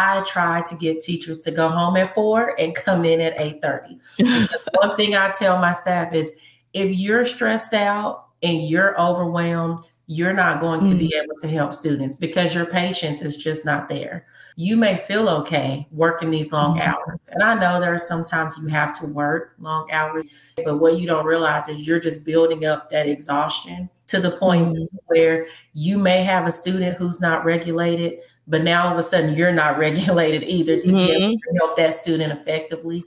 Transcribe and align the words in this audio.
I 0.00 0.22
try 0.22 0.62
to 0.62 0.74
get 0.76 1.02
teachers 1.02 1.40
to 1.40 1.50
go 1.50 1.68
home 1.68 1.96
at 1.96 2.14
four 2.14 2.58
and 2.58 2.74
come 2.74 3.04
in 3.04 3.20
at 3.20 3.36
8:30. 3.36 4.48
one 4.74 4.96
thing 4.96 5.14
I 5.14 5.30
tell 5.30 5.58
my 5.58 5.72
staff 5.72 6.14
is 6.14 6.32
if 6.72 6.90
you're 6.98 7.24
stressed 7.24 7.74
out 7.74 8.26
and 8.42 8.66
you're 8.66 8.98
overwhelmed, 8.98 9.84
you're 10.06 10.32
not 10.32 10.58
going 10.58 10.84
to 10.84 10.92
mm. 10.92 10.98
be 10.98 11.14
able 11.14 11.36
to 11.40 11.48
help 11.48 11.74
students 11.74 12.16
because 12.16 12.54
your 12.54 12.64
patience 12.64 13.20
is 13.20 13.36
just 13.36 13.64
not 13.64 13.88
there. 13.88 14.26
You 14.56 14.76
may 14.76 14.96
feel 14.96 15.28
okay 15.28 15.86
working 15.92 16.30
these 16.30 16.50
long 16.50 16.78
mm. 16.78 16.86
hours. 16.86 17.28
And 17.32 17.42
I 17.42 17.54
know 17.54 17.78
there 17.78 17.92
are 17.92 17.98
sometimes 17.98 18.56
you 18.60 18.68
have 18.68 18.98
to 19.00 19.06
work 19.06 19.54
long 19.60 19.90
hours, 19.90 20.24
but 20.64 20.78
what 20.78 20.98
you 20.98 21.06
don't 21.06 21.26
realize 21.26 21.68
is 21.68 21.86
you're 21.86 22.00
just 22.00 22.24
building 22.24 22.64
up 22.64 22.88
that 22.90 23.06
exhaustion 23.06 23.90
to 24.10 24.20
the 24.20 24.32
point 24.32 24.76
mm. 24.76 24.86
where 25.06 25.46
you 25.72 25.96
may 25.96 26.24
have 26.24 26.46
a 26.46 26.50
student 26.50 26.98
who's 26.98 27.20
not 27.20 27.44
regulated, 27.44 28.18
but 28.48 28.62
now 28.62 28.86
all 28.86 28.92
of 28.92 28.98
a 28.98 29.02
sudden 29.02 29.34
you're 29.34 29.52
not 29.52 29.78
regulated 29.86 30.42
either 30.42 30.80
to 30.80 30.88
mm-hmm. 30.88 30.96
be 30.96 31.12
able 31.12 31.34
mm-hmm. 31.34 31.54
to 31.54 31.58
help 31.58 31.76
that 31.76 31.94
student 31.94 32.32
effectively. 32.32 33.04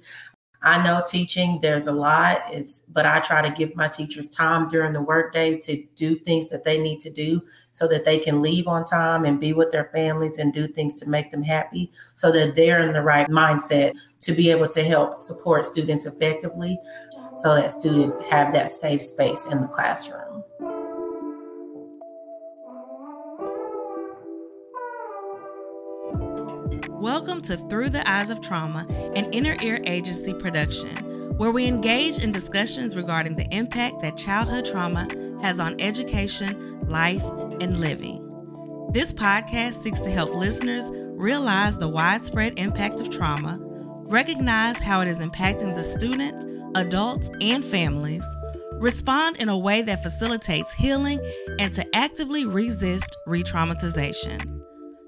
I 0.66 0.82
know 0.82 1.04
teaching, 1.05 1.60
there's 1.62 1.88
a 1.88 1.91
lot. 1.91 2.44
It's 2.50 2.86
but 2.86 3.05
I 3.05 3.20
try 3.20 3.41
to 3.41 3.54
give 3.54 3.76
my 3.76 3.90
teachers 3.90 4.30
time 4.30 4.70
during 4.70 4.94
the 4.94 5.02
workday 5.02 5.58
to 5.58 5.84
do 5.96 6.16
things 6.16 6.48
that 6.52 6.63
they 6.63 6.82
need 6.82 7.02
to 7.02 7.10
do 7.10 7.41
so 7.74 7.85
that 7.90 8.05
they 8.05 8.18
can 8.18 8.41
leave 8.41 8.70
on 8.70 8.85
time 8.85 9.26
and 9.26 9.41
be 9.41 9.52
with 9.52 9.74
their 9.74 9.90
families 9.94 10.38
and 10.38 10.54
do 10.54 10.70
things 10.70 10.98
to 11.02 11.10
make 11.10 11.32
them 11.32 11.44
happy 11.44 11.91
so 12.16 12.32
that 12.32 12.55
they're 12.55 12.80
in 12.80 12.94
the 12.94 13.02
right 13.02 13.27
mindset 13.27 13.94
to 14.22 14.32
be 14.32 14.49
able 14.49 14.70
to 14.70 14.85
help 14.85 15.20
support 15.20 15.66
students 15.66 16.05
effectively 16.05 16.80
so 17.35 17.55
that 17.55 17.70
students 17.70 18.18
have 18.30 18.54
that 18.54 18.70
safe 18.70 19.02
space 19.02 19.46
in 19.48 19.60
the 19.60 19.68
classroom. 19.68 20.23
Welcome 27.03 27.41
to 27.41 27.57
Through 27.57 27.89
the 27.89 28.09
Eyes 28.09 28.30
of 28.30 28.39
Trauma, 28.39 28.88
an 29.13 29.30
inner 29.34 29.57
ear 29.62 29.81
agency 29.84 30.34
production, 30.34 30.96
where 31.35 31.51
we 31.51 31.65
engage 31.65 32.20
in 32.20 32.32
discussions 32.32 32.95
regarding 32.95 33.35
the 33.35 33.45
impact 33.54 34.01
that 34.01 34.15
childhood 34.15 34.63
trauma 34.63 35.10
has 35.41 35.60
on 35.60 35.82
education, 35.82 36.79
life, 36.87 37.21
and 37.60 37.82
living. 37.82 38.21
This 38.93 39.12
podcast 39.12 39.84
seeks 39.84 39.99
to 39.99 40.12
help 40.12 40.34
listeners 40.34 40.85
realize 40.93 41.77
the 41.77 41.90
widespread 41.90 42.57
impact 42.57 43.01
of 43.01 43.10
trauma, 43.10 43.60
recognize 44.05 44.79
how 44.79 45.01
it 45.01 45.10
is 45.10 45.17
impacting 45.17 45.76
the 45.76 45.84
student, 45.84 46.41
adults, 46.77 47.29
and 47.41 47.65
families, 47.65 48.26
respond 48.76 49.35
in 49.35 49.49
a 49.49 49.57
way 49.57 49.82
that 49.82 50.04
facilitates 50.04 50.71
healing, 50.71 51.20
and 51.60 51.73
to 51.73 51.85
actively 51.93 52.45
resist 52.45 53.17
re 53.27 53.43
traumatization. 53.43 54.52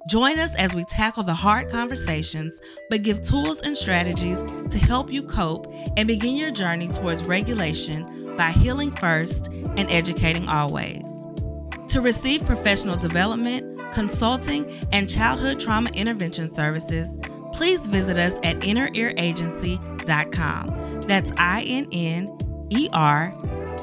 Join 0.07 0.37
us 0.37 0.53
as 0.55 0.75
we 0.75 0.83
tackle 0.85 1.23
the 1.23 1.33
hard 1.33 1.71
conversations, 1.71 2.61
but 2.91 3.01
give 3.01 3.23
tools 3.23 3.59
and 3.61 3.75
strategies 3.75 4.37
to 4.69 4.77
help 4.77 5.11
you 5.11 5.23
cope 5.23 5.65
and 5.97 6.07
begin 6.07 6.35
your 6.35 6.51
journey 6.51 6.89
towards 6.89 7.25
regulation 7.25 8.35
by 8.37 8.51
healing 8.51 8.91
first 8.91 9.47
and 9.47 9.89
educating 9.89 10.47
always. 10.47 11.01
To 11.87 12.01
receive 12.01 12.45
professional 12.45 12.97
development, 12.97 13.81
consulting, 13.93 14.79
and 14.91 15.09
childhood 15.09 15.59
trauma 15.59 15.89
intervention 15.91 16.53
services, 16.53 17.09
please 17.51 17.87
visit 17.87 18.19
us 18.19 18.35
at 18.43 18.59
innerearagency.com. 18.59 21.01
That's 21.01 21.31
I 21.37 21.63
N 21.63 21.87
N 21.91 22.37
E 22.69 22.89
R 22.93 23.33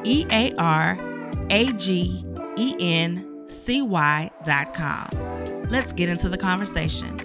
E 0.04 0.24
A 0.30 0.52
R 0.56 0.96
A 1.50 1.72
G 1.72 2.24
E 2.56 2.76
N 2.78 3.44
C 3.48 3.82
Y.com. 3.82 5.61
Let's 5.72 5.94
get 5.94 6.10
into 6.10 6.28
the 6.28 6.36
conversation. 6.36 7.18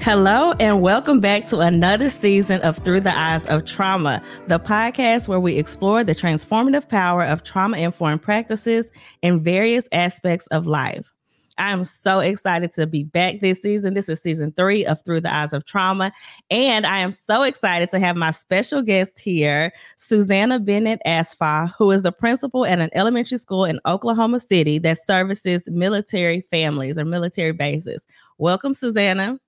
Hello, 0.00 0.54
and 0.58 0.82
welcome 0.82 1.20
back 1.20 1.46
to 1.46 1.60
another 1.60 2.10
season 2.10 2.60
of 2.62 2.76
Through 2.78 3.02
the 3.02 3.16
Eyes 3.16 3.46
of 3.46 3.64
Trauma, 3.64 4.20
the 4.48 4.58
podcast 4.58 5.28
where 5.28 5.38
we 5.38 5.56
explore 5.56 6.02
the 6.02 6.12
transformative 6.12 6.88
power 6.88 7.22
of 7.22 7.44
trauma 7.44 7.76
informed 7.76 8.22
practices 8.22 8.86
in 9.22 9.40
various 9.40 9.84
aspects 9.92 10.48
of 10.48 10.66
life. 10.66 11.15
I 11.58 11.70
am 11.70 11.84
so 11.84 12.20
excited 12.20 12.72
to 12.74 12.86
be 12.86 13.04
back 13.04 13.40
this 13.40 13.62
season. 13.62 13.94
This 13.94 14.08
is 14.08 14.20
season 14.20 14.52
three 14.52 14.84
of 14.84 15.02
Through 15.04 15.22
the 15.22 15.34
Eyes 15.34 15.52
of 15.52 15.64
Trauma. 15.64 16.12
And 16.50 16.86
I 16.86 16.98
am 16.98 17.12
so 17.12 17.42
excited 17.42 17.90
to 17.90 17.98
have 17.98 18.16
my 18.16 18.30
special 18.30 18.82
guest 18.82 19.18
here, 19.18 19.72
Suzanna 19.96 20.58
Bennett 20.58 21.00
Asfaw, 21.06 21.72
who 21.78 21.90
is 21.90 22.02
the 22.02 22.12
principal 22.12 22.66
at 22.66 22.78
an 22.78 22.90
elementary 22.92 23.38
school 23.38 23.64
in 23.64 23.80
Oklahoma 23.86 24.40
City 24.40 24.78
that 24.78 25.04
services 25.06 25.62
military 25.66 26.42
families 26.50 26.98
or 26.98 27.04
military 27.04 27.52
bases. 27.52 28.04
Welcome, 28.38 28.74
Suzanna. 28.74 29.40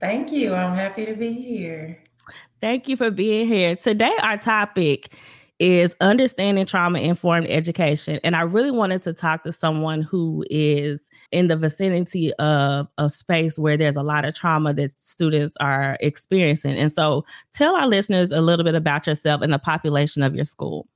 Thank 0.00 0.30
you. 0.30 0.54
I'm 0.54 0.74
happy 0.74 1.06
to 1.06 1.14
be 1.14 1.32
here. 1.32 2.02
Thank 2.60 2.88
you 2.88 2.96
for 2.96 3.10
being 3.10 3.46
here. 3.46 3.76
Today, 3.76 4.14
our 4.22 4.38
topic 4.38 5.12
is 5.58 5.94
understanding 6.00 6.66
trauma 6.66 6.98
informed 7.00 7.46
education. 7.48 8.20
And 8.22 8.36
I 8.36 8.42
really 8.42 8.70
wanted 8.70 9.02
to 9.04 9.12
talk 9.12 9.42
to 9.44 9.52
someone 9.52 10.02
who 10.02 10.44
is 10.50 11.08
in 11.32 11.48
the 11.48 11.56
vicinity 11.56 12.32
of 12.34 12.88
a 12.98 13.08
space 13.08 13.58
where 13.58 13.76
there's 13.76 13.96
a 13.96 14.02
lot 14.02 14.24
of 14.24 14.34
trauma 14.34 14.74
that 14.74 14.98
students 15.00 15.56
are 15.60 15.96
experiencing. 16.00 16.76
And 16.76 16.92
so 16.92 17.24
tell 17.52 17.74
our 17.74 17.86
listeners 17.86 18.32
a 18.32 18.40
little 18.40 18.64
bit 18.64 18.74
about 18.74 19.06
yourself 19.06 19.40
and 19.40 19.52
the 19.52 19.58
population 19.58 20.22
of 20.22 20.34
your 20.34 20.44
school. 20.44 20.86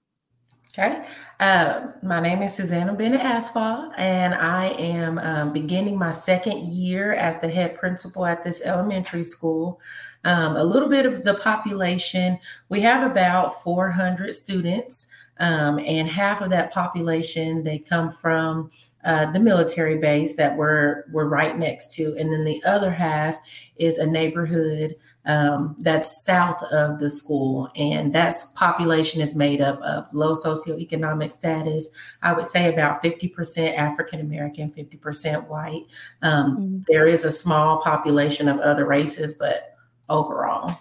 Okay. 0.78 1.04
Uh, 1.40 1.88
my 2.00 2.20
name 2.20 2.42
is 2.42 2.54
Suzanna 2.54 2.94
Bennett 2.94 3.22
Asfaw, 3.22 3.90
and 3.98 4.32
I 4.32 4.66
am 4.66 5.18
um, 5.18 5.52
beginning 5.52 5.98
my 5.98 6.12
second 6.12 6.62
year 6.62 7.12
as 7.12 7.40
the 7.40 7.48
head 7.48 7.74
principal 7.74 8.24
at 8.24 8.44
this 8.44 8.62
elementary 8.62 9.24
school. 9.24 9.80
Um, 10.22 10.54
a 10.54 10.62
little 10.62 10.88
bit 10.88 11.06
of 11.06 11.24
the 11.24 11.34
population, 11.34 12.38
we 12.68 12.80
have 12.82 13.10
about 13.10 13.60
400 13.64 14.32
students, 14.32 15.08
um, 15.40 15.80
and 15.80 16.06
half 16.06 16.40
of 16.40 16.50
that 16.50 16.72
population, 16.72 17.64
they 17.64 17.78
come 17.78 18.08
from 18.08 18.70
uh, 19.02 19.32
the 19.32 19.40
military 19.40 19.98
base 19.98 20.36
that 20.36 20.56
we're 20.56 21.04
we're 21.10 21.26
right 21.26 21.58
next 21.58 21.94
to, 21.94 22.14
and 22.16 22.30
then 22.30 22.44
the 22.44 22.62
other 22.64 22.92
half 22.92 23.38
is 23.76 23.98
a 23.98 24.06
neighborhood 24.06 24.94
um, 25.26 25.76
that's 25.78 26.24
south 26.24 26.62
of 26.64 26.98
the 26.98 27.10
school, 27.10 27.70
and 27.76 28.12
that 28.14 28.34
population 28.56 29.20
is 29.20 29.34
made 29.34 29.60
up 29.60 29.80
of 29.82 30.12
low 30.14 30.32
socioeconomic 30.32 31.30
status. 31.30 31.90
I 32.22 32.32
would 32.32 32.46
say 32.46 32.72
about 32.72 33.02
fifty 33.02 33.28
percent 33.28 33.76
African 33.76 34.20
American, 34.20 34.70
fifty 34.70 34.96
percent 34.96 35.48
white. 35.48 35.84
Um, 36.22 36.56
mm-hmm. 36.56 36.78
there 36.88 37.06
is 37.06 37.24
a 37.24 37.30
small 37.30 37.82
population 37.82 38.48
of 38.48 38.58
other 38.60 38.86
races, 38.86 39.34
but 39.34 39.76
overall, 40.08 40.78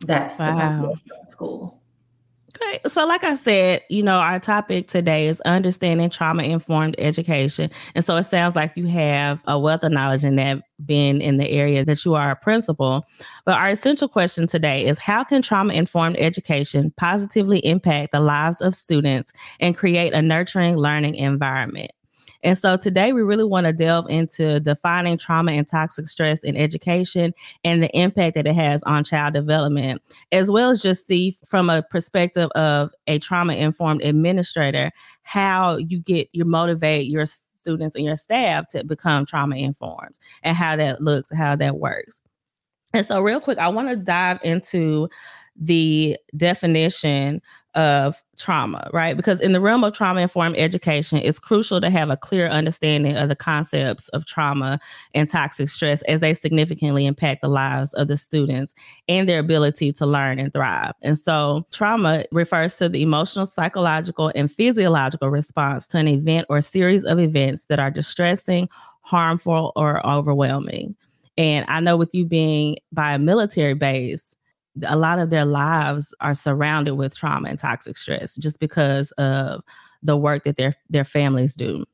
that's 0.00 0.38
wow. 0.38 0.46
the 0.46 0.60
population 0.60 1.10
of 1.12 1.24
the 1.24 1.30
school. 1.30 1.79
Okay. 2.62 2.80
So, 2.88 3.06
like 3.06 3.24
I 3.24 3.34
said, 3.34 3.82
you 3.88 4.02
know, 4.02 4.18
our 4.18 4.38
topic 4.38 4.88
today 4.88 5.28
is 5.28 5.40
understanding 5.42 6.10
trauma 6.10 6.42
informed 6.42 6.94
education. 6.98 7.70
And 7.94 8.04
so 8.04 8.16
it 8.16 8.24
sounds 8.24 8.54
like 8.54 8.72
you 8.76 8.86
have 8.86 9.42
a 9.46 9.58
wealth 9.58 9.82
of 9.82 9.92
knowledge 9.92 10.24
in 10.24 10.36
that, 10.36 10.62
being 10.84 11.20
in 11.20 11.36
the 11.36 11.48
area 11.50 11.84
that 11.84 12.04
you 12.04 12.14
are 12.14 12.30
a 12.30 12.36
principal. 12.36 13.06
But 13.44 13.58
our 13.58 13.70
essential 13.70 14.08
question 14.08 14.46
today 14.46 14.86
is 14.86 14.98
how 14.98 15.24
can 15.24 15.42
trauma 15.42 15.72
informed 15.72 16.16
education 16.18 16.92
positively 16.96 17.64
impact 17.64 18.12
the 18.12 18.20
lives 18.20 18.60
of 18.60 18.74
students 18.74 19.32
and 19.60 19.76
create 19.76 20.12
a 20.12 20.22
nurturing 20.22 20.76
learning 20.76 21.14
environment? 21.14 21.90
And 22.42 22.56
so 22.56 22.76
today 22.76 23.12
we 23.12 23.22
really 23.22 23.44
want 23.44 23.66
to 23.66 23.72
delve 23.72 24.08
into 24.08 24.60
defining 24.60 25.18
trauma 25.18 25.52
and 25.52 25.68
toxic 25.68 26.08
stress 26.08 26.40
in 26.40 26.56
education 26.56 27.34
and 27.64 27.82
the 27.82 27.94
impact 27.96 28.34
that 28.36 28.46
it 28.46 28.54
has 28.54 28.82
on 28.84 29.04
child 29.04 29.34
development, 29.34 30.02
as 30.32 30.50
well 30.50 30.70
as 30.70 30.80
just 30.80 31.06
see 31.06 31.36
from 31.46 31.68
a 31.68 31.82
perspective 31.82 32.48
of 32.54 32.90
a 33.06 33.18
trauma 33.18 33.54
informed 33.54 34.02
administrator 34.02 34.90
how 35.22 35.76
you 35.76 36.00
get 36.00 36.28
you 36.32 36.44
motivate 36.44 37.08
your 37.08 37.26
students 37.58 37.94
and 37.94 38.04
your 38.04 38.16
staff 38.16 38.68
to 38.68 38.84
become 38.84 39.26
trauma 39.26 39.56
informed 39.56 40.18
and 40.42 40.56
how 40.56 40.76
that 40.76 41.02
looks, 41.02 41.28
how 41.36 41.54
that 41.56 41.76
works. 41.76 42.20
And 42.92 43.06
so, 43.06 43.20
real 43.20 43.40
quick, 43.40 43.58
I 43.58 43.68
want 43.68 43.88
to 43.88 43.96
dive 43.96 44.40
into 44.42 45.08
the 45.56 46.16
definition 46.36 47.42
of 47.74 48.22
trauma, 48.36 48.90
right? 48.92 49.16
Because 49.16 49.40
in 49.40 49.52
the 49.52 49.60
realm 49.60 49.84
of 49.84 49.94
trauma 49.94 50.20
informed 50.20 50.56
education, 50.56 51.18
it's 51.18 51.38
crucial 51.38 51.80
to 51.80 51.90
have 51.90 52.10
a 52.10 52.16
clear 52.16 52.48
understanding 52.48 53.16
of 53.16 53.28
the 53.28 53.36
concepts 53.36 54.08
of 54.08 54.26
trauma 54.26 54.80
and 55.14 55.28
toxic 55.28 55.68
stress 55.68 56.02
as 56.02 56.20
they 56.20 56.34
significantly 56.34 57.06
impact 57.06 57.42
the 57.42 57.48
lives 57.48 57.92
of 57.94 58.08
the 58.08 58.16
students 58.16 58.74
and 59.08 59.28
their 59.28 59.38
ability 59.38 59.92
to 59.92 60.06
learn 60.06 60.38
and 60.38 60.52
thrive. 60.52 60.92
And 61.02 61.18
so, 61.18 61.66
trauma 61.70 62.24
refers 62.32 62.74
to 62.76 62.88
the 62.88 63.02
emotional, 63.02 63.46
psychological, 63.46 64.32
and 64.34 64.50
physiological 64.50 65.28
response 65.28 65.86
to 65.88 65.98
an 65.98 66.08
event 66.08 66.46
or 66.48 66.60
series 66.60 67.04
of 67.04 67.18
events 67.18 67.66
that 67.66 67.78
are 67.78 67.90
distressing, 67.90 68.68
harmful, 69.02 69.72
or 69.76 70.04
overwhelming. 70.06 70.96
And 71.36 71.64
I 71.68 71.80
know 71.80 71.96
with 71.96 72.14
you 72.14 72.26
being 72.26 72.76
by 72.92 73.14
a 73.14 73.18
military 73.18 73.74
base, 73.74 74.34
a 74.86 74.96
lot 74.96 75.18
of 75.18 75.30
their 75.30 75.44
lives 75.44 76.14
are 76.20 76.34
surrounded 76.34 76.94
with 76.94 77.16
trauma 77.16 77.48
and 77.48 77.58
toxic 77.58 77.96
stress 77.96 78.36
just 78.36 78.60
because 78.60 79.10
of 79.12 79.62
the 80.02 80.16
work 80.16 80.44
that 80.44 80.56
their 80.56 80.74
their 80.88 81.04
families 81.04 81.54
do. 81.54 81.84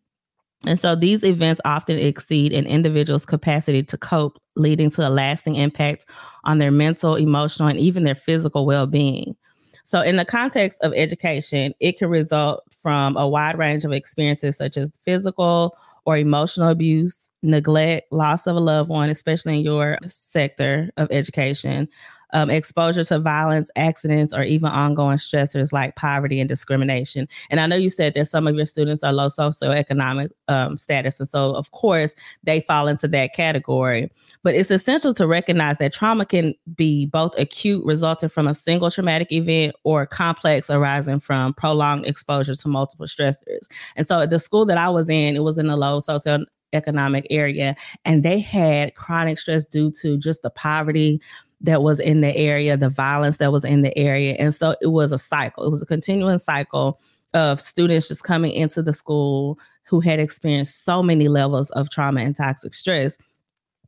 And 0.66 0.80
so 0.80 0.94
these 0.94 1.22
events 1.22 1.60
often 1.64 1.98
exceed 1.98 2.52
an 2.52 2.66
individual's 2.66 3.26
capacity 3.26 3.82
to 3.84 3.98
cope, 3.98 4.40
leading 4.56 4.90
to 4.90 5.06
a 5.06 5.10
lasting 5.10 5.56
impact 5.56 6.06
on 6.44 6.58
their 6.58 6.70
mental, 6.70 7.14
emotional, 7.14 7.68
and 7.68 7.78
even 7.78 8.04
their 8.04 8.14
physical 8.14 8.66
well 8.66 8.86
being. 8.86 9.36
So, 9.84 10.00
in 10.00 10.16
the 10.16 10.24
context 10.24 10.80
of 10.82 10.92
education, 10.94 11.72
it 11.78 11.98
can 11.98 12.08
result 12.08 12.64
from 12.82 13.16
a 13.16 13.28
wide 13.28 13.58
range 13.58 13.84
of 13.84 13.92
experiences 13.92 14.56
such 14.56 14.76
as 14.76 14.90
physical 15.04 15.76
or 16.06 16.16
emotional 16.16 16.68
abuse, 16.68 17.30
neglect, 17.42 18.10
loss 18.10 18.46
of 18.46 18.56
a 18.56 18.60
loved 18.60 18.88
one, 18.88 19.10
especially 19.10 19.54
in 19.54 19.60
your 19.60 19.98
sector 20.08 20.90
of 20.96 21.08
education, 21.10 21.88
um, 22.32 22.50
exposure 22.50 23.04
to 23.04 23.18
violence, 23.18 23.70
accidents, 23.76 24.34
or 24.34 24.42
even 24.42 24.68
ongoing 24.68 25.18
stressors 25.18 25.72
like 25.72 25.96
poverty 25.96 26.40
and 26.40 26.48
discrimination. 26.48 27.28
And 27.50 27.60
I 27.60 27.66
know 27.66 27.76
you 27.76 27.90
said 27.90 28.14
that 28.14 28.28
some 28.28 28.46
of 28.46 28.56
your 28.56 28.66
students 28.66 29.02
are 29.02 29.12
low 29.12 29.28
socioeconomic 29.28 30.30
um, 30.48 30.76
status. 30.76 31.20
And 31.20 31.28
so, 31.28 31.52
of 31.54 31.70
course, 31.70 32.14
they 32.42 32.60
fall 32.60 32.88
into 32.88 33.08
that 33.08 33.34
category. 33.34 34.10
But 34.42 34.54
it's 34.54 34.70
essential 34.70 35.14
to 35.14 35.26
recognize 35.26 35.76
that 35.78 35.92
trauma 35.92 36.26
can 36.26 36.54
be 36.74 37.06
both 37.06 37.38
acute, 37.38 37.84
resulting 37.84 38.28
from 38.28 38.48
a 38.48 38.54
single 38.54 38.90
traumatic 38.90 39.32
event, 39.32 39.74
or 39.84 40.06
complex 40.06 40.70
arising 40.70 41.20
from 41.20 41.54
prolonged 41.54 42.06
exposure 42.06 42.54
to 42.54 42.68
multiple 42.68 43.06
stressors. 43.06 43.66
And 43.96 44.06
so, 44.06 44.20
at 44.20 44.30
the 44.30 44.38
school 44.38 44.66
that 44.66 44.78
I 44.78 44.88
was 44.88 45.08
in, 45.08 45.36
it 45.36 45.42
was 45.42 45.58
in 45.58 45.70
a 45.70 45.76
low 45.76 46.00
socio 46.00 46.44
economic 46.72 47.26
area 47.30 47.76
and 48.04 48.22
they 48.22 48.38
had 48.38 48.94
chronic 48.94 49.38
stress 49.38 49.64
due 49.64 49.90
to 49.90 50.18
just 50.18 50.42
the 50.42 50.50
poverty 50.50 51.20
that 51.60 51.82
was 51.82 52.00
in 52.00 52.20
the 52.20 52.36
area, 52.36 52.76
the 52.76 52.88
violence 52.88 53.38
that 53.38 53.52
was 53.52 53.64
in 53.64 53.82
the 53.82 53.96
area. 53.96 54.36
And 54.38 54.54
so 54.54 54.76
it 54.80 54.88
was 54.88 55.12
a 55.12 55.18
cycle, 55.18 55.64
it 55.64 55.70
was 55.70 55.82
a 55.82 55.86
continuing 55.86 56.38
cycle 56.38 57.00
of 57.34 57.60
students 57.60 58.08
just 58.08 58.24
coming 58.24 58.52
into 58.52 58.82
the 58.82 58.92
school 58.92 59.58
who 59.84 60.00
had 60.00 60.20
experienced 60.20 60.84
so 60.84 61.02
many 61.02 61.28
levels 61.28 61.70
of 61.70 61.90
trauma 61.90 62.20
and 62.20 62.36
toxic 62.36 62.74
stress 62.74 63.16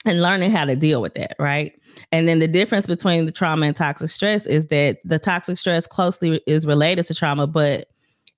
and 0.05 0.23
learning 0.23 0.51
how 0.51 0.65
to 0.65 0.77
deal 0.77 1.03
with 1.03 1.15
that, 1.15 1.35
right? 1.39 1.73
And 2.13 2.29
then 2.29 2.39
the 2.39 2.49
difference 2.49 2.87
between 2.87 3.27
the 3.27 3.33
trauma 3.33 3.67
and 3.67 3.77
toxic 3.77 4.11
stress 4.11 4.47
is 4.47 4.69
that 4.69 4.99
the 5.05 5.19
toxic 5.19 5.59
stress 5.59 5.87
closely 5.87 6.41
is 6.47 6.67
related 6.67 7.07
to 7.07 7.15
trauma, 7.15 7.47
but 7.47 7.89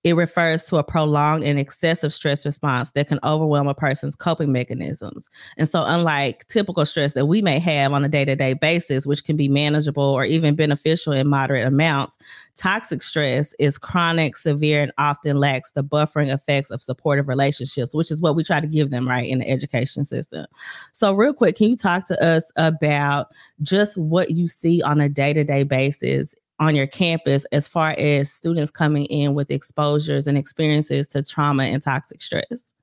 it 0.02 0.17
refers 0.17 0.64
to 0.64 0.76
a 0.76 0.85
prolonged 0.85 1.44
and 1.44 1.58
excessive 1.58 2.12
stress 2.14 2.47
response 2.47 2.91
that 2.93 3.08
can 3.08 3.19
overwhelm 3.23 3.69
a 3.69 3.75
person's 3.75 4.14
coping 4.14 4.50
mechanisms. 4.50 5.29
And 5.58 5.69
so, 5.69 5.85
unlike 5.85 6.49
typical 6.49 6.87
stress 6.87 7.12
that 7.12 7.26
we 7.26 7.43
may 7.43 7.58
have 7.58 7.93
on 7.93 8.02
a 8.02 8.08
day 8.08 8.25
to 8.25 8.35
day 8.35 8.55
basis, 8.55 9.05
which 9.05 9.25
can 9.25 9.37
be 9.37 9.49
manageable 9.49 10.02
or 10.02 10.25
even 10.25 10.55
beneficial 10.55 11.12
in 11.12 11.29
moderate 11.29 11.67
amounts, 11.67 12.17
toxic 12.56 13.02
stress 13.02 13.55
is 13.58 13.76
chronic, 13.76 14.37
severe, 14.37 14.82
and 14.82 14.93
often 14.97 15.37
lacks 15.37 15.73
the 15.73 15.85
buffering 15.85 16.32
effects 16.32 16.70
of 16.70 16.82
supportive 16.82 17.29
relationships, 17.29 17.94
which 17.94 18.11
is 18.11 18.23
what 18.23 18.35
we 18.35 18.43
try 18.43 18.58
to 18.58 18.67
give 18.67 18.91
them, 18.91 19.06
right, 19.06 19.29
in 19.29 19.41
the 19.41 19.49
education 19.49 20.06
system. 20.06 20.46
So, 20.94 21.12
real 21.12 21.35
quick, 21.35 21.56
can 21.56 21.69
you 21.69 21.76
talk 21.76 22.06
to 22.06 22.25
us 22.25 22.44
about 22.56 23.29
just 23.62 23.99
what 23.99 24.31
you 24.31 24.49
see 24.49 24.81
on 24.81 24.99
a 24.99 25.11
day 25.11 25.35
to 25.35 25.44
day 25.44 25.62
basis 25.62 26.35
on 26.61 26.77
your 26.77 26.87
campus 26.87 27.45
as 27.51 27.67
far 27.67 27.95
as 27.99 28.31
students 28.31 28.71
coming 28.71 29.07
in 29.07 29.35
with 29.35 29.51
exposures 29.51 30.27
and 30.27 30.39
experiences 30.39 31.07
to 31.09 31.23
trauma 31.23 31.65
and 31.65 31.83
toxic 31.83 32.23
stress? 32.23 32.75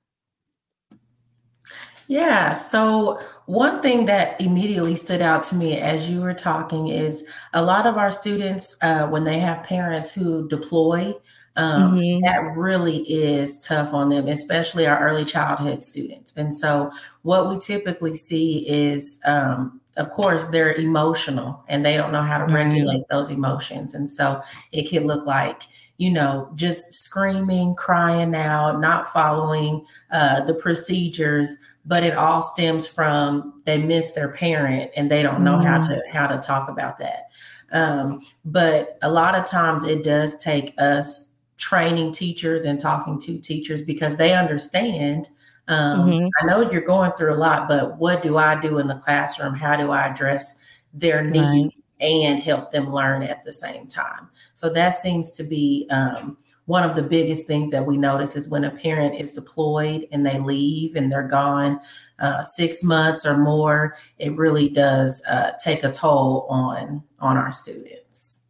Yeah. 2.08 2.54
So, 2.54 3.20
one 3.48 3.82
thing 3.82 4.06
that 4.06 4.40
immediately 4.40 4.96
stood 4.96 5.22
out 5.22 5.44
to 5.44 5.56
me 5.56 5.78
as 5.78 6.10
you 6.10 6.22
were 6.22 6.34
talking 6.34 6.88
is 6.88 7.26
a 7.54 7.62
lot 7.62 7.86
of 7.86 7.98
our 7.98 8.12
students, 8.12 8.78
uh, 8.82 9.08
when 9.08 9.26
they 9.26 9.40
have 9.40 9.64
parents 9.64 10.14
who 10.14 10.48
deploy, 10.48 11.14
um, 11.58 11.98
mm-hmm. 11.98 12.24
that 12.24 12.56
really 12.56 13.00
is 13.00 13.60
tough 13.60 13.94
on 13.94 14.10
them, 14.10 14.28
especially 14.28 14.88
our 14.88 15.00
early 15.00 15.26
childhood 15.26 15.84
students. 15.84 16.34
And 16.38 16.56
so, 16.56 16.92
what 17.24 17.50
we 17.50 17.60
typically 17.60 18.16
see 18.16 18.66
is 18.68 19.20
um, 19.26 19.82
of 19.98 20.10
course 20.12 20.48
they're 20.48 20.74
emotional 20.74 21.64
and 21.68 21.84
they 21.84 21.98
don't 21.98 22.12
know 22.12 22.22
how 22.22 22.38
to 22.38 22.46
right. 22.46 22.66
regulate 22.66 23.04
those 23.10 23.30
emotions 23.30 23.94
and 23.94 24.10
so 24.10 24.42
it 24.72 24.90
can 24.90 25.06
look 25.06 25.26
like 25.26 25.64
you 25.98 26.12
know 26.12 26.50
just 26.56 26.96
screaming 26.96 27.76
crying 27.76 28.36
out 28.36 28.80
not 28.80 29.08
following 29.08 29.86
uh, 30.12 30.42
the 30.46 30.54
procedures 30.54 31.58
but 31.86 32.04
it 32.04 32.16
all 32.16 32.44
stems 32.44 32.88
from 32.88 33.62
they 33.66 33.78
miss 33.78 34.12
their 34.12 34.30
parent 34.30 34.92
and 34.96 35.12
they 35.12 35.24
don't 35.24 35.44
know 35.44 35.58
mm. 35.58 35.66
how 35.66 35.88
to 35.88 36.02
how 36.10 36.28
to 36.28 36.38
talk 36.38 36.70
about 36.70 36.98
that 36.98 37.30
um, 37.74 38.20
but 38.46 38.98
a 39.02 39.12
lot 39.12 39.36
of 39.36 39.44
times 39.44 39.84
it 39.84 40.04
does 40.04 40.42
take 40.42 40.74
us 40.78 41.38
training 41.58 42.12
teachers 42.12 42.64
and 42.64 42.80
talking 42.80 43.20
to 43.20 43.40
teachers 43.40 43.82
because 43.82 44.16
they 44.16 44.34
understand 44.34 45.28
um, 45.68 46.10
mm-hmm. 46.10 46.28
I 46.42 46.46
know 46.46 46.70
you're 46.72 46.82
going 46.82 47.12
through 47.14 47.34
a 47.34 47.36
lot, 47.36 47.68
but 47.68 47.98
what 47.98 48.24
do 48.24 48.38
I 48.38 48.60
do 48.60 48.80
in 48.80 48.88
the 48.88 48.96
classroom? 48.96 49.54
How 49.54 49.76
do 49.76 49.92
I 49.92 50.08
address 50.08 50.60
their 50.94 51.24
needs 51.24 51.76
right. 52.02 52.08
and 52.08 52.40
help 52.40 52.72
them 52.72 52.94
learn 52.94 53.24
at 53.24 53.44
the 53.44 53.52
same 53.52 53.88
time? 53.88 54.30
So 54.54 54.70
that 54.70 54.92
seems 54.92 55.32
to 55.34 55.44
be 55.44 55.88
um, 55.92 56.38
one 56.66 56.84
of 56.84 56.96
the 56.96 57.04
biggest 57.04 57.48
things 57.48 57.70
that 57.72 57.86
we 57.86 57.98
notice 57.98 58.36
is 58.36 58.50
when 58.50 58.64
a 58.64 58.72
parent 58.72 59.16
is 59.16 59.34
deployed 59.34 60.08
and 60.12 60.26
they 60.26 60.38
leave 60.38 60.96
and 60.96 61.12
they're 61.12 61.28
gone 61.28 61.80
uh, 62.20 62.44
six 62.44 62.84
months 62.84 63.26
or 63.26 63.38
more, 63.38 63.96
it 64.20 64.36
really 64.36 64.70
does 64.70 65.24
uh, 65.30 65.52
take 65.64 65.84
a 65.84 65.92
toll 65.92 66.46
on 66.50 67.04
on 67.20 67.38
our 67.38 67.52
students. 67.52 68.42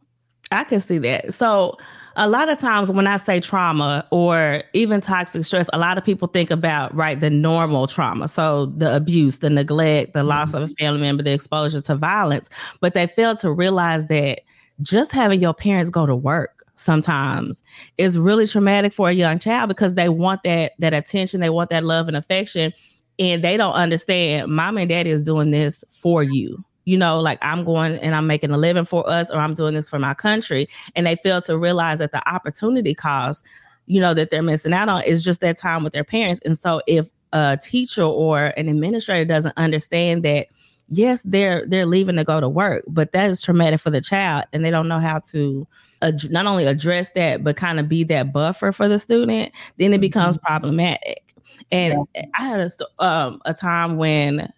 I 0.52 0.64
can 0.64 0.80
see 0.80 0.98
that. 1.00 1.34
So 1.34 1.78
a 2.18 2.28
lot 2.28 2.50
of 2.50 2.60
times 2.60 2.92
when 2.92 3.06
I 3.06 3.18
say 3.18 3.40
trauma 3.40 4.06
or 4.12 4.64
even 4.74 5.02
toxic 5.02 5.46
stress, 5.46 5.70
a 5.72 5.78
lot 5.78 5.98
of 5.98 6.04
people 6.04 6.28
think 6.28 6.50
about 6.50 6.94
right 6.94 7.20
the 7.20 7.30
normal 7.30 7.86
trauma. 7.86 8.28
So 8.28 8.66
the 8.66 8.96
abuse, 8.96 9.38
the 9.38 9.52
neglect, 9.52 10.14
the 10.14 10.24
loss 10.24 10.50
mm-hmm. 10.50 10.64
of 10.64 10.72
a 10.72 10.74
family 10.76 11.02
member, 11.02 11.22
the 11.22 11.34
exposure 11.34 11.80
to 11.80 11.96
violence, 11.96 12.50
but 12.82 12.96
they 12.96 13.06
fail 13.06 13.36
to 13.38 13.52
realize 13.52 14.08
that 14.08 14.42
just 14.82 15.12
having 15.12 15.40
your 15.40 15.54
parents 15.54 15.92
go 15.92 16.06
to 16.06 16.16
work 16.16 16.64
sometimes 16.76 17.64
is 17.98 18.18
really 18.18 18.48
traumatic 18.48 18.94
for 18.94 19.10
a 19.10 19.14
young 19.14 19.40
child 19.40 19.68
because 19.68 19.94
they 19.94 20.10
want 20.10 20.42
that 20.44 20.74
that 20.80 20.94
attention, 20.94 21.40
they 21.40 21.50
want 21.52 21.70
that 21.70 21.84
love 21.84 22.08
and 22.08 22.18
affection 22.18 22.74
and 23.20 23.44
they 23.44 23.58
don't 23.58 23.74
understand 23.74 24.52
mom 24.52 24.78
and 24.78 24.90
daddy 24.90 25.10
is 25.10 25.24
doing 25.24 25.52
this 25.52 25.84
for 25.90 26.24
you 26.24 26.64
you 26.88 26.98
know, 26.98 27.20
like 27.20 27.38
I'm 27.42 27.66
going 27.66 27.96
and 27.96 28.16
I'm 28.16 28.28
making 28.28 28.52
a 28.52 28.58
living 28.58 28.86
for 28.86 29.08
us 29.10 29.30
or 29.30 29.40
I'm 29.40 29.54
doing 29.54 29.74
this 29.74 29.90
for 29.90 30.00
my 30.00 30.14
country. 30.14 30.70
And 30.96 31.06
they 31.06 31.18
fail 31.18 31.42
to 31.42 31.58
realize 31.58 32.00
that 32.00 32.14
the 32.14 32.28
opportunity 32.30 32.94
cost, 32.94 33.46
you 33.88 34.00
know, 34.00 34.14
that 34.14 34.30
they're 34.30 34.42
missing 34.42 34.72
out 34.72 34.88
on 34.88 35.04
is 35.04 35.22
just 35.22 35.42
that 35.42 35.58
time 35.58 35.84
with 35.84 35.92
their 35.92 36.06
parents. 36.06 36.40
And 36.46 36.58
so 36.58 36.80
if 36.88 37.10
a 37.34 37.58
teacher 37.62 38.04
or 38.04 38.54
an 38.56 38.70
administrator 38.70 39.26
doesn't 39.26 39.58
understand 39.58 40.24
that, 40.24 40.48
yes, 40.88 41.22
they're 41.26 41.66
they're 41.68 41.86
leaving 41.86 42.16
to 42.16 42.24
go 42.24 42.40
to 42.40 42.48
work, 42.48 42.86
but 42.88 43.12
that 43.12 43.30
is 43.30 43.42
traumatic 43.42 43.82
for 43.82 43.90
the 43.90 44.00
child 44.00 44.46
and 44.54 44.64
they 44.64 44.72
don't 44.72 44.88
know 44.88 45.00
how 45.00 45.20
to 45.32 45.68
ad- 46.02 46.32
not 46.32 46.46
only 46.46 46.68
address 46.68 47.12
that, 47.16 47.44
but 47.44 47.58
kind 47.58 47.82
of 47.82 47.90
be 47.90 48.06
that 48.06 48.32
buffer 48.32 48.72
for 48.72 48.88
the 48.88 48.98
student, 48.98 49.52
then 49.76 49.92
it 49.92 50.00
becomes 50.00 50.38
mm-hmm. 50.38 50.46
problematic. 50.46 51.36
And 51.70 52.08
yeah. 52.16 52.22
I 52.40 52.44
had 52.44 52.62
a, 52.62 53.04
um, 53.04 53.42
a 53.44 53.54
time 53.54 53.98
when 53.98 54.54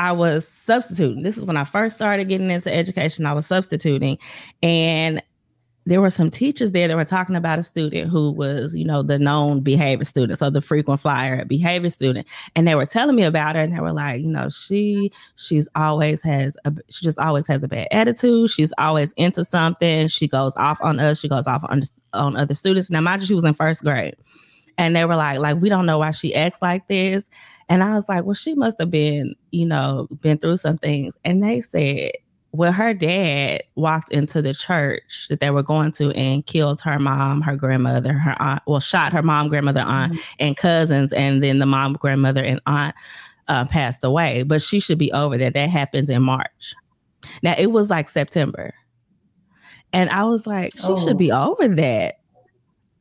I 0.00 0.12
was 0.12 0.48
substituting. 0.48 1.22
This 1.22 1.36
is 1.36 1.44
when 1.44 1.58
I 1.58 1.64
first 1.64 1.94
started 1.94 2.26
getting 2.26 2.50
into 2.50 2.74
education. 2.74 3.26
I 3.26 3.34
was 3.34 3.46
substituting, 3.46 4.16
and 4.62 5.22
there 5.84 6.00
were 6.00 6.08
some 6.08 6.30
teachers 6.30 6.70
there 6.70 6.88
that 6.88 6.96
were 6.96 7.04
talking 7.04 7.36
about 7.36 7.58
a 7.58 7.62
student 7.62 8.08
who 8.08 8.30
was, 8.30 8.74
you 8.74 8.86
know, 8.86 9.02
the 9.02 9.18
known 9.18 9.60
behavior 9.60 10.04
student, 10.06 10.38
so 10.38 10.48
the 10.48 10.62
frequent 10.62 11.00
flyer 11.00 11.44
behavior 11.44 11.90
student, 11.90 12.26
and 12.56 12.66
they 12.66 12.74
were 12.74 12.86
telling 12.86 13.14
me 13.14 13.24
about 13.24 13.56
her, 13.56 13.60
and 13.60 13.74
they 13.74 13.80
were 13.80 13.92
like, 13.92 14.22
you 14.22 14.28
know, 14.28 14.48
she 14.48 15.12
she's 15.36 15.68
always 15.74 16.22
has 16.22 16.56
a 16.64 16.72
she 16.88 17.04
just 17.04 17.18
always 17.18 17.46
has 17.46 17.62
a 17.62 17.68
bad 17.68 17.88
attitude. 17.90 18.48
She's 18.48 18.72
always 18.78 19.12
into 19.18 19.44
something. 19.44 20.08
She 20.08 20.26
goes 20.26 20.54
off 20.56 20.78
on 20.80 20.98
us. 20.98 21.20
She 21.20 21.28
goes 21.28 21.46
off 21.46 21.62
on 21.68 21.82
on 22.14 22.36
other 22.36 22.54
students. 22.54 22.88
Now, 22.88 23.02
mind 23.02 23.20
you, 23.20 23.28
she 23.28 23.34
was 23.34 23.44
in 23.44 23.52
first 23.52 23.82
grade 23.82 24.16
and 24.80 24.96
they 24.96 25.04
were 25.04 25.14
like 25.14 25.38
like 25.38 25.60
we 25.60 25.68
don't 25.68 25.84
know 25.84 25.98
why 25.98 26.10
she 26.10 26.34
acts 26.34 26.62
like 26.62 26.88
this. 26.88 27.28
And 27.68 27.84
i 27.84 27.94
was 27.94 28.08
like 28.08 28.24
well 28.24 28.34
she 28.34 28.54
must 28.54 28.80
have 28.80 28.90
been 28.90 29.36
you 29.52 29.66
know 29.66 30.08
been 30.20 30.38
through 30.38 30.56
some 30.56 30.78
things. 30.78 31.16
And 31.24 31.42
they 31.42 31.60
said 31.60 32.12
well 32.52 32.72
her 32.72 32.94
dad 32.94 33.62
walked 33.76 34.10
into 34.10 34.42
the 34.42 34.54
church 34.54 35.26
that 35.28 35.38
they 35.38 35.50
were 35.50 35.62
going 35.62 35.92
to 35.92 36.10
and 36.12 36.44
killed 36.46 36.80
her 36.80 36.98
mom 36.98 37.42
her 37.42 37.54
grandmother 37.54 38.14
her 38.14 38.34
aunt 38.40 38.62
well 38.66 38.80
shot 38.80 39.12
her 39.12 39.22
mom 39.22 39.48
grandmother 39.48 39.84
aunt 39.86 40.14
mm-hmm. 40.14 40.22
and 40.40 40.56
cousins 40.56 41.12
and 41.12 41.44
then 41.44 41.58
the 41.58 41.66
mom 41.66 41.92
grandmother 41.92 42.42
and 42.42 42.60
aunt 42.66 42.94
uh, 43.48 43.64
passed 43.66 44.02
away. 44.02 44.44
But 44.44 44.62
she 44.62 44.80
should 44.80 44.98
be 44.98 45.12
over 45.12 45.36
that 45.36 45.54
that 45.54 45.68
happens 45.68 46.08
in 46.08 46.22
march. 46.22 46.74
Now 47.42 47.54
it 47.58 47.70
was 47.70 47.90
like 47.90 48.08
september. 48.08 48.72
And 49.92 50.08
i 50.08 50.24
was 50.24 50.46
like 50.46 50.70
she 50.74 50.84
oh. 50.84 51.04
should 51.04 51.18
be 51.18 51.30
over 51.30 51.68
that 51.68 52.14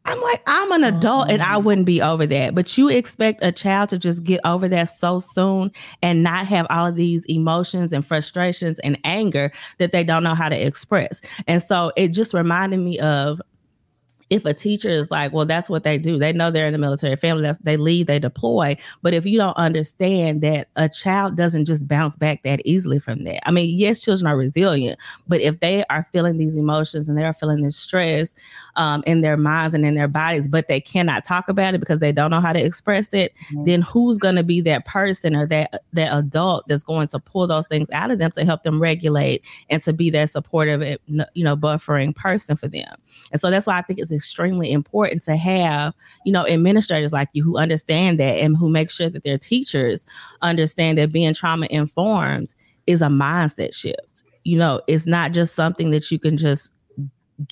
I'm 0.06 0.22
like, 0.22 0.42
I'm 0.48 0.72
an 0.72 0.84
adult 0.84 1.30
and 1.30 1.42
I 1.42 1.56
mm-hmm. 1.56 1.66
wouldn't 1.66 1.86
be 1.86 2.02
over 2.02 2.26
that. 2.26 2.56
But 2.56 2.78
you 2.78 2.90
expect 2.90 3.44
a 3.44 3.52
child 3.52 3.90
to 3.90 4.00
just 4.00 4.24
get 4.24 4.40
over 4.44 4.68
that 4.68 4.86
so 4.86 5.20
soon 5.34 5.72
and 6.02 6.24
not 6.24 6.48
have 6.48 6.66
all 6.70 6.88
of 6.88 6.96
these 6.96 7.26
emotions 7.26 7.94
and 7.94 8.06
frustrations 8.06 8.80
and 8.80 8.98
anger 9.04 9.52
that 9.78 9.92
they 9.92 10.04
don't 10.04 10.24
know 10.24 10.36
how 10.36 10.50
to 10.50 10.56
express. 10.56 11.22
And 11.48 11.62
so 11.62 11.92
it 11.96 12.10
just 12.10 12.34
reminded 12.34 12.80
me 12.80 12.98
of 13.00 13.42
if 14.30 14.46
a 14.46 14.54
teacher 14.54 14.90
is 14.90 15.10
like, 15.10 15.34
well, 15.34 15.46
that's 15.46 15.70
what 15.70 15.84
they 15.84 15.98
do. 15.98 16.18
They 16.18 16.32
know 16.34 16.52
they're 16.52 16.68
in 16.68 16.74
the 16.74 16.80
military 16.80 17.16
family. 17.16 17.42
That's 17.42 17.58
they 17.60 17.78
leave, 17.78 18.06
they 18.06 18.20
deploy. 18.20 18.78
But 19.02 19.14
if 19.14 19.26
you 19.26 19.38
don't 19.38 19.58
understand 19.58 20.42
that 20.42 20.70
a 20.76 20.88
child 20.88 21.36
doesn't 21.36 21.66
just 21.66 21.88
bounce 21.88 22.16
back 22.16 22.44
that 22.44 22.62
easily 22.66 23.00
from 23.00 23.24
that. 23.24 23.48
I 23.48 23.52
mean, 23.52 23.76
yes, 23.76 24.02
children 24.02 24.28
are 24.28 24.38
resilient, 24.38 25.00
but 25.28 25.42
if 25.42 25.60
they 25.60 25.84
are 25.90 26.08
feeling 26.12 26.38
these 26.38 26.56
emotions 26.56 27.10
and 27.10 27.18
they're 27.18 27.34
feeling 27.34 27.62
this 27.62 27.76
stress 27.76 28.36
um, 28.76 29.04
in 29.06 29.22
their 29.22 29.38
minds 29.38 29.74
and 29.74 29.86
in 29.86 29.96
their 29.96 30.08
bodies, 30.08 30.48
but 30.48 30.68
they 30.68 30.80
cannot 30.80 31.26
talk 31.26 31.50
about 31.50 31.74
it 31.74 31.80
because 31.80 32.00
they 32.00 32.12
don't 32.12 32.32
know 32.32 32.42
how 32.42 32.54
to 32.54 32.64
express 32.64 33.10
it, 33.14 33.34
mm-hmm. 33.52 33.66
then 33.66 33.82
who's 33.82 34.18
going 34.18 34.36
to 34.36 34.44
be 34.44 34.62
that 34.62 34.86
person 34.86 35.36
or 35.36 35.46
that 35.48 35.84
that 35.94 36.16
adult 36.18 36.68
that's 36.68 36.84
going 36.84 37.08
to 37.08 37.20
pull 37.20 37.48
those 37.48 37.68
things 37.68 37.90
out 37.92 38.12
of 38.12 38.20
them 38.20 38.32
to 38.32 38.46
help 38.46 38.64
them 38.64 38.82
regulate 38.82 39.44
and 39.70 39.82
to 39.84 39.92
be 39.92 40.10
that 40.10 40.30
supportive, 40.30 41.00
you 41.08 41.44
know, 41.44 41.58
buffering 41.58 42.16
person 42.16 42.56
for 42.56 42.68
them. 42.68 42.96
And 43.32 43.40
so 43.40 43.50
that's 43.50 43.68
why 43.68 43.78
I 43.78 43.82
think 43.82 44.00
it's 44.00 44.12
extremely 44.12 44.72
important 44.72 45.24
to 45.24 45.36
have, 45.36 45.94
you 46.26 46.32
know, 46.32 46.48
administrators 46.48 47.12
like 47.12 47.30
you 47.34 47.44
who 47.44 47.58
understand 47.58 48.20
that 48.20 48.38
and 48.40 48.58
who 48.58 48.70
make 48.70 48.90
sure 48.90 49.10
that 49.10 49.24
their 49.24 49.38
teachers 49.38 50.06
understand 50.42 50.98
that 50.98 51.12
being 51.12 51.34
trauma 51.34 51.68
informed 51.70 52.54
is 52.88 53.02
a 53.02 53.08
mindset 53.08 53.74
shift. 53.74 54.24
You 54.44 54.58
know, 54.58 54.82
it's 54.88 55.06
not 55.06 55.32
just 55.32 55.56
something 55.56 55.92
that 55.92 56.10
you 56.10 56.20
can 56.20 56.38
just 56.38 56.72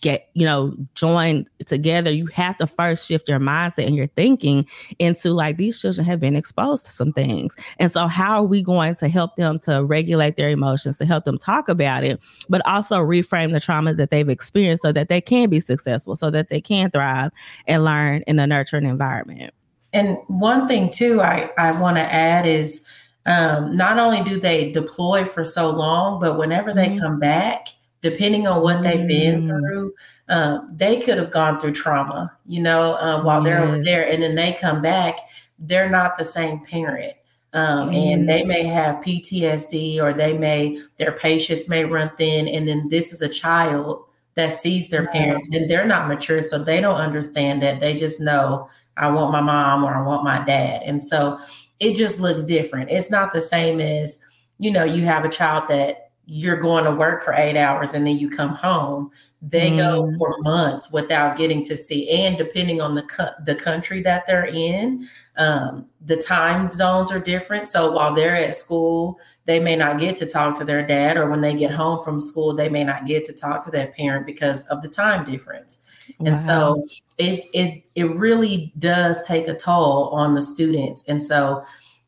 get 0.01 0.29
you 0.33 0.45
know 0.45 0.75
join 0.95 1.45
together 1.65 2.11
you 2.11 2.25
have 2.27 2.57
to 2.57 2.67
first 2.67 3.05
shift 3.05 3.29
your 3.29 3.39
mindset 3.39 3.87
and 3.87 3.95
your 3.95 4.07
thinking 4.07 4.67
into 4.99 5.31
like 5.31 5.55
these 5.57 5.79
children 5.79 6.05
have 6.05 6.19
been 6.19 6.35
exposed 6.35 6.83
to 6.85 6.91
some 6.91 7.13
things 7.13 7.55
and 7.79 7.91
so 7.91 8.05
how 8.07 8.37
are 8.37 8.43
we 8.43 8.61
going 8.61 8.93
to 8.93 9.07
help 9.07 9.35
them 9.37 9.57
to 9.57 9.83
regulate 9.85 10.35
their 10.35 10.49
emotions 10.49 10.97
to 10.97 11.05
help 11.05 11.23
them 11.23 11.37
talk 11.37 11.69
about 11.69 12.03
it 12.03 12.19
but 12.49 12.61
also 12.65 12.99
reframe 12.99 13.53
the 13.53 13.59
trauma 13.59 13.93
that 13.93 14.11
they've 14.11 14.29
experienced 14.29 14.81
so 14.81 14.91
that 14.91 15.07
they 15.07 15.21
can 15.21 15.49
be 15.49 15.59
successful 15.59 16.15
so 16.15 16.29
that 16.29 16.49
they 16.49 16.59
can 16.59 16.91
thrive 16.91 17.31
and 17.65 17.85
learn 17.85 18.21
in 18.27 18.39
a 18.39 18.47
nurturing 18.47 18.85
environment 18.85 19.53
and 19.93 20.17
one 20.27 20.67
thing 20.67 20.89
too 20.89 21.21
i 21.21 21.49
i 21.57 21.71
want 21.71 21.95
to 21.95 22.13
add 22.13 22.45
is 22.45 22.85
um, 23.25 23.75
not 23.75 23.99
only 23.99 24.23
do 24.23 24.39
they 24.39 24.71
deploy 24.71 25.25
for 25.25 25.43
so 25.43 25.69
long 25.69 26.19
but 26.19 26.37
whenever 26.37 26.73
they 26.73 26.89
mm-hmm. 26.89 26.99
come 26.99 27.19
back 27.19 27.67
depending 28.09 28.47
on 28.47 28.61
what 28.61 28.81
they've 28.81 29.07
been 29.07 29.43
mm. 29.43 29.59
through, 29.59 29.93
um, 30.29 30.71
they 30.75 30.99
could 30.99 31.17
have 31.17 31.31
gone 31.31 31.59
through 31.59 31.73
trauma, 31.73 32.31
you 32.45 32.61
know, 32.61 32.95
um, 32.95 33.25
while 33.25 33.41
they're 33.41 33.61
over 33.61 33.83
there, 33.83 34.07
and 34.07 34.23
then 34.23 34.35
they 34.35 34.53
come 34.53 34.81
back, 34.81 35.17
they're 35.59 35.89
not 35.89 36.17
the 36.17 36.25
same 36.25 36.65
parent. 36.65 37.13
Um, 37.53 37.89
mm. 37.89 38.13
And 38.13 38.29
they 38.29 38.43
may 38.43 38.65
have 38.65 39.03
PTSD, 39.03 40.01
or 40.01 40.13
they 40.13 40.37
may 40.37 40.81
their 40.97 41.11
patience 41.11 41.67
may 41.67 41.85
run 41.85 42.11
thin, 42.17 42.47
and 42.47 42.67
then 42.67 42.89
this 42.89 43.11
is 43.11 43.21
a 43.21 43.29
child 43.29 44.05
that 44.35 44.53
sees 44.53 44.89
their 44.89 45.07
parents, 45.07 45.49
and 45.51 45.69
they're 45.69 45.87
not 45.87 46.07
mature, 46.07 46.43
so 46.43 46.63
they 46.63 46.79
don't 46.79 46.95
understand 46.95 47.61
that. 47.61 47.79
They 47.79 47.95
just 47.95 48.21
know 48.21 48.69
I 48.95 49.09
want 49.09 49.31
my 49.31 49.41
mom 49.41 49.83
or 49.83 49.93
I 49.95 50.01
want 50.01 50.23
my 50.23 50.43
dad, 50.45 50.83
and 50.83 51.03
so 51.03 51.39
it 51.79 51.95
just 51.95 52.19
looks 52.19 52.45
different. 52.45 52.91
It's 52.91 53.09
not 53.09 53.33
the 53.33 53.41
same 53.41 53.79
as 53.79 54.19
you 54.59 54.71
know 54.71 54.83
you 54.83 55.05
have 55.05 55.25
a 55.25 55.29
child 55.29 55.65
that 55.69 56.06
you're 56.29 56.59
going 56.59 56.83
to 56.83 56.91
work 56.91 57.23
for 57.23 57.33
eight 57.33 57.55
hours 57.55 57.93
and 57.93 58.05
then 58.05 58.17
you 58.17 58.29
come 58.29 58.49
home. 58.49 59.09
They 59.41 59.71
mm. 59.71 59.77
go 59.77 60.11
for 60.17 60.35
months 60.39 60.91
without 60.91 61.37
getting 61.37 61.63
to 61.65 61.77
see, 61.77 62.09
and 62.09 62.37
depending 62.37 62.81
on 62.81 62.95
the 62.95 63.03
co- 63.03 63.31
the 63.45 63.55
country 63.55 64.01
that 64.01 64.25
they're 64.27 64.47
in, 64.47 65.07
um, 65.37 65.85
the 66.03 66.17
time 66.17 66.69
zones 66.69 67.11
are 67.11 67.19
different. 67.19 67.65
So 67.65 67.91
while 67.91 68.13
they're 68.13 68.35
at 68.35 68.55
school, 68.55 69.19
they 69.45 69.59
may 69.59 69.77
not 69.77 69.99
get 69.99 70.17
to 70.17 70.25
talk 70.25 70.57
to 70.57 70.65
their 70.65 70.85
dad, 70.85 71.15
or 71.15 71.29
when 71.29 71.39
they 71.39 71.53
get 71.53 71.71
home 71.71 72.03
from 72.03 72.19
school, 72.19 72.53
they 72.53 72.67
may 72.67 72.83
not 72.83 73.05
get 73.05 73.23
to 73.25 73.33
talk 73.33 73.63
to 73.65 73.71
their 73.71 73.87
parent 73.87 74.25
because 74.25 74.67
of 74.67 74.81
the 74.81 74.89
time 74.89 75.23
difference. 75.29 75.79
Wow. 76.19 76.27
And 76.27 76.39
so 76.39 76.85
it 77.17 77.45
it 77.53 77.83
it 77.95 78.09
really 78.15 78.73
does 78.79 79.25
take 79.25 79.47
a 79.47 79.55
toll 79.55 80.09
on 80.09 80.33
the 80.33 80.41
students. 80.41 81.03
And 81.07 81.23
so 81.23 81.63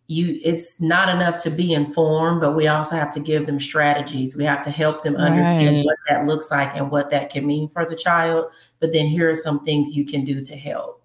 you 0.10 0.40
it's 0.44 0.82
not 0.82 1.08
enough 1.08 1.42
to 1.42 1.52
be 1.52 1.72
informed 1.72 2.42
but 2.42 2.56
we 2.56 2.68
also 2.68 2.96
have 2.96 3.14
to 3.14 3.20
give 3.20 3.46
them 3.46 3.60
strategies 3.60 4.36
we 4.36 4.44
have 4.44 4.62
to 4.62 4.72
help 4.72 5.04
them 5.04 5.16
understand 5.16 5.78
right. 5.78 5.86
what 5.86 5.96
that 6.08 6.26
looks 6.26 6.50
like 6.50 6.76
and 6.76 6.90
what 6.90 7.12
that 7.12 7.30
can 7.30 7.46
mean 7.46 7.68
for 7.68 7.86
the 7.86 7.96
child 7.96 8.52
but 8.80 8.92
then 8.92 9.06
here 9.06 9.30
are 9.30 9.36
some 9.36 9.60
things 9.60 9.96
you 9.96 10.04
can 10.04 10.26
do 10.26 10.42
to 10.42 10.56
help 10.56 11.04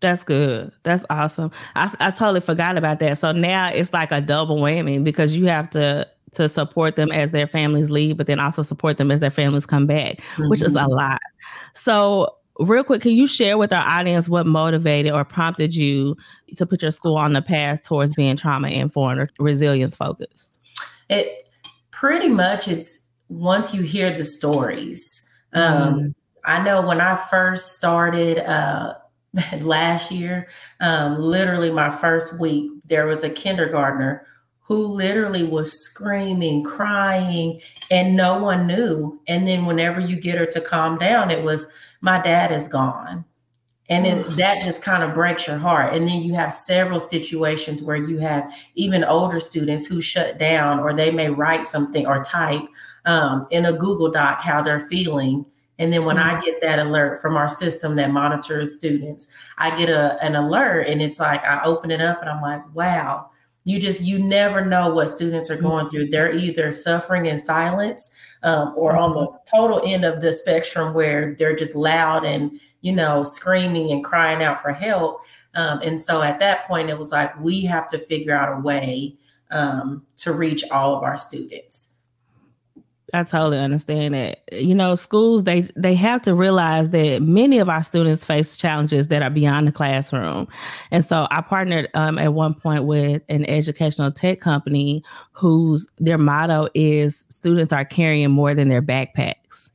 that's 0.00 0.22
good 0.22 0.70
that's 0.82 1.06
awesome 1.08 1.50
I, 1.74 1.90
I 2.00 2.10
totally 2.10 2.40
forgot 2.40 2.76
about 2.76 3.00
that 3.00 3.16
so 3.16 3.32
now 3.32 3.70
it's 3.70 3.94
like 3.94 4.12
a 4.12 4.20
double 4.20 4.58
whammy 4.58 5.02
because 5.02 5.34
you 5.34 5.46
have 5.46 5.70
to 5.70 6.06
to 6.32 6.50
support 6.50 6.96
them 6.96 7.10
as 7.10 7.30
their 7.30 7.46
families 7.46 7.88
leave 7.88 8.18
but 8.18 8.26
then 8.26 8.38
also 8.38 8.62
support 8.62 8.98
them 8.98 9.10
as 9.10 9.20
their 9.20 9.30
families 9.30 9.64
come 9.64 9.86
back 9.86 10.18
mm-hmm. 10.18 10.50
which 10.50 10.60
is 10.60 10.72
a 10.72 10.80
mm-hmm. 10.80 10.92
lot 10.92 11.20
so 11.72 12.37
real 12.58 12.84
quick, 12.84 13.02
can 13.02 13.12
you 13.12 13.26
share 13.26 13.56
with 13.58 13.72
our 13.72 13.86
audience 13.86 14.28
what 14.28 14.46
motivated 14.46 15.12
or 15.12 15.24
prompted 15.24 15.74
you 15.74 16.16
to 16.56 16.66
put 16.66 16.82
your 16.82 16.90
school 16.90 17.16
on 17.16 17.32
the 17.32 17.42
path 17.42 17.82
towards 17.82 18.14
being 18.14 18.36
trauma 18.36 18.68
informed 18.68 19.20
or 19.20 19.28
resilience 19.38 19.94
focused? 19.94 20.60
It 21.08 21.48
pretty 21.90 22.28
much 22.28 22.68
it's 22.68 23.04
once 23.28 23.74
you 23.74 23.82
hear 23.82 24.16
the 24.16 24.24
stories. 24.24 25.24
Um, 25.52 25.94
mm. 25.94 26.14
I 26.44 26.62
know 26.62 26.80
when 26.80 27.00
I 27.00 27.16
first 27.16 27.72
started 27.72 28.38
uh, 28.38 28.94
last 29.60 30.10
year, 30.10 30.48
um, 30.80 31.20
literally 31.20 31.70
my 31.70 31.90
first 31.90 32.38
week, 32.38 32.70
there 32.84 33.06
was 33.06 33.22
a 33.24 33.30
kindergartner 33.30 34.26
who 34.60 34.86
literally 34.86 35.44
was 35.44 35.72
screaming, 35.72 36.62
crying, 36.62 37.58
and 37.90 38.14
no 38.14 38.38
one 38.38 38.66
knew. 38.66 39.18
And 39.26 39.48
then 39.48 39.64
whenever 39.64 39.98
you 39.98 40.20
get 40.20 40.36
her 40.36 40.44
to 40.44 40.60
calm 40.60 40.98
down, 40.98 41.30
it 41.30 41.42
was, 41.42 41.66
my 42.00 42.20
dad 42.20 42.52
is 42.52 42.68
gone. 42.68 43.24
And 43.90 44.04
then 44.04 44.36
that 44.36 44.62
just 44.62 44.82
kind 44.82 45.02
of 45.02 45.14
breaks 45.14 45.46
your 45.46 45.56
heart. 45.56 45.94
And 45.94 46.06
then 46.06 46.20
you 46.22 46.34
have 46.34 46.52
several 46.52 47.00
situations 47.00 47.82
where 47.82 47.96
you 47.96 48.18
have 48.18 48.52
even 48.74 49.02
older 49.02 49.40
students 49.40 49.86
who 49.86 50.02
shut 50.02 50.38
down 50.38 50.78
or 50.78 50.92
they 50.92 51.10
may 51.10 51.30
write 51.30 51.64
something 51.64 52.06
or 52.06 52.22
type 52.22 52.62
um, 53.06 53.46
in 53.50 53.64
a 53.64 53.72
Google 53.72 54.10
Doc 54.10 54.42
how 54.42 54.60
they're 54.60 54.80
feeling. 54.88 55.46
And 55.78 55.90
then 55.90 56.04
when 56.04 56.16
mm-hmm. 56.16 56.36
I 56.36 56.44
get 56.44 56.60
that 56.60 56.80
alert 56.80 57.22
from 57.22 57.36
our 57.36 57.48
system 57.48 57.96
that 57.96 58.10
monitors 58.10 58.76
students, 58.76 59.26
I 59.56 59.74
get 59.78 59.88
a, 59.88 60.22
an 60.22 60.36
alert 60.36 60.86
and 60.86 61.00
it's 61.00 61.18
like 61.18 61.42
I 61.44 61.62
open 61.64 61.90
it 61.90 62.02
up 62.02 62.20
and 62.20 62.28
I'm 62.28 62.42
like, 62.42 62.62
wow, 62.74 63.30
you 63.64 63.80
just 63.80 64.02
you 64.02 64.18
never 64.18 64.64
know 64.64 64.90
what 64.90 65.08
students 65.08 65.50
are 65.50 65.56
going 65.56 65.86
mm-hmm. 65.86 65.90
through 65.90 66.08
they're 66.08 66.34
either 66.34 66.70
suffering 66.70 67.26
in 67.26 67.38
silence 67.38 68.10
um, 68.42 68.72
or 68.76 68.96
on 68.96 69.14
the 69.14 69.26
mm-hmm. 69.26 69.56
total 69.56 69.82
end 69.84 70.04
of 70.04 70.20
the 70.20 70.32
spectrum 70.32 70.94
where 70.94 71.34
they're 71.38 71.56
just 71.56 71.74
loud 71.74 72.24
and 72.24 72.58
you 72.80 72.92
know 72.92 73.22
screaming 73.22 73.90
and 73.90 74.04
crying 74.04 74.42
out 74.42 74.60
for 74.60 74.72
help 74.72 75.20
um, 75.54 75.80
and 75.82 76.00
so 76.00 76.22
at 76.22 76.38
that 76.40 76.66
point 76.66 76.90
it 76.90 76.98
was 76.98 77.12
like 77.12 77.38
we 77.40 77.62
have 77.62 77.88
to 77.88 77.98
figure 77.98 78.34
out 78.34 78.56
a 78.56 78.60
way 78.60 79.16
um, 79.50 80.04
to 80.16 80.32
reach 80.32 80.64
all 80.70 80.96
of 80.96 81.02
our 81.02 81.16
students 81.16 81.97
I 83.14 83.22
totally 83.22 83.58
understand 83.58 84.14
that. 84.14 84.42
You 84.52 84.74
know, 84.74 84.94
schools 84.94 85.44
they 85.44 85.62
they 85.76 85.94
have 85.94 86.22
to 86.22 86.34
realize 86.34 86.90
that 86.90 87.22
many 87.22 87.58
of 87.58 87.68
our 87.68 87.82
students 87.82 88.24
face 88.24 88.56
challenges 88.56 89.08
that 89.08 89.22
are 89.22 89.30
beyond 89.30 89.66
the 89.66 89.72
classroom, 89.72 90.46
and 90.90 91.04
so 91.04 91.26
I 91.30 91.40
partnered 91.40 91.88
um, 91.94 92.18
at 92.18 92.34
one 92.34 92.54
point 92.54 92.84
with 92.84 93.22
an 93.28 93.46
educational 93.46 94.12
tech 94.12 94.40
company 94.40 95.02
whose 95.32 95.88
their 95.98 96.18
motto 96.18 96.68
is 96.74 97.24
"Students 97.30 97.72
are 97.72 97.84
carrying 97.84 98.30
more 98.30 98.54
than 98.54 98.68
their 98.68 98.82
backpacks." 98.82 99.70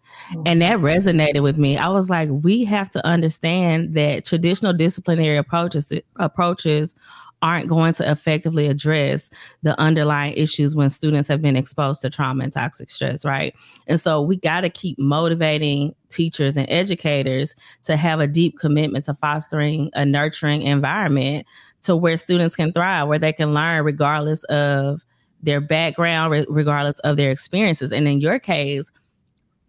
And 0.46 0.62
that 0.62 0.78
resonated 0.78 1.44
with 1.44 1.58
me. 1.58 1.78
I 1.78 1.90
was 1.90 2.10
like, 2.10 2.30
we 2.32 2.64
have 2.66 2.90
to 2.92 3.06
understand 3.06 3.94
that 3.94 4.26
traditional 4.26 4.74
disciplinary 4.74 5.38
approaches 5.38 5.92
approaches 6.16 6.96
aren't 7.44 7.68
going 7.68 7.94
to 7.94 8.10
effectively 8.10 8.68
address 8.68 9.30
the 9.64 9.78
underlying 9.80 10.34
issues 10.34 10.74
when 10.74 10.90
students 10.90 11.28
have 11.28 11.42
been 11.42 11.58
exposed 11.58 12.02
to 12.02 12.10
trauma 12.10 12.46
and 12.46 12.54
toxic 12.54 12.90
stress, 12.90 13.26
right? 13.26 13.54
And 13.86 14.00
so 14.00 14.22
we 14.22 14.38
got 14.38 14.62
to 14.62 14.70
keep 14.70 14.98
motivating 14.98 15.94
teachers 16.10 16.56
and 16.56 16.66
educators 16.70 17.54
to 17.84 17.98
have 17.98 18.22
a 18.22 18.28
deep 18.28 18.58
commitment 18.58 19.04
to 19.06 19.14
fostering 19.16 19.92
a 19.94 20.06
nurturing 20.06 20.62
environment 20.62 21.46
to 21.82 21.98
where 21.98 22.18
students 22.18 22.56
can 22.56 22.72
thrive, 22.72 23.10
where 23.10 23.20
they 23.20 23.34
can 23.34 23.54
learn 23.54 23.84
regardless 23.84 24.46
of 24.46 25.06
their 25.42 25.60
background, 25.60 26.32
re- 26.32 26.46
regardless 26.48 27.00
of 27.00 27.18
their 27.18 27.30
experiences. 27.30 27.92
And 27.92 28.08
in 28.08 28.22
your 28.22 28.40
case, 28.40 28.90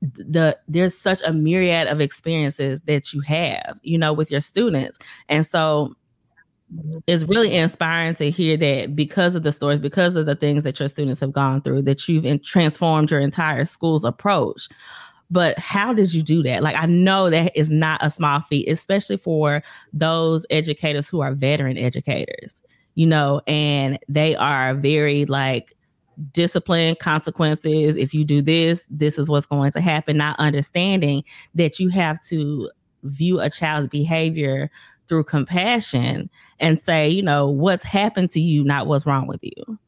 the 0.00 0.56
there's 0.68 0.96
such 0.96 1.20
a 1.26 1.32
myriad 1.32 1.88
of 1.88 2.00
experiences 2.00 2.82
that 2.82 3.12
you 3.12 3.20
have, 3.22 3.80
you 3.82 3.98
know, 3.98 4.12
with 4.12 4.30
your 4.30 4.42
students. 4.42 4.98
And 5.28 5.44
so 5.44 5.96
it's 7.06 7.24
really 7.24 7.54
inspiring 7.54 8.14
to 8.14 8.30
hear 8.30 8.56
that 8.56 8.96
because 8.96 9.34
of 9.34 9.42
the 9.42 9.52
stories, 9.52 9.78
because 9.78 10.16
of 10.16 10.26
the 10.26 10.34
things 10.34 10.62
that 10.62 10.78
your 10.78 10.88
students 10.88 11.20
have 11.20 11.32
gone 11.32 11.60
through, 11.60 11.82
that 11.82 12.08
you've 12.08 12.42
transformed 12.42 13.10
your 13.10 13.20
entire 13.20 13.64
school's 13.64 14.04
approach. 14.04 14.68
But 15.30 15.58
how 15.58 15.92
did 15.92 16.12
you 16.12 16.22
do 16.22 16.42
that? 16.42 16.62
Like, 16.62 16.76
I 16.80 16.86
know 16.86 17.30
that 17.30 17.56
is 17.56 17.70
not 17.70 18.00
a 18.02 18.10
small 18.10 18.40
feat, 18.40 18.68
especially 18.68 19.16
for 19.16 19.62
those 19.92 20.46
educators 20.50 21.08
who 21.08 21.20
are 21.20 21.32
veteran 21.32 21.78
educators, 21.78 22.60
you 22.94 23.06
know, 23.06 23.40
and 23.46 23.98
they 24.08 24.36
are 24.36 24.74
very 24.74 25.24
like 25.24 25.74
discipline 26.32 26.94
consequences. 27.00 27.96
If 27.96 28.14
you 28.14 28.24
do 28.24 28.42
this, 28.42 28.86
this 28.90 29.18
is 29.18 29.28
what's 29.28 29.46
going 29.46 29.72
to 29.72 29.80
happen, 29.80 30.16
not 30.16 30.38
understanding 30.38 31.24
that 31.54 31.80
you 31.80 31.88
have 31.88 32.20
to 32.26 32.70
view 33.02 33.40
a 33.40 33.50
child's 33.50 33.88
behavior 33.88 34.70
through 35.08 35.24
compassion 35.24 36.30
and 36.60 36.80
say, 36.80 37.08
you 37.08 37.22
know, 37.22 37.48
what's 37.48 37.82
happened 37.82 38.30
to 38.30 38.40
you, 38.40 38.64
not 38.64 38.86
what's 38.86 39.06
wrong 39.06 39.26
with 39.26 39.40
you. 39.42 39.78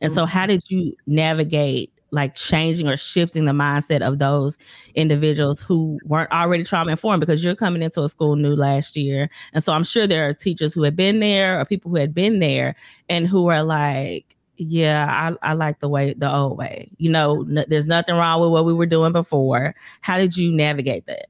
And 0.00 0.12
so, 0.12 0.24
how 0.24 0.46
did 0.46 0.62
you 0.70 0.94
navigate 1.06 1.92
like 2.12 2.34
changing 2.34 2.88
or 2.88 2.96
shifting 2.96 3.44
the 3.44 3.52
mindset 3.52 4.02
of 4.02 4.18
those 4.18 4.58
individuals 4.94 5.60
who 5.60 5.98
weren't 6.04 6.30
already 6.32 6.64
trauma 6.64 6.90
informed 6.90 7.20
because 7.20 7.42
you're 7.42 7.54
coming 7.54 7.82
into 7.82 8.02
a 8.02 8.08
school 8.08 8.36
new 8.36 8.54
last 8.56 8.96
year. 8.96 9.30
And 9.52 9.62
so 9.62 9.72
I'm 9.72 9.84
sure 9.84 10.06
there 10.06 10.26
are 10.26 10.34
teachers 10.34 10.74
who 10.74 10.82
had 10.82 10.96
been 10.96 11.20
there 11.20 11.60
or 11.60 11.64
people 11.64 11.90
who 11.90 11.96
had 11.96 12.14
been 12.14 12.40
there 12.40 12.74
and 13.08 13.26
who 13.26 13.48
are 13.48 13.62
like, 13.62 14.36
yeah, 14.56 15.06
I, 15.08 15.50
I 15.50 15.52
like 15.54 15.80
the 15.80 15.88
way, 15.88 16.14
the 16.14 16.30
old 16.30 16.58
way. 16.58 16.90
You 16.98 17.10
know, 17.10 17.42
n- 17.48 17.64
there's 17.68 17.86
nothing 17.86 18.16
wrong 18.16 18.40
with 18.40 18.50
what 18.50 18.64
we 18.64 18.74
were 18.74 18.86
doing 18.86 19.12
before. 19.12 19.74
How 20.02 20.18
did 20.18 20.36
you 20.36 20.52
navigate 20.52 21.06
that? 21.06 21.26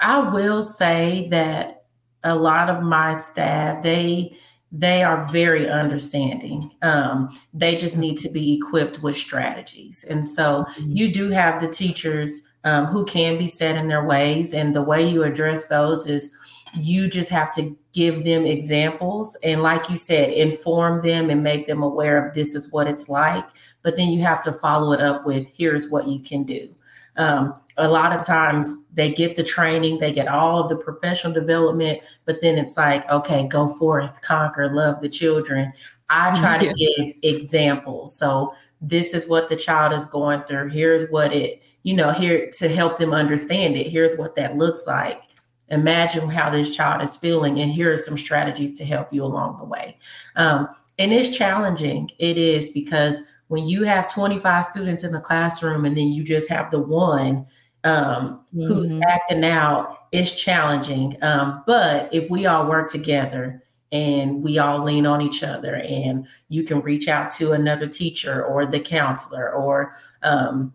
I 0.00 0.30
will 0.30 0.62
say 0.62 1.28
that 1.30 1.79
a 2.24 2.34
lot 2.34 2.68
of 2.68 2.82
my 2.82 3.16
staff, 3.18 3.82
they, 3.82 4.36
they 4.72 5.02
are 5.02 5.26
very 5.26 5.68
understanding. 5.68 6.70
Um, 6.82 7.28
they 7.52 7.76
just 7.76 7.96
need 7.96 8.18
to 8.18 8.30
be 8.30 8.54
equipped 8.54 9.02
with 9.02 9.16
strategies. 9.16 10.04
And 10.08 10.24
so 10.26 10.64
mm-hmm. 10.64 10.92
you 10.92 11.12
do 11.12 11.30
have 11.30 11.60
the 11.60 11.68
teachers 11.68 12.42
um, 12.64 12.86
who 12.86 13.04
can 13.04 13.38
be 13.38 13.46
set 13.46 13.76
in 13.76 13.88
their 13.88 14.04
ways. 14.04 14.54
And 14.54 14.74
the 14.74 14.82
way 14.82 15.08
you 15.08 15.22
address 15.22 15.66
those 15.66 16.06
is 16.06 16.34
you 16.74 17.08
just 17.08 17.30
have 17.30 17.54
to 17.56 17.76
give 17.92 18.22
them 18.24 18.46
examples. 18.46 19.36
And 19.42 19.62
like 19.62 19.90
you 19.90 19.96
said, 19.96 20.30
inform 20.30 21.02
them 21.02 21.30
and 21.30 21.42
make 21.42 21.66
them 21.66 21.82
aware 21.82 22.24
of 22.24 22.34
this 22.34 22.54
is 22.54 22.70
what 22.70 22.86
it's 22.86 23.08
like. 23.08 23.44
But 23.82 23.96
then 23.96 24.10
you 24.10 24.22
have 24.22 24.42
to 24.42 24.52
follow 24.52 24.92
it 24.92 25.00
up 25.00 25.26
with 25.26 25.50
here's 25.56 25.90
what 25.90 26.06
you 26.06 26.20
can 26.20 26.44
do. 26.44 26.72
Um, 27.16 27.54
a 27.76 27.88
lot 27.88 28.16
of 28.16 28.24
times 28.24 28.86
they 28.94 29.12
get 29.12 29.36
the 29.36 29.42
training, 29.42 29.98
they 29.98 30.12
get 30.12 30.28
all 30.28 30.62
of 30.62 30.68
the 30.68 30.76
professional 30.76 31.32
development, 31.32 32.00
but 32.24 32.40
then 32.40 32.56
it's 32.56 32.76
like, 32.76 33.08
okay, 33.10 33.46
go 33.48 33.66
forth, 33.66 34.22
conquer, 34.22 34.72
love 34.72 35.00
the 35.00 35.08
children. 35.08 35.72
I 36.08 36.34
try 36.40 36.58
to 36.58 36.72
give 36.72 37.14
examples. 37.22 38.16
So 38.16 38.54
this 38.80 39.14
is 39.14 39.28
what 39.28 39.48
the 39.48 39.56
child 39.56 39.92
is 39.92 40.06
going 40.06 40.42
through. 40.44 40.68
Here's 40.68 41.10
what 41.10 41.32
it, 41.32 41.62
you 41.82 41.94
know, 41.94 42.12
here 42.12 42.50
to 42.58 42.68
help 42.68 42.98
them 42.98 43.12
understand 43.12 43.76
it. 43.76 43.88
Here's 43.90 44.16
what 44.16 44.34
that 44.36 44.56
looks 44.56 44.86
like. 44.86 45.22
Imagine 45.68 46.28
how 46.28 46.50
this 46.50 46.74
child 46.74 47.00
is 47.02 47.16
feeling, 47.16 47.60
and 47.60 47.70
here 47.70 47.92
are 47.92 47.96
some 47.96 48.18
strategies 48.18 48.76
to 48.78 48.84
help 48.84 49.12
you 49.12 49.22
along 49.24 49.58
the 49.58 49.64
way. 49.64 49.98
Um, 50.34 50.68
and 50.98 51.12
it's 51.12 51.36
challenging. 51.36 52.10
It 52.18 52.36
is 52.36 52.70
because 52.70 53.22
when 53.50 53.66
you 53.66 53.82
have 53.82 54.12
25 54.14 54.64
students 54.64 55.02
in 55.02 55.10
the 55.10 55.18
classroom 55.18 55.84
and 55.84 55.96
then 55.96 56.06
you 56.06 56.22
just 56.22 56.48
have 56.48 56.70
the 56.70 56.78
one 56.78 57.44
um, 57.82 58.40
mm-hmm. 58.54 58.68
who's 58.68 58.92
acting 59.00 59.44
out, 59.44 60.06
it's 60.12 60.40
challenging. 60.40 61.16
Um, 61.20 61.64
but 61.66 62.14
if 62.14 62.30
we 62.30 62.46
all 62.46 62.68
work 62.68 62.92
together 62.92 63.60
and 63.90 64.40
we 64.44 64.58
all 64.58 64.84
lean 64.84 65.04
on 65.04 65.20
each 65.20 65.42
other 65.42 65.74
and 65.74 66.28
you 66.48 66.62
can 66.62 66.80
reach 66.80 67.08
out 67.08 67.28
to 67.32 67.50
another 67.50 67.88
teacher 67.88 68.44
or 68.44 68.66
the 68.66 68.78
counselor 68.78 69.52
or 69.52 69.90
um, 70.22 70.72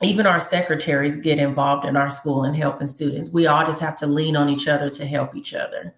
even 0.00 0.24
our 0.24 0.38
secretaries 0.38 1.16
get 1.16 1.40
involved 1.40 1.84
in 1.84 1.96
our 1.96 2.10
school 2.10 2.44
and 2.44 2.54
helping 2.54 2.86
students. 2.86 3.30
We 3.30 3.48
all 3.48 3.66
just 3.66 3.80
have 3.80 3.96
to 3.96 4.06
lean 4.06 4.36
on 4.36 4.48
each 4.48 4.68
other 4.68 4.90
to 4.90 5.06
help 5.06 5.34
each 5.34 5.54
other. 5.54 5.92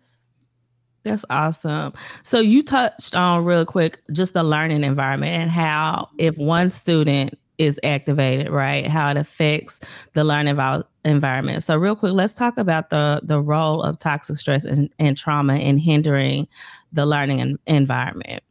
That's 1.05 1.25
awesome. 1.29 1.93
So 2.23 2.41
you 2.41 2.63
touched 2.63 3.15
on 3.15 3.45
real 3.45 3.67
quick 3.67 4.01
just 4.13 4.33
the 4.33 4.43
learning 4.43 4.85
environment 4.85 5.33
and 5.35 5.51
how 5.51 6.09
if 6.19 6.37
one 6.39 6.71
student 6.71 7.39
is 7.59 7.79
activated, 7.85 8.51
right, 8.51 8.87
how 8.87 9.11
it 9.11 9.17
affects 9.17 9.81
the 10.15 10.25
learning 10.25 10.59
environment. 11.05 11.63
So 11.63 11.77
real 11.77 11.95
quick, 11.95 12.15
let's 12.15 12.35
talk 12.35 12.57
about 12.57 12.91
the 12.91 13.21
the 13.23 13.41
role 13.41 13.83
of 13.83 13.99
toxic 13.99 14.39
stress 14.39 14.65
and, 14.65 14.91
and 14.99 15.17
trauma 15.17 15.57
in 15.57 15.77
hindering 15.77 16.49
the 16.93 17.07
learning 17.07 17.59
environment. 17.67 18.43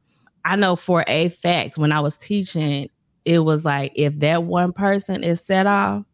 I 0.46 0.56
know 0.56 0.76
for 0.76 1.04
a 1.08 1.30
fact 1.30 1.78
when 1.78 1.92
I 1.92 2.00
was 2.02 2.18
teaching, 2.18 2.90
it 3.26 3.40
was 3.40 3.66
like 3.66 3.94
if 3.96 4.20
that 4.20 4.44
one 4.44 4.74
person 4.74 5.24
is 5.24 5.42
set 5.42 5.66
off, 5.66 6.06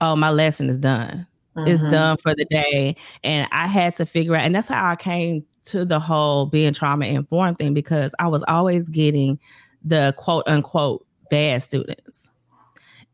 oh, 0.00 0.14
my 0.14 0.30
lesson 0.30 0.68
is 0.68 0.78
done. 0.78 1.26
Mm-hmm. 1.56 1.68
It's 1.68 1.82
done 1.82 2.16
for 2.16 2.34
the 2.34 2.44
day. 2.46 2.96
And 3.22 3.48
I 3.52 3.66
had 3.66 3.94
to 3.96 4.06
figure 4.06 4.34
out, 4.34 4.44
and 4.44 4.54
that's 4.54 4.68
how 4.68 4.90
I 4.90 4.96
came 4.96 5.44
to 5.64 5.84
the 5.84 6.00
whole 6.00 6.46
being 6.46 6.72
trauma 6.72 7.06
informed 7.06 7.58
thing 7.58 7.74
because 7.74 8.14
I 8.18 8.28
was 8.28 8.42
always 8.48 8.88
getting 8.88 9.38
the 9.84 10.14
quote 10.16 10.44
unquote 10.46 11.06
bad 11.30 11.62
students. 11.62 12.26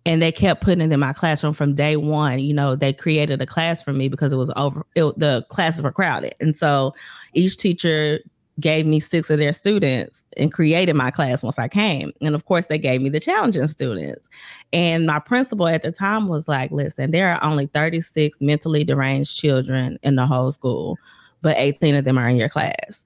And 0.06 0.22
they 0.22 0.32
kept 0.32 0.62
putting 0.62 0.78
them 0.78 0.92
in 0.92 1.00
my 1.00 1.12
classroom 1.12 1.52
from 1.52 1.74
day 1.74 1.96
one. 1.96 2.38
You 2.38 2.54
know, 2.54 2.74
they 2.74 2.92
created 2.92 3.42
a 3.42 3.46
class 3.46 3.82
for 3.82 3.92
me 3.92 4.08
because 4.08 4.32
it 4.32 4.36
was 4.36 4.50
over, 4.56 4.86
it, 4.94 5.18
the 5.18 5.44
classes 5.50 5.82
were 5.82 5.92
crowded. 5.92 6.34
And 6.40 6.56
so 6.56 6.94
each 7.34 7.58
teacher 7.58 8.20
gave 8.60 8.86
me 8.86 9.00
six 9.00 9.30
of 9.30 9.38
their 9.38 9.52
students 9.52 10.26
and 10.36 10.52
created 10.52 10.94
my 10.94 11.10
class 11.10 11.42
once 11.42 11.58
I 11.58 11.68
came. 11.68 12.12
And 12.20 12.34
of 12.34 12.44
course, 12.44 12.66
they 12.66 12.78
gave 12.78 13.00
me 13.00 13.08
the 13.08 13.20
challenging 13.20 13.66
students. 13.66 14.28
And 14.72 15.06
my 15.06 15.18
principal 15.18 15.68
at 15.68 15.82
the 15.82 15.92
time 15.92 16.28
was 16.28 16.48
like, 16.48 16.70
listen, 16.70 17.10
there 17.10 17.32
are 17.32 17.44
only 17.44 17.66
36 17.66 18.40
mentally 18.40 18.84
deranged 18.84 19.36
children 19.36 19.98
in 20.02 20.16
the 20.16 20.26
whole 20.26 20.50
school 20.50 20.98
but 21.42 21.56
18 21.56 21.94
of 21.94 22.04
them 22.04 22.18
are 22.18 22.28
in 22.28 22.36
your 22.36 22.48
class. 22.48 23.02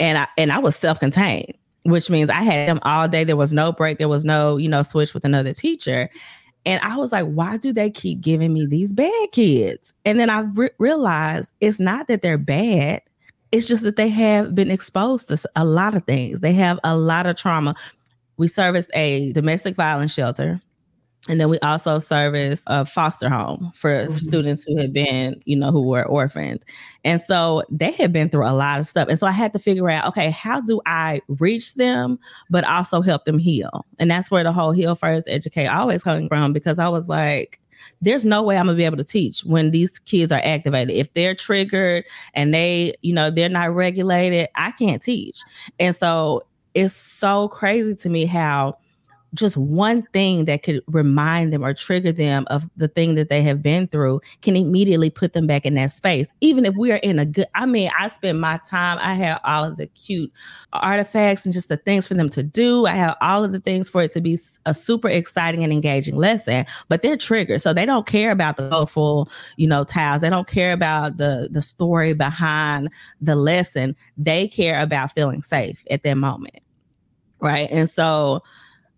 And 0.00 0.18
I 0.18 0.26
and 0.36 0.52
I 0.52 0.58
was 0.58 0.76
self-contained, 0.76 1.54
which 1.84 2.10
means 2.10 2.30
I 2.30 2.42
had 2.42 2.68
them 2.68 2.80
all 2.82 3.08
day. 3.08 3.24
There 3.24 3.36
was 3.36 3.52
no 3.52 3.72
break, 3.72 3.98
there 3.98 4.08
was 4.08 4.24
no, 4.24 4.56
you 4.56 4.68
know, 4.68 4.82
switch 4.82 5.14
with 5.14 5.24
another 5.24 5.52
teacher. 5.52 6.10
And 6.64 6.80
I 6.82 6.96
was 6.96 7.10
like, 7.10 7.26
why 7.26 7.56
do 7.56 7.72
they 7.72 7.90
keep 7.90 8.20
giving 8.20 8.52
me 8.52 8.66
these 8.66 8.92
bad 8.92 9.32
kids? 9.32 9.92
And 10.04 10.20
then 10.20 10.30
I 10.30 10.42
re- 10.42 10.70
realized 10.78 11.52
it's 11.60 11.80
not 11.80 12.06
that 12.06 12.22
they're 12.22 12.38
bad. 12.38 13.02
It's 13.52 13.66
just 13.66 13.82
that 13.82 13.96
they 13.96 14.08
have 14.08 14.54
been 14.54 14.70
exposed 14.70 15.28
to 15.28 15.38
a 15.56 15.64
lot 15.64 15.94
of 15.94 16.04
things. 16.04 16.40
They 16.40 16.54
have 16.54 16.80
a 16.84 16.96
lot 16.96 17.26
of 17.26 17.36
trauma. 17.36 17.74
We 18.38 18.48
serviced 18.48 18.90
a 18.94 19.32
domestic 19.32 19.76
violence 19.76 20.12
shelter 20.12 20.60
and 21.28 21.40
then 21.40 21.48
we 21.48 21.58
also 21.60 22.00
service 22.00 22.62
a 22.66 22.84
foster 22.84 23.28
home 23.28 23.70
for 23.76 24.06
mm-hmm. 24.06 24.16
students 24.16 24.64
who 24.64 24.76
had 24.76 24.92
been, 24.92 25.40
you 25.44 25.56
know, 25.56 25.70
who 25.70 25.82
were 25.82 26.04
orphaned. 26.04 26.64
And 27.04 27.20
so 27.20 27.62
they 27.70 27.92
had 27.92 28.12
been 28.12 28.28
through 28.28 28.46
a 28.46 28.50
lot 28.50 28.80
of 28.80 28.88
stuff. 28.88 29.08
And 29.08 29.18
so 29.18 29.28
I 29.28 29.32
had 29.32 29.52
to 29.52 29.60
figure 29.60 29.88
out, 29.88 30.08
okay, 30.08 30.30
how 30.30 30.60
do 30.60 30.80
I 30.84 31.20
reach 31.28 31.74
them, 31.74 32.18
but 32.50 32.64
also 32.64 33.02
help 33.02 33.24
them 33.24 33.38
heal? 33.38 33.86
And 34.00 34.10
that's 34.10 34.32
where 34.32 34.42
the 34.42 34.52
whole 34.52 34.72
heal 34.72 34.96
first, 34.96 35.28
educate 35.28 35.68
always 35.68 36.02
coming 36.02 36.28
from 36.28 36.52
because 36.52 36.80
I 36.80 36.88
was 36.88 37.08
like, 37.08 37.60
there's 38.00 38.24
no 38.24 38.42
way 38.42 38.56
I'm 38.56 38.66
gonna 38.66 38.76
be 38.76 38.84
able 38.84 38.96
to 38.96 39.04
teach 39.04 39.44
when 39.44 39.70
these 39.70 39.98
kids 39.98 40.32
are 40.32 40.40
activated. 40.42 40.94
If 40.94 41.12
they're 41.14 41.34
triggered 41.34 42.04
and 42.34 42.52
they, 42.52 42.94
you 43.02 43.14
know, 43.14 43.30
they're 43.30 43.48
not 43.48 43.74
regulated, 43.74 44.48
I 44.54 44.72
can't 44.72 45.02
teach. 45.02 45.40
And 45.78 45.94
so 45.94 46.44
it's 46.74 46.94
so 46.94 47.48
crazy 47.48 47.94
to 47.94 48.08
me 48.08 48.26
how 48.26 48.74
just 49.34 49.56
one 49.56 50.02
thing 50.12 50.44
that 50.44 50.62
could 50.62 50.82
remind 50.86 51.52
them 51.52 51.64
or 51.64 51.72
trigger 51.72 52.12
them 52.12 52.44
of 52.50 52.68
the 52.76 52.88
thing 52.88 53.14
that 53.14 53.30
they 53.30 53.42
have 53.42 53.62
been 53.62 53.86
through 53.88 54.20
can 54.42 54.56
immediately 54.56 55.08
put 55.08 55.32
them 55.32 55.46
back 55.46 55.64
in 55.64 55.74
that 55.74 55.90
space. 55.90 56.32
Even 56.40 56.66
if 56.66 56.74
we 56.74 56.92
are 56.92 56.96
in 56.96 57.18
a 57.18 57.24
good, 57.24 57.46
I 57.54 57.64
mean, 57.64 57.90
I 57.98 58.08
spend 58.08 58.40
my 58.40 58.60
time, 58.68 58.98
I 59.00 59.14
have 59.14 59.40
all 59.44 59.64
of 59.64 59.78
the 59.78 59.86
cute 59.86 60.30
artifacts 60.74 61.44
and 61.44 61.54
just 61.54 61.68
the 61.68 61.78
things 61.78 62.06
for 62.06 62.14
them 62.14 62.28
to 62.30 62.42
do. 62.42 62.86
I 62.86 62.92
have 62.92 63.16
all 63.20 63.44
of 63.44 63.52
the 63.52 63.60
things 63.60 63.88
for 63.88 64.02
it 64.02 64.12
to 64.12 64.20
be 64.20 64.38
a 64.66 64.74
super 64.74 65.08
exciting 65.08 65.62
and 65.62 65.72
engaging 65.72 66.16
lesson, 66.16 66.66
but 66.88 67.02
they're 67.02 67.16
triggered. 67.16 67.62
So 67.62 67.72
they 67.72 67.86
don't 67.86 68.06
care 68.06 68.30
about 68.30 68.56
the 68.56 68.68
colorful, 68.68 69.30
you 69.56 69.66
know, 69.66 69.84
tiles. 69.84 70.20
They 70.20 70.30
don't 70.30 70.48
care 70.48 70.72
about 70.72 71.16
the 71.16 71.48
the 71.50 71.62
story 71.62 72.12
behind 72.12 72.90
the 73.20 73.36
lesson. 73.36 73.96
They 74.16 74.48
care 74.48 74.80
about 74.80 75.14
feeling 75.14 75.42
safe 75.42 75.84
at 75.90 76.02
that 76.02 76.16
moment. 76.16 76.60
Right. 77.40 77.68
And 77.70 77.90
so 77.90 78.42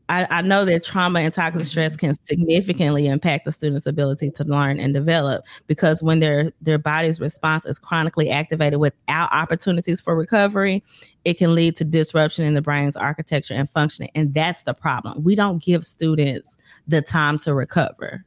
I, 0.08 0.26
I, 0.30 0.42
know 0.42 0.66
that 0.66 0.84
trauma 0.84 1.20
and 1.20 1.32
toxic 1.32 1.64
stress 1.64 1.96
can 1.96 2.14
significantly 2.26 3.06
impact 3.06 3.46
the 3.46 3.52
student's 3.52 3.86
ability 3.86 4.30
to 4.32 4.44
learn 4.44 4.78
and 4.78 4.92
develop 4.92 5.44
because 5.66 6.02
when 6.02 6.20
their 6.20 6.52
their 6.60 6.76
body's 6.76 7.20
response 7.20 7.64
is 7.64 7.78
chronically 7.78 8.30
activated 8.30 8.80
without 8.80 9.32
opportunities 9.32 10.00
for 10.02 10.14
recovery, 10.14 10.84
it 11.24 11.38
can 11.38 11.54
lead 11.54 11.76
to 11.76 11.84
disruption 11.84 12.44
in 12.44 12.52
the 12.52 12.60
brain's 12.60 12.96
architecture 12.96 13.54
and 13.54 13.70
functioning. 13.70 14.10
And 14.14 14.34
that's 14.34 14.62
the 14.62 14.74
problem. 14.74 15.22
We 15.24 15.34
don't 15.34 15.62
give 15.62 15.84
students 15.84 16.58
the 16.86 17.00
time 17.00 17.38
to 17.38 17.54
recover. 17.54 18.24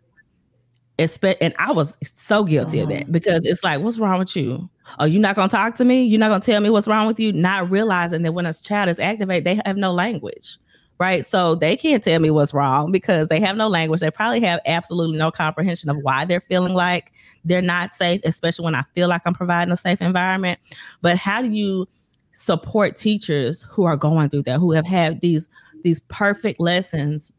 and 0.97 1.53
I 1.59 1.71
was 1.71 1.95
so 2.01 2.43
guilty 2.43 2.79
of 2.79 2.89
that 2.89 3.03
mm-hmm. 3.03 3.11
because 3.11 3.45
it's 3.45 3.63
like, 3.63 3.81
what's 3.81 3.99
wrong 3.99 4.17
with 4.17 4.35
you? 4.35 4.67
Oh, 4.97 5.05
you're 5.05 5.21
not 5.21 5.35
gonna 5.35 5.47
talk 5.47 5.75
to 5.75 5.85
me? 5.85 6.05
You're 6.05 6.19
not 6.19 6.29
gonna 6.29 6.43
tell 6.43 6.59
me 6.59 6.71
what's 6.71 6.87
wrong 6.87 7.05
with 7.05 7.19
you? 7.19 7.33
Not 7.33 7.69
realizing 7.69 8.23
that 8.23 8.31
when 8.31 8.47
a 8.47 8.53
child 8.53 8.89
is 8.89 8.97
activated, 8.97 9.43
they 9.43 9.61
have 9.63 9.77
no 9.77 9.91
language 9.91 10.57
right? 10.99 11.25
So 11.25 11.55
they 11.55 11.75
can't 11.75 12.03
tell 12.03 12.19
me 12.19 12.31
what's 12.31 12.53
wrong 12.53 12.91
because 12.91 13.27
they 13.27 13.39
have 13.39 13.55
no 13.55 13.67
language. 13.67 14.01
They 14.01 14.11
probably 14.11 14.41
have 14.41 14.59
absolutely 14.65 15.17
no 15.17 15.31
comprehension 15.31 15.89
of 15.89 15.97
why 15.97 16.25
they're 16.25 16.41
feeling 16.41 16.73
like 16.73 17.11
they're 17.45 17.61
not 17.61 17.91
safe, 17.91 18.21
especially 18.23 18.65
when 18.65 18.75
I 18.75 18.83
feel 18.95 19.07
like 19.07 19.21
I'm 19.25 19.33
providing 19.33 19.71
a 19.71 19.77
safe 19.77 20.01
environment. 20.01 20.59
But 21.01 21.17
how 21.17 21.41
do 21.41 21.49
you 21.49 21.87
support 22.33 22.95
teachers 22.95 23.63
who 23.63 23.85
are 23.85 23.97
going 23.97 24.29
through 24.29 24.43
that, 24.43 24.59
who 24.59 24.71
have 24.71 24.85
had 24.85 25.21
these 25.21 25.49
these 25.83 25.99
perfect 26.01 26.59
lessons 26.59 27.31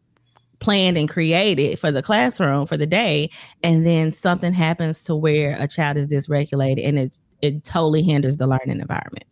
planned 0.60 0.98
and 0.98 1.08
created 1.08 1.78
for 1.78 1.90
the 1.92 2.02
classroom 2.02 2.66
for 2.66 2.76
the 2.76 2.86
day 2.86 3.30
and 3.62 3.86
then 3.86 4.10
something 4.10 4.52
happens 4.52 5.04
to 5.04 5.14
where 5.14 5.54
a 5.58 5.68
child 5.68 5.96
is 5.96 6.08
dysregulated 6.08 6.86
and 6.86 6.98
it 6.98 7.18
it 7.42 7.62
totally 7.64 8.02
hinders 8.02 8.36
the 8.36 8.46
learning 8.46 8.80
environment 8.80 9.24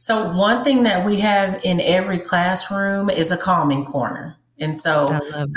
so 0.00 0.30
one 0.30 0.62
thing 0.62 0.84
that 0.84 1.04
we 1.04 1.18
have 1.18 1.58
in 1.64 1.80
every 1.80 2.20
classroom 2.20 3.10
is 3.10 3.32
a 3.32 3.36
calming 3.36 3.84
corner. 3.84 4.36
And 4.60 4.78
so 4.78 5.06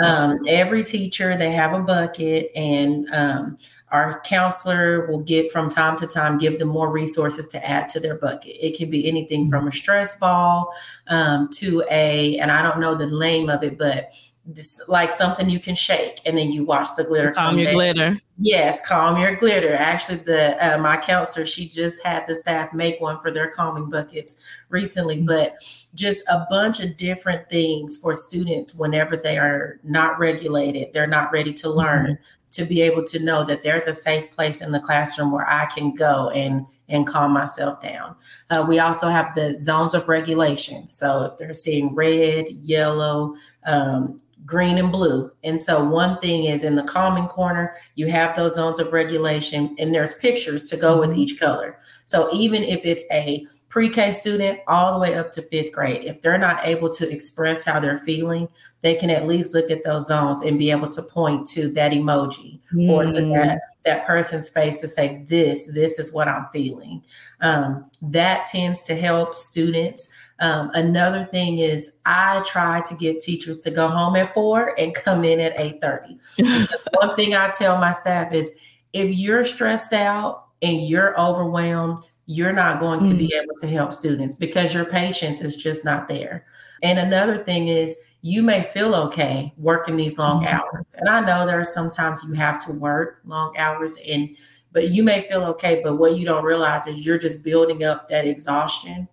um, 0.02 0.40
every 0.48 0.84
teacher 0.84 1.38
they 1.38 1.52
have 1.52 1.74
a 1.74 1.80
bucket 1.80 2.50
and 2.56 3.08
um, 3.14 3.60
our 3.92 4.20
counselor 4.22 5.06
will 5.06 5.20
get 5.20 5.52
from 5.52 5.70
time 5.70 5.96
to 5.98 6.08
time 6.08 6.40
give 6.40 6.58
them 6.58 6.70
more 6.70 6.92
resources 6.92 7.50
to 7.50 7.64
add 7.64 7.88
to 7.90 8.00
their 8.00 8.16
bucket. 8.16 8.58
It 8.60 8.76
can 8.76 8.90
be 8.90 9.08
anything 9.08 9.48
from 9.48 9.68
a 9.68 9.72
stress 9.72 10.18
ball 10.18 10.74
um, 11.08 11.48
to 11.58 11.84
a 11.92 12.40
and 12.40 12.52
i 12.52 12.64
don't 12.64 12.80
know 12.80 12.96
the 12.96 13.08
name 13.08 13.48
of 13.48 13.64
it 13.64 13.78
but 13.78 14.12
this 14.54 14.82
like 14.88 15.12
something 15.12 15.50
you 15.50 15.60
can 15.60 15.76
shake 15.76 16.20
and 16.26 16.38
then 16.38 16.52
you 16.52 16.64
watch 16.64 16.88
the 16.98 17.04
glitter 17.04 17.32
calm 17.32 17.58
your 17.58 17.66
down. 17.66 17.74
glitter 17.74 18.18
yes 18.38 18.86
calm 18.88 19.20
your 19.20 19.36
glitter 19.36 19.74
actually 19.74 20.18
the 20.18 20.56
uh, 20.64 20.78
my 20.78 20.98
counselor 20.98 21.46
she 21.46 21.68
just 21.70 22.04
had 22.04 22.26
the 22.28 22.36
staff 22.36 22.74
make 22.74 23.00
one 23.00 23.20
for 23.20 23.32
their 23.32 23.50
calming 23.50 23.90
buckets 23.90 24.38
recently 24.70 25.18
mm-hmm. 25.18 25.28
but 25.28 25.56
just 25.94 26.24
a 26.30 26.46
bunch 26.50 26.80
of 26.80 26.98
different 26.98 27.50
things 27.50 27.98
for 27.98 28.14
students 28.14 28.74
whenever 28.74 29.18
they 29.18 29.38
are 29.38 29.80
not 29.84 30.18
regulated 30.20 30.92
they're 30.94 31.08
not 31.08 31.32
ready 31.32 31.54
to 31.54 31.70
learn 31.70 32.14
mm-hmm. 32.14 32.52
to 32.52 32.66
be 32.66 32.82
able 32.82 33.04
to 33.04 33.20
know 33.20 33.44
that 33.44 33.62
there's 33.62 33.88
a 33.88 33.94
safe 33.94 34.32
place 34.32 34.62
in 34.62 34.72
the 34.72 34.80
classroom 34.80 35.32
where 35.32 35.50
i 35.50 35.66
can 35.66 35.94
go 35.94 36.30
and 36.30 36.66
and 36.92 37.08
calm 37.08 37.32
myself 37.32 37.82
down. 37.82 38.16
Uh, 38.50 38.66
we 38.68 38.78
also 38.78 39.08
have 39.08 39.34
the 39.34 39.58
zones 39.60 39.96
of 39.96 40.08
regulation. 40.10 40.88
So 40.88 41.24
if 41.24 41.38
they're 41.38 41.54
seeing 41.54 41.96
red, 41.96 42.50
yellow, 42.50 43.36
um, 43.66 44.20
green 44.46 44.78
and 44.78 44.92
blue. 44.92 45.32
And 45.44 45.62
so 45.62 45.84
one 45.84 46.20
thing 46.20 46.46
is 46.46 46.64
in 46.64 46.76
the 46.76 46.84
calming 46.84 47.28
corner, 47.28 47.74
you 47.96 48.08
have 48.08 48.36
those 48.36 48.56
zones 48.56 48.80
of 48.80 48.94
regulation 48.94 49.76
and 49.80 49.94
there's 49.94 50.14
pictures 50.16 50.70
to 50.70 50.78
go 50.78 51.00
with 51.00 51.12
mm-hmm. 51.12 51.20
each 51.20 51.40
color. 51.40 51.78
So 52.06 52.30
even 52.34 52.64
if 52.64 52.86
it's 52.86 53.04
a 53.12 53.46
pre-K 53.70 54.12
student 54.14 54.60
all 54.68 54.94
the 54.94 55.00
way 55.00 55.16
up 55.16 55.32
to 55.34 55.42
fifth 55.44 55.72
grade, 55.72 56.04
if 56.04 56.22
they're 56.22 56.38
not 56.38 56.66
able 56.66 56.90
to 56.90 57.10
express 57.10 57.64
how 57.64 57.80
they're 57.80 57.98
feeling, 57.98 58.48
they 58.82 58.96
can 58.96 59.10
at 59.10 59.28
least 59.28 59.54
look 59.54 59.72
at 59.72 59.84
those 59.84 60.08
zones 60.08 60.42
and 60.42 60.60
be 60.60 60.72
able 60.72 60.90
to 60.90 61.02
point 61.02 61.48
to 61.48 61.70
that 61.74 61.92
emoji 61.92 62.60
mm. 62.74 62.90
or 62.90 63.06
to 63.06 63.22
mm. 63.22 63.34
that 63.34 63.62
that 63.84 64.06
person's 64.06 64.48
face 64.48 64.80
to 64.80 64.88
say 64.88 65.26
this 65.28 65.66
this 65.74 65.98
is 65.98 66.14
what 66.14 66.28
i'm 66.28 66.46
feeling 66.54 67.02
um, 67.42 67.90
that 68.02 68.46
tends 68.46 68.84
to 68.84 68.96
help 68.96 69.36
students 69.36 70.08
um, 70.42 70.72
another 70.74 71.24
thing 71.24 71.60
is 71.60 71.98
I 72.06 72.42
try 72.42 72.82
to 72.82 72.96
get 72.96 73.20
teachers 73.20 73.60
to 73.60 73.72
go 73.72 73.88
home 73.88 74.16
at 74.16 74.34
four 74.34 74.74
and 74.80 74.94
come 74.94 75.24
in 75.24 75.40
at 75.40 75.56
8:30. 75.56 76.68
one 77.00 77.16
thing 77.16 77.36
I 77.36 77.52
tell 77.52 77.78
my 77.78 77.92
staff 77.92 78.34
is 78.34 78.52
if 78.92 79.16
you're 79.16 79.46
stressed 79.46 79.94
out 79.94 80.48
and 80.64 80.82
you're 80.82 81.18
overwhelmed, 81.20 82.04
you're 82.26 82.54
not 82.54 82.80
going 82.80 83.04
to 83.06 83.12
mm. 83.12 83.20
be 83.20 83.36
able 83.36 83.54
to 83.60 83.68
help 83.68 83.94
students 83.94 84.34
because 84.34 84.74
your 84.74 84.86
patience 84.86 85.42
is 85.42 85.56
just 85.56 85.86
not 85.86 86.08
there. 86.08 86.46
And 86.82 86.98
another 86.98 87.44
thing 87.44 87.68
is 87.68 87.96
you 88.24 88.42
may 88.42 88.64
feel 88.64 88.96
okay 88.96 89.54
working 89.58 89.96
these 89.96 90.18
long 90.18 90.44
mm. 90.44 90.48
hours. 90.48 90.96
And 90.98 91.08
I 91.08 91.20
know 91.20 91.46
there 91.46 91.60
are 91.60 91.64
sometimes 91.64 92.24
you 92.28 92.34
have 92.34 92.64
to 92.66 92.72
work 92.72 93.20
long 93.26 93.56
hours 93.58 93.96
and 94.08 94.36
but 94.74 94.90
you 94.90 95.04
may 95.04 95.28
feel 95.28 95.44
okay, 95.44 95.82
but 95.84 95.98
what 95.98 96.16
you 96.16 96.26
don't 96.26 96.46
realize 96.46 96.88
is 96.88 97.06
you're 97.06 97.18
just 97.18 97.44
building 97.44 97.84
up 97.84 98.08
that 98.08 98.26
exhaustion 98.26 99.08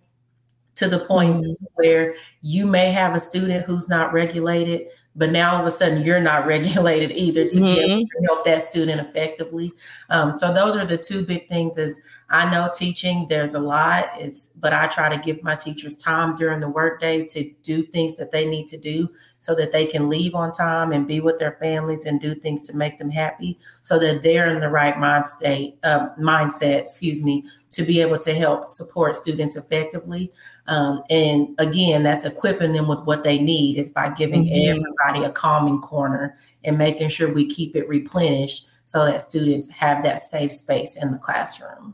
to 0.79 0.87
the 0.87 0.99
point 0.99 1.43
mm-hmm. 1.43 1.65
where 1.75 2.13
you 2.41 2.65
may 2.65 2.91
have 2.91 3.13
a 3.13 3.19
student 3.19 3.65
who's 3.65 3.89
not 3.89 4.13
regulated 4.13 4.87
but 5.15 5.31
now 5.31 5.55
all 5.55 5.61
of 5.61 5.67
a 5.67 5.71
sudden 5.71 6.01
you're 6.01 6.21
not 6.21 6.47
regulated 6.55 7.11
either 7.11 7.47
to 7.47 7.57
mm-hmm. 7.57 7.65
be 7.65 7.79
able 7.79 8.01
to 8.01 8.25
help 8.27 8.45
that 8.45 8.63
student 8.63 9.01
effectively 9.01 9.73
um, 10.09 10.33
so 10.33 10.53
those 10.53 10.77
are 10.77 10.85
the 10.85 10.97
two 10.97 11.25
big 11.25 11.47
things 11.49 11.77
is 11.77 12.01
i 12.29 12.49
know 12.49 12.69
teaching 12.73 13.27
there's 13.27 13.53
a 13.53 13.59
lot. 13.59 14.09
It's 14.17 14.47
but 14.49 14.73
i 14.73 14.87
try 14.87 15.09
to 15.09 15.17
give 15.17 15.43
my 15.43 15.55
teachers 15.55 15.97
time 15.97 16.35
during 16.35 16.59
the 16.59 16.69
workday 16.69 17.25
to 17.25 17.51
do 17.63 17.83
things 17.83 18.15
that 18.17 18.31
they 18.31 18.45
need 18.45 18.67
to 18.69 18.77
do 18.77 19.09
so 19.39 19.55
that 19.55 19.71
they 19.71 19.85
can 19.85 20.09
leave 20.09 20.35
on 20.35 20.51
time 20.51 20.91
and 20.91 21.07
be 21.07 21.19
with 21.19 21.39
their 21.39 21.57
families 21.59 22.05
and 22.05 22.19
do 22.19 22.35
things 22.35 22.67
to 22.67 22.75
make 22.75 22.97
them 22.97 23.09
happy. 23.09 23.57
So 23.83 23.97
that 23.99 24.21
they're 24.21 24.47
in 24.47 24.59
the 24.59 24.69
right 24.69 24.97
mind 24.97 25.25
state 25.25 25.77
uh, 25.83 26.09
mindset 26.19 26.81
excuse 26.81 27.23
me 27.23 27.45
to 27.71 27.83
be 27.83 28.01
able 28.01 28.19
to 28.19 28.33
help 28.33 28.71
support 28.71 29.15
students 29.15 29.55
effectively. 29.55 30.31
Um, 30.67 31.03
and 31.09 31.55
again 31.57 32.03
that's 32.03 32.25
equipping 32.25 32.73
them 32.73 32.87
with 32.87 32.99
what 32.99 33.23
they 33.23 33.39
need 33.39 33.77
is 33.77 33.89
by 33.89 34.09
giving 34.09 34.45
mm-hmm. 34.45 34.77
everybody 34.77 35.23
a 35.23 35.31
calming 35.31 35.81
corner 35.81 36.35
and 36.63 36.77
making 36.77 37.09
sure 37.09 37.33
we 37.33 37.47
keep 37.47 37.75
it 37.75 37.87
replenished 37.87 38.67
so 38.85 39.05
that 39.05 39.21
students 39.21 39.69
have 39.69 40.03
that 40.03 40.19
safe 40.19 40.51
space 40.51 40.97
in 40.97 41.11
the 41.11 41.17
classroom 41.17 41.93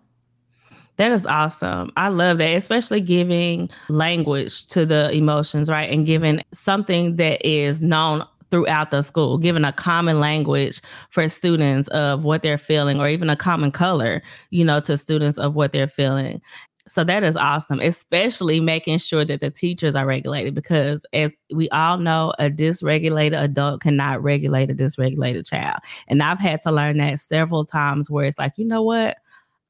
that 0.97 1.11
is 1.11 1.25
awesome. 1.25 1.91
I 1.97 2.07
love 2.07 2.37
that, 2.37 2.55
especially 2.55 3.01
giving 3.01 3.69
language 3.89 4.65
to 4.67 4.85
the 4.85 5.11
emotions, 5.11 5.69
right? 5.69 5.91
And 5.91 6.05
giving 6.05 6.41
something 6.53 7.17
that 7.17 7.45
is 7.45 7.81
known 7.81 8.23
throughout 8.51 8.91
the 8.91 9.01
school, 9.01 9.37
giving 9.37 9.65
a 9.65 9.73
common 9.73 10.19
language 10.19 10.81
for 11.09 11.27
students 11.27 11.87
of 11.89 12.23
what 12.23 12.43
they're 12.43 12.57
feeling, 12.57 12.99
or 12.99 13.09
even 13.09 13.29
a 13.29 13.35
common 13.35 13.71
color, 13.71 14.21
you 14.51 14.63
know, 14.63 14.79
to 14.79 14.97
students 14.97 15.37
of 15.37 15.55
what 15.55 15.73
they're 15.73 15.87
feeling. 15.87 16.41
So 16.87 17.03
that 17.03 17.23
is 17.23 17.35
awesome, 17.35 17.79
especially 17.79 18.59
making 18.59 18.99
sure 18.99 19.25
that 19.25 19.41
the 19.41 19.49
teachers 19.49 19.95
are 19.95 20.05
regulated 20.05 20.53
because, 20.53 21.03
as 21.13 21.31
we 21.51 21.67
all 21.69 21.97
know, 21.97 22.31
a 22.37 22.51
dysregulated 22.51 23.41
adult 23.41 23.81
cannot 23.81 24.21
regulate 24.21 24.69
a 24.69 24.75
dysregulated 24.75 25.47
child. 25.47 25.79
And 26.07 26.21
I've 26.21 26.39
had 26.39 26.61
to 26.61 26.71
learn 26.71 26.97
that 26.97 27.19
several 27.19 27.65
times 27.65 28.11
where 28.11 28.25
it's 28.25 28.37
like, 28.37 28.53
you 28.57 28.65
know 28.65 28.83
what? 28.83 29.17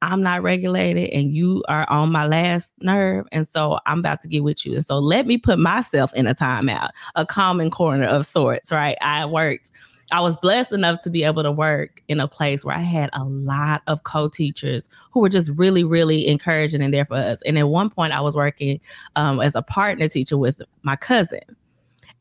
I'm 0.01 0.21
not 0.21 0.43
regulated 0.43 1.09
and 1.09 1.31
you 1.31 1.63
are 1.67 1.89
on 1.89 2.11
my 2.11 2.27
last 2.27 2.73
nerve. 2.81 3.25
And 3.31 3.47
so 3.47 3.79
I'm 3.85 3.99
about 3.99 4.21
to 4.21 4.27
get 4.27 4.43
with 4.43 4.65
you. 4.65 4.75
And 4.75 4.85
so 4.85 4.99
let 4.99 5.25
me 5.25 5.37
put 5.37 5.57
myself 5.57 6.13
in 6.13 6.27
a 6.27 6.35
timeout, 6.35 6.89
a 7.15 7.25
common 7.25 7.71
corner 7.71 8.05
of 8.05 8.25
sorts, 8.25 8.71
right? 8.71 8.97
I 9.01 9.25
worked, 9.25 9.71
I 10.11 10.21
was 10.21 10.37
blessed 10.37 10.73
enough 10.73 11.01
to 11.03 11.09
be 11.09 11.23
able 11.23 11.41
to 11.43 11.51
work 11.51 12.03
in 12.07 12.19
a 12.19 12.27
place 12.27 12.63
where 12.63 12.75
I 12.75 12.81
had 12.81 13.09
a 13.13 13.23
lot 13.23 13.81
of 13.87 14.03
co 14.03 14.29
teachers 14.29 14.87
who 15.11 15.21
were 15.21 15.29
just 15.29 15.49
really, 15.55 15.83
really 15.83 16.27
encouraging 16.27 16.81
and 16.81 16.93
there 16.93 17.05
for 17.05 17.15
us. 17.15 17.39
And 17.43 17.57
at 17.57 17.69
one 17.69 17.89
point, 17.89 18.13
I 18.13 18.21
was 18.21 18.35
working 18.35 18.79
um, 19.15 19.39
as 19.39 19.55
a 19.55 19.63
partner 19.63 20.07
teacher 20.07 20.37
with 20.37 20.61
my 20.83 20.95
cousin. 20.95 21.41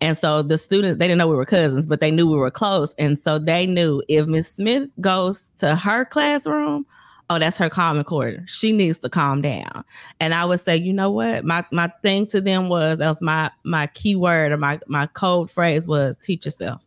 And 0.00 0.16
so 0.16 0.42
the 0.42 0.58
students, 0.58 0.98
they 0.98 1.06
didn't 1.06 1.18
know 1.18 1.28
we 1.28 1.36
were 1.36 1.44
cousins, 1.44 1.86
but 1.86 2.00
they 2.00 2.10
knew 2.10 2.30
we 2.30 2.36
were 2.36 2.50
close. 2.50 2.94
And 2.98 3.18
so 3.18 3.38
they 3.38 3.66
knew 3.66 4.02
if 4.08 4.26
Miss 4.26 4.48
Smith 4.48 4.88
goes 5.00 5.50
to 5.58 5.76
her 5.76 6.04
classroom, 6.04 6.86
oh, 7.30 7.38
that's 7.38 7.56
her 7.56 7.70
calming 7.70 8.04
quarter. 8.04 8.42
She 8.46 8.72
needs 8.72 8.98
to 8.98 9.08
calm 9.08 9.40
down. 9.40 9.84
And 10.20 10.34
I 10.34 10.44
would 10.44 10.60
say, 10.60 10.76
you 10.76 10.92
know 10.92 11.10
what? 11.10 11.44
My 11.44 11.64
my 11.70 11.90
thing 12.02 12.26
to 12.28 12.40
them 12.40 12.68
was 12.68 12.98
that 12.98 13.08
was 13.08 13.22
my 13.22 13.50
my 13.64 13.86
key 13.88 14.16
word 14.16 14.52
or 14.52 14.56
my 14.56 14.80
my 14.86 15.06
code 15.06 15.50
phrase 15.50 15.86
was 15.86 16.16
teach 16.18 16.44
yourself. 16.44 16.82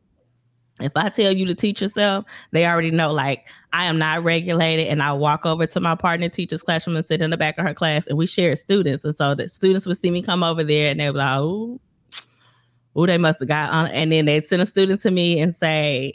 If 0.80 0.91
I 0.95 1.10
tell 1.10 1.32
you 1.32 1.47
to 1.47 1.56
teach 1.56 1.82
yourself, 1.82 2.26
they 2.52 2.67
already 2.67 2.91
know 2.91 3.12
like 3.12 3.47
I 3.73 3.86
am 3.86 3.97
not 3.97 4.23
regulated 4.23 4.88
and 4.88 5.02
I 5.02 5.12
walk 5.13 5.45
over 5.45 5.65
to 5.65 5.80
my 5.80 5.95
partner 5.95 6.30
teacher's 6.30 6.62
classroom 6.62 6.95
and 6.95 7.06
sit 7.06 7.21
in 7.21 7.32
the 7.32 7.38
back 7.38 7.58
of 7.58 7.65
her 7.65 7.73
class 7.73 8.06
and 8.06 8.17
we 8.17 8.28
share 8.28 8.56
students. 8.56 9.04
And 9.04 9.15
so 9.15 9.34
the 9.34 9.50
students 9.50 9.88
would 9.88 10.00
see 10.00 10.12
me 10.12 10.21
come 10.21 10.43
over 10.43 10.63
there 10.63 10.91
and 10.91 11.00
they 11.00 11.10
were 11.10 11.17
like, 11.17 11.39
oh, 11.39 11.82
oh, 12.95 13.06
they 13.08 13.17
must 13.17 13.39
have 13.39 13.47
got 13.47 13.71
on. 13.71 13.88
And 13.88 14.12
then 14.12 14.26
they'd 14.26 14.45
send 14.45 14.62
a 14.62 14.67
student 14.67 15.02
to 15.02 15.10
me 15.10 15.39
and 15.39 15.56
say, 15.56 16.13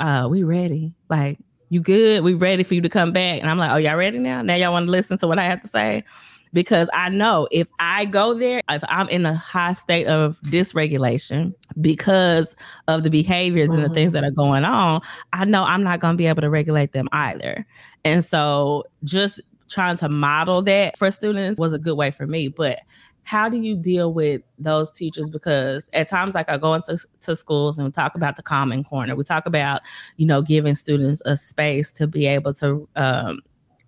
uh, 0.00 0.26
we 0.28 0.42
ready. 0.42 0.96
Like 1.08 1.38
you 1.72 1.80
good? 1.80 2.22
We 2.22 2.34
ready 2.34 2.64
for 2.64 2.74
you 2.74 2.82
to 2.82 2.88
come 2.90 3.12
back. 3.12 3.40
And 3.40 3.50
I'm 3.50 3.56
like, 3.56 3.70
oh, 3.70 3.76
y'all 3.76 3.96
ready 3.96 4.18
now? 4.18 4.42
Now 4.42 4.56
y'all 4.56 4.72
want 4.72 4.88
to 4.88 4.90
listen 4.90 5.16
to 5.16 5.26
what 5.26 5.38
I 5.38 5.44
have 5.44 5.62
to 5.62 5.68
say? 5.68 6.04
Because 6.52 6.90
I 6.92 7.08
know 7.08 7.48
if 7.50 7.66
I 7.80 8.04
go 8.04 8.34
there, 8.34 8.60
if 8.68 8.84
I'm 8.88 9.08
in 9.08 9.24
a 9.24 9.34
high 9.34 9.72
state 9.72 10.06
of 10.06 10.38
dysregulation 10.42 11.54
because 11.80 12.54
of 12.88 13.04
the 13.04 13.08
behaviors 13.08 13.70
mm-hmm. 13.70 13.80
and 13.80 13.90
the 13.90 13.94
things 13.94 14.12
that 14.12 14.22
are 14.22 14.30
going 14.30 14.66
on, 14.66 15.00
I 15.32 15.46
know 15.46 15.64
I'm 15.64 15.82
not 15.82 16.00
going 16.00 16.12
to 16.12 16.18
be 16.18 16.26
able 16.26 16.42
to 16.42 16.50
regulate 16.50 16.92
them 16.92 17.08
either. 17.10 17.64
And 18.04 18.22
so 18.22 18.84
just 19.02 19.40
trying 19.70 19.96
to 19.96 20.10
model 20.10 20.60
that 20.60 20.98
for 20.98 21.10
students 21.10 21.58
was 21.58 21.72
a 21.72 21.78
good 21.78 21.96
way 21.96 22.10
for 22.10 22.26
me. 22.26 22.48
But 22.48 22.80
how 23.24 23.48
do 23.48 23.56
you 23.56 23.76
deal 23.76 24.12
with 24.12 24.42
those 24.58 24.92
teachers? 24.92 25.30
Because 25.30 25.88
at 25.92 26.08
times 26.08 26.34
like 26.34 26.50
i 26.50 26.56
go 26.56 26.74
into 26.74 26.98
to 27.20 27.36
schools 27.36 27.78
and 27.78 27.92
talk 27.92 28.14
about 28.14 28.36
the 28.36 28.42
calming 28.42 28.84
corner. 28.84 29.14
We 29.14 29.24
talk 29.24 29.46
about 29.46 29.82
you 30.16 30.26
know 30.26 30.42
giving 30.42 30.74
students 30.74 31.22
a 31.24 31.36
space 31.36 31.92
to 31.92 32.06
be 32.06 32.26
able 32.26 32.54
to 32.54 32.88
um, 32.96 33.40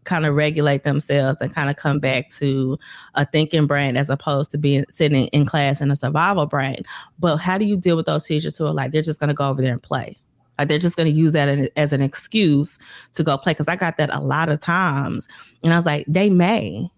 kind 0.05 0.27
of 0.27 0.35
regulate 0.35 0.85
themselves 0.85 1.41
and 1.41 1.55
kind 1.55 1.71
of 1.71 1.77
come 1.77 1.99
back 1.99 2.31
to 2.31 2.79
a 3.15 3.25
thinking 3.27 3.67
brain 3.67 3.97
as 3.97 4.11
opposed 4.11 4.51
to 4.53 4.59
being 4.59 4.85
sitting 4.89 5.27
in 5.29 5.47
class 5.47 5.81
in 5.81 5.91
a 5.91 5.97
survival 5.97 6.47
brain. 6.47 6.83
But 7.19 7.37
how 7.37 7.59
do 7.59 7.65
you 7.65 7.77
deal 7.77 7.97
with 7.97 8.07
those 8.07 8.25
teachers 8.25 8.57
who 8.57 8.67
are 8.67 8.73
like 8.73 8.93
they're 8.93 9.03
just 9.03 9.21
going 9.21 9.29
to 9.29 9.35
go 9.35 9.49
over 9.49 9.63
there 9.63 9.73
and 9.73 9.83
play? 9.83 10.17
Like 10.59 10.69
they're 10.69 10.79
just 10.79 10.97
going 10.97 11.13
to 11.13 11.19
use 11.19 11.33
that 11.33 11.49
as 11.77 11.93
an 11.93 12.01
excuse 12.01 12.79
to 13.15 13.25
go 13.25 13.37
play 13.37 13.53
because 13.53 13.67
i 13.67 13.75
got 13.75 13.97
that 13.97 14.11
a 14.13 14.21
lot 14.21 14.49
of 14.49 14.61
times. 14.61 15.27
And 15.65 15.73
i 15.73 15.77
was 15.77 15.85
like 15.87 16.05
they 16.07 16.31
may 16.31 16.89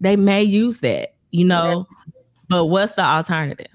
they 0.00 0.16
may 0.16 0.42
use 0.42 0.80
that 0.80 1.14
you 1.32 1.44
know. 1.44 1.88
But 2.48 2.66
what's 2.66 2.92
the 2.92 3.02
alternative? 3.02 3.66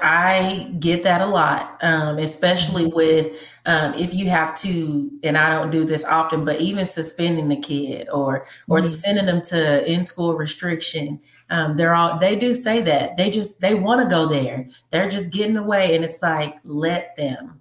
I 0.00 0.72
get 0.78 1.02
that 1.02 1.20
a 1.20 1.26
lot, 1.26 1.76
um, 1.82 2.18
especially 2.18 2.84
mm-hmm. 2.84 2.96
with 2.96 3.48
um, 3.66 3.94
if 3.94 4.14
you 4.14 4.28
have 4.28 4.54
to, 4.60 5.10
and 5.24 5.36
I 5.36 5.50
don't 5.50 5.70
do 5.70 5.84
this 5.84 6.04
often, 6.04 6.44
but 6.44 6.60
even 6.60 6.86
suspending 6.86 7.48
the 7.48 7.56
kid 7.56 8.08
or 8.12 8.46
or 8.68 8.78
mm-hmm. 8.78 8.86
sending 8.86 9.26
them 9.26 9.42
to 9.42 9.90
in 9.90 10.04
school 10.04 10.36
restriction, 10.36 11.20
um, 11.50 11.74
they're 11.74 11.94
all 11.94 12.18
they 12.18 12.36
do 12.36 12.54
say 12.54 12.80
that 12.82 13.16
they 13.16 13.28
just 13.28 13.60
they 13.60 13.74
want 13.74 14.00
to 14.00 14.08
go 14.08 14.26
there. 14.26 14.68
They're 14.90 15.08
just 15.08 15.32
getting 15.32 15.56
away, 15.56 15.96
and 15.96 16.04
it's 16.04 16.22
like 16.22 16.56
let 16.64 17.16
them 17.16 17.60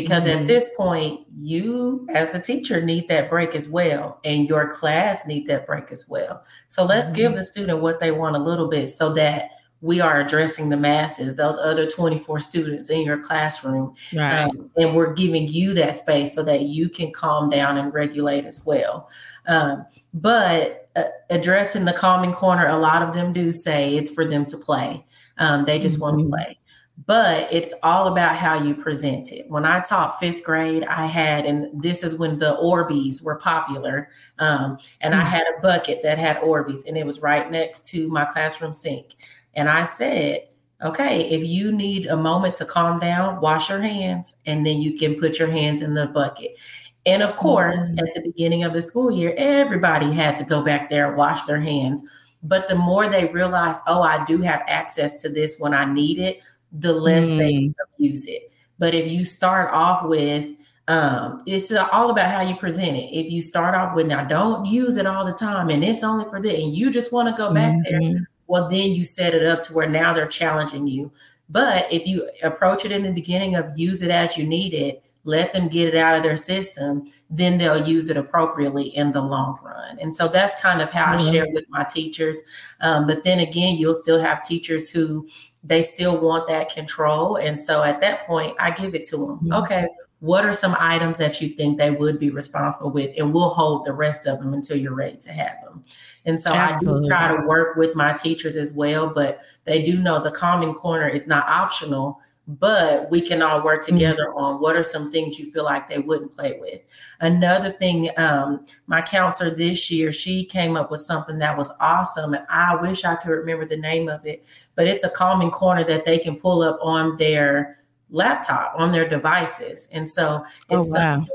because 0.00 0.26
mm-hmm. 0.26 0.40
at 0.40 0.46
this 0.46 0.68
point 0.76 1.20
you 1.36 2.06
as 2.14 2.34
a 2.34 2.40
teacher 2.40 2.80
need 2.80 3.08
that 3.08 3.28
break 3.28 3.54
as 3.54 3.68
well 3.68 4.20
and 4.24 4.48
your 4.48 4.68
class 4.68 5.26
need 5.26 5.46
that 5.46 5.66
break 5.66 5.90
as 5.90 6.08
well 6.08 6.42
so 6.68 6.84
let's 6.84 7.06
mm-hmm. 7.06 7.16
give 7.16 7.34
the 7.34 7.44
student 7.44 7.80
what 7.80 7.98
they 7.98 8.10
want 8.10 8.36
a 8.36 8.38
little 8.38 8.68
bit 8.68 8.88
so 8.88 9.12
that 9.12 9.50
we 9.80 10.00
are 10.00 10.20
addressing 10.20 10.70
the 10.70 10.76
masses, 10.76 11.36
those 11.36 11.56
other 11.58 11.88
24 11.88 12.40
students 12.40 12.90
in 12.90 13.02
your 13.02 13.18
classroom. 13.18 13.94
Right. 14.12 14.42
Um, 14.42 14.70
and 14.76 14.96
we're 14.96 15.12
giving 15.12 15.46
you 15.46 15.72
that 15.74 15.94
space 15.94 16.34
so 16.34 16.42
that 16.42 16.62
you 16.62 16.88
can 16.88 17.12
calm 17.12 17.48
down 17.48 17.78
and 17.78 17.94
regulate 17.94 18.44
as 18.44 18.64
well. 18.64 19.08
Um, 19.46 19.86
but 20.12 20.88
uh, 20.96 21.04
addressing 21.30 21.84
the 21.84 21.92
calming 21.92 22.32
corner, 22.32 22.66
a 22.66 22.76
lot 22.76 23.02
of 23.02 23.14
them 23.14 23.32
do 23.32 23.52
say 23.52 23.96
it's 23.96 24.10
for 24.10 24.24
them 24.24 24.44
to 24.46 24.56
play. 24.56 25.04
Um, 25.38 25.64
they 25.64 25.78
just 25.78 25.96
mm-hmm. 25.96 26.16
want 26.16 26.18
to 26.18 26.28
play. 26.28 26.57
But 27.06 27.52
it's 27.52 27.72
all 27.84 28.08
about 28.08 28.34
how 28.34 28.60
you 28.60 28.74
present 28.74 29.30
it. 29.30 29.48
When 29.48 29.64
I 29.64 29.80
taught 29.80 30.18
fifth 30.18 30.42
grade, 30.42 30.84
I 30.84 31.06
had, 31.06 31.46
and 31.46 31.80
this 31.80 32.02
is 32.02 32.18
when 32.18 32.38
the 32.38 32.56
Orbeez 32.56 33.22
were 33.22 33.36
popular, 33.36 34.08
um, 34.40 34.78
and 35.00 35.14
mm-hmm. 35.14 35.22
I 35.22 35.24
mm. 35.24 35.28
had 35.28 35.44
a 35.56 35.60
bucket 35.62 36.00
that 36.02 36.18
had 36.18 36.38
Orbeez, 36.38 36.86
and 36.86 36.96
it 36.98 37.06
was 37.06 37.22
right 37.22 37.48
next 37.50 37.86
to 37.88 38.08
my 38.08 38.24
classroom 38.24 38.74
sink. 38.74 39.14
And 39.54 39.68
I 39.68 39.84
said, 39.84 40.48
okay, 40.82 41.28
if 41.30 41.44
you 41.44 41.70
need 41.70 42.06
a 42.06 42.16
moment 42.16 42.56
to 42.56 42.64
calm 42.64 42.98
down, 42.98 43.40
wash 43.40 43.70
your 43.70 43.80
hands, 43.80 44.40
and 44.44 44.66
then 44.66 44.78
you 44.78 44.98
can 44.98 45.20
put 45.20 45.38
your 45.38 45.50
hands 45.50 45.82
in 45.82 45.94
the 45.94 46.06
bucket. 46.06 46.58
And 47.06 47.22
of 47.22 47.36
course, 47.36 47.90
mm-hmm. 47.90 48.06
at 48.06 48.14
the 48.14 48.20
beginning 48.22 48.64
of 48.64 48.72
the 48.72 48.82
school 48.82 49.10
year, 49.10 49.34
everybody 49.36 50.12
had 50.12 50.36
to 50.38 50.44
go 50.44 50.62
back 50.62 50.90
there 50.90 51.08
and 51.08 51.16
wash 51.16 51.42
their 51.42 51.60
hands. 51.60 52.02
But 52.42 52.68
the 52.68 52.76
more 52.76 53.08
they 53.08 53.26
realized, 53.26 53.82
oh, 53.86 54.02
I 54.02 54.24
do 54.24 54.38
have 54.42 54.62
access 54.66 55.22
to 55.22 55.28
this 55.28 55.58
when 55.58 55.74
I 55.74 55.84
need 55.84 56.18
it, 56.18 56.40
the 56.72 56.92
less 56.92 57.26
mm. 57.26 57.38
they 57.38 57.74
use 57.96 58.26
it. 58.26 58.52
But 58.78 58.94
if 58.94 59.08
you 59.08 59.24
start 59.24 59.70
off 59.72 60.04
with, 60.04 60.54
um, 60.86 61.42
it's 61.46 61.72
all 61.72 62.10
about 62.10 62.30
how 62.30 62.40
you 62.40 62.56
present 62.56 62.96
it. 62.96 63.12
If 63.12 63.30
you 63.30 63.42
start 63.42 63.74
off 63.74 63.94
with, 63.94 64.06
now 64.06 64.24
don't 64.24 64.64
use 64.64 64.96
it 64.96 65.06
all 65.06 65.24
the 65.24 65.32
time, 65.32 65.68
and 65.68 65.84
it's 65.84 66.02
only 66.02 66.24
for 66.30 66.40
this, 66.40 66.54
and 66.54 66.74
you 66.74 66.90
just 66.90 67.12
want 67.12 67.28
to 67.28 67.36
go 67.36 67.52
back 67.52 67.74
mm-hmm. 67.74 68.12
there, 68.12 68.20
well, 68.46 68.68
then 68.68 68.94
you 68.94 69.04
set 69.04 69.34
it 69.34 69.44
up 69.44 69.62
to 69.64 69.74
where 69.74 69.88
now 69.88 70.14
they're 70.14 70.26
challenging 70.26 70.86
you. 70.86 71.12
But 71.50 71.92
if 71.92 72.06
you 72.06 72.28
approach 72.42 72.84
it 72.84 72.92
in 72.92 73.02
the 73.02 73.10
beginning 73.10 73.54
of 73.54 73.78
use 73.78 74.02
it 74.02 74.10
as 74.10 74.36
you 74.36 74.44
need 74.44 74.72
it, 74.72 75.02
let 75.24 75.52
them 75.52 75.68
get 75.68 75.88
it 75.88 75.94
out 75.94 76.16
of 76.16 76.22
their 76.22 76.38
system, 76.38 77.04
then 77.28 77.58
they'll 77.58 77.86
use 77.86 78.08
it 78.08 78.16
appropriately 78.16 78.96
in 78.96 79.12
the 79.12 79.20
long 79.20 79.58
run. 79.62 79.98
And 79.98 80.14
so 80.14 80.26
that's 80.28 80.60
kind 80.62 80.80
of 80.80 80.90
how 80.90 81.14
mm-hmm. 81.14 81.28
I 81.28 81.30
share 81.30 81.46
with 81.50 81.64
my 81.68 81.84
teachers. 81.84 82.40
Um, 82.80 83.06
but 83.06 83.24
then 83.24 83.40
again, 83.40 83.76
you'll 83.76 83.92
still 83.92 84.20
have 84.20 84.42
teachers 84.42 84.88
who 84.88 85.28
they 85.64 85.82
still 85.82 86.20
want 86.20 86.48
that 86.48 86.70
control. 86.70 87.36
And 87.36 87.58
so 87.58 87.82
at 87.82 88.00
that 88.00 88.26
point, 88.26 88.56
I 88.58 88.70
give 88.70 88.94
it 88.94 89.04
to 89.08 89.16
them. 89.16 89.36
Mm-hmm. 89.36 89.52
Okay, 89.54 89.86
what 90.20 90.44
are 90.44 90.52
some 90.52 90.76
items 90.78 91.16
that 91.18 91.40
you 91.40 91.50
think 91.50 91.78
they 91.78 91.90
would 91.90 92.18
be 92.18 92.30
responsible 92.30 92.90
with? 92.90 93.14
And 93.16 93.32
we'll 93.32 93.50
hold 93.50 93.84
the 93.84 93.92
rest 93.92 94.26
of 94.26 94.38
them 94.40 94.52
until 94.52 94.76
you're 94.76 94.94
ready 94.94 95.16
to 95.18 95.32
have 95.32 95.56
them. 95.62 95.84
And 96.24 96.38
so 96.38 96.52
Absolutely. 96.52 97.00
I 97.00 97.02
do 97.02 97.08
try 97.08 97.36
to 97.36 97.46
work 97.46 97.76
with 97.76 97.94
my 97.94 98.12
teachers 98.12 98.56
as 98.56 98.72
well, 98.72 99.12
but 99.12 99.40
they 99.64 99.82
do 99.82 99.98
know 99.98 100.22
the 100.22 100.30
calming 100.30 100.74
corner 100.74 101.08
is 101.08 101.26
not 101.26 101.48
optional, 101.48 102.20
but 102.48 103.10
we 103.10 103.20
can 103.20 103.42
all 103.42 103.62
work 103.62 103.84
mm-hmm. 103.84 103.94
together 103.94 104.28
mm-hmm. 104.28 104.38
on 104.38 104.60
what 104.60 104.74
are 104.74 104.82
some 104.82 105.12
things 105.12 105.38
you 105.38 105.52
feel 105.52 105.64
like 105.64 105.86
they 105.86 105.98
wouldn't 105.98 106.34
play 106.34 106.58
with. 106.58 106.82
Another 107.20 107.70
thing, 107.70 108.10
um, 108.16 108.64
my 108.86 109.02
counselor 109.02 109.54
this 109.54 109.90
year, 109.90 110.12
she 110.12 110.44
came 110.44 110.76
up 110.76 110.90
with 110.90 111.02
something 111.02 111.38
that 111.38 111.56
was 111.56 111.70
awesome. 111.78 112.32
And 112.32 112.46
I 112.48 112.74
wish 112.76 113.04
I 113.04 113.16
could 113.16 113.30
remember 113.30 113.66
the 113.66 113.76
name 113.76 114.08
of 114.08 114.24
it, 114.26 114.44
but 114.74 114.86
it's 114.86 115.04
a 115.04 115.10
calming 115.10 115.50
corner 115.50 115.84
that 115.84 116.06
they 116.06 116.18
can 116.18 116.36
pull 116.36 116.62
up 116.62 116.78
on 116.80 117.16
their 117.16 117.78
laptop, 118.10 118.72
on 118.76 118.92
their 118.92 119.06
devices. 119.06 119.90
And 119.92 120.08
so 120.08 120.42
oh, 120.70 120.78
it's 120.78 120.90
oh, 120.90 120.98
wow 120.98 121.26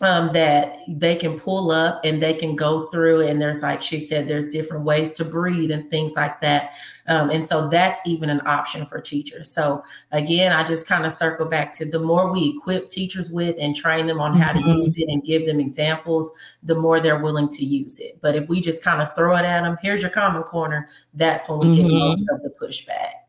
um, 0.00 0.30
that 0.32 0.78
they 0.88 1.16
can 1.16 1.38
pull 1.38 1.70
up 1.70 2.00
and 2.04 2.22
they 2.22 2.34
can 2.34 2.54
go 2.54 2.86
through. 2.86 3.26
And 3.26 3.40
there's, 3.40 3.62
like 3.62 3.82
she 3.82 4.00
said, 4.00 4.28
there's 4.28 4.52
different 4.52 4.84
ways 4.84 5.12
to 5.14 5.24
breathe 5.24 5.70
and 5.70 5.90
things 5.90 6.14
like 6.14 6.40
that. 6.40 6.72
Um, 7.06 7.30
and 7.30 7.46
so 7.46 7.68
that's 7.68 7.98
even 8.06 8.30
an 8.30 8.42
option 8.46 8.86
for 8.86 9.00
teachers. 9.00 9.52
So 9.52 9.82
again, 10.12 10.52
I 10.52 10.62
just 10.62 10.86
kind 10.86 11.06
of 11.06 11.12
circle 11.12 11.46
back 11.46 11.72
to 11.74 11.84
the 11.84 11.98
more 11.98 12.30
we 12.30 12.56
equip 12.56 12.90
teachers 12.90 13.30
with 13.30 13.56
and 13.58 13.74
train 13.74 14.06
them 14.06 14.20
on 14.20 14.36
how 14.36 14.52
mm-hmm. 14.52 14.68
to 14.68 14.82
use 14.82 14.96
it 14.98 15.08
and 15.08 15.24
give 15.24 15.46
them 15.46 15.58
examples, 15.58 16.32
the 16.62 16.74
more 16.74 17.00
they're 17.00 17.22
willing 17.22 17.48
to 17.48 17.64
use 17.64 17.98
it. 17.98 18.18
But 18.20 18.36
if 18.36 18.48
we 18.48 18.60
just 18.60 18.84
kind 18.84 19.02
of 19.02 19.12
throw 19.14 19.36
it 19.36 19.44
at 19.44 19.62
them, 19.62 19.78
here's 19.82 20.02
your 20.02 20.10
common 20.10 20.42
corner, 20.42 20.88
that's 21.14 21.48
when 21.48 21.58
we 21.58 21.66
mm-hmm. 21.66 21.88
get 21.88 21.98
most 21.98 22.22
of 22.30 22.42
the 22.42 22.50
pushback. 22.60 23.27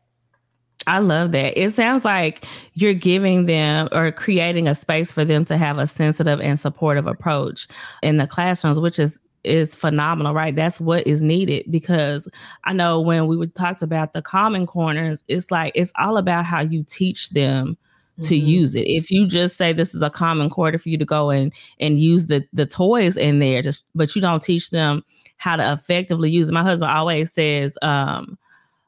I 0.90 0.98
love 0.98 1.30
that. 1.32 1.56
It 1.56 1.72
sounds 1.74 2.04
like 2.04 2.44
you're 2.74 2.94
giving 2.94 3.46
them 3.46 3.88
or 3.92 4.10
creating 4.10 4.66
a 4.66 4.74
space 4.74 5.12
for 5.12 5.24
them 5.24 5.44
to 5.44 5.56
have 5.56 5.78
a 5.78 5.86
sensitive 5.86 6.40
and 6.40 6.58
supportive 6.58 7.06
approach 7.06 7.68
in 8.02 8.16
the 8.16 8.26
classrooms, 8.26 8.80
which 8.80 8.98
is 8.98 9.16
is 9.44 9.74
phenomenal, 9.74 10.34
right? 10.34 10.54
That's 10.54 10.80
what 10.80 11.06
is 11.06 11.22
needed 11.22 11.70
because 11.70 12.28
I 12.64 12.72
know 12.72 13.00
when 13.00 13.28
we 13.28 13.36
would 13.36 13.54
talked 13.54 13.82
about 13.82 14.14
the 14.14 14.20
common 14.20 14.66
corners, 14.66 15.22
it's 15.28 15.52
like 15.52 15.70
it's 15.76 15.92
all 15.96 16.16
about 16.16 16.44
how 16.44 16.60
you 16.60 16.82
teach 16.82 17.30
them 17.30 17.78
to 18.22 18.34
mm-hmm. 18.34 18.46
use 18.46 18.74
it. 18.74 18.88
If 18.88 19.12
you 19.12 19.28
just 19.28 19.56
say 19.56 19.72
this 19.72 19.94
is 19.94 20.02
a 20.02 20.10
common 20.10 20.50
quarter 20.50 20.76
for 20.76 20.88
you 20.88 20.98
to 20.98 21.04
go 21.04 21.30
and 21.30 21.52
and 21.78 22.00
use 22.00 22.26
the 22.26 22.44
the 22.52 22.66
toys 22.66 23.16
in 23.16 23.38
there, 23.38 23.62
just 23.62 23.86
but 23.94 24.16
you 24.16 24.20
don't 24.20 24.42
teach 24.42 24.70
them 24.70 25.04
how 25.36 25.54
to 25.54 25.72
effectively 25.72 26.30
use 26.32 26.48
it. 26.48 26.52
My 26.52 26.64
husband 26.64 26.90
always 26.90 27.32
says, 27.32 27.78
um, 27.80 28.36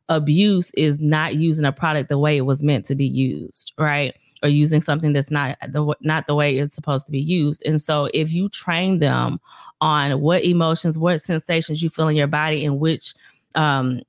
abuse 0.09 0.71
is 0.73 1.01
not 1.01 1.35
using 1.35 1.65
a 1.65 1.73
product 1.73 2.09
the 2.09 2.19
way 2.19 2.37
it 2.37 2.43
was 2.43 2.63
meant 2.63 2.85
to 2.87 2.95
be 2.95 3.07
used, 3.07 3.73
right? 3.79 4.15
Or 4.43 4.49
using 4.49 4.81
something 4.81 5.13
that's 5.13 5.31
not 5.31 5.57
the 5.69 5.95
not 6.01 6.27
the 6.27 6.35
way 6.35 6.59
it's 6.59 6.75
supposed 6.75 7.07
to 7.07 7.13
be 7.13 7.21
used. 7.21 7.63
And 7.65 7.81
so 7.81 8.09
if 8.13 8.33
you 8.33 8.49
train 8.49 8.99
them 8.99 9.41
on 9.81 10.21
what 10.21 10.45
emotions, 10.45 10.99
what 10.99 11.21
sensations 11.21 11.83
you 11.83 11.91
feel 11.91 12.09
in 12.09 12.17
your 12.17 12.27
body 12.27 12.65
and 12.65 12.81
which 12.81 13.15
um 13.55 14.01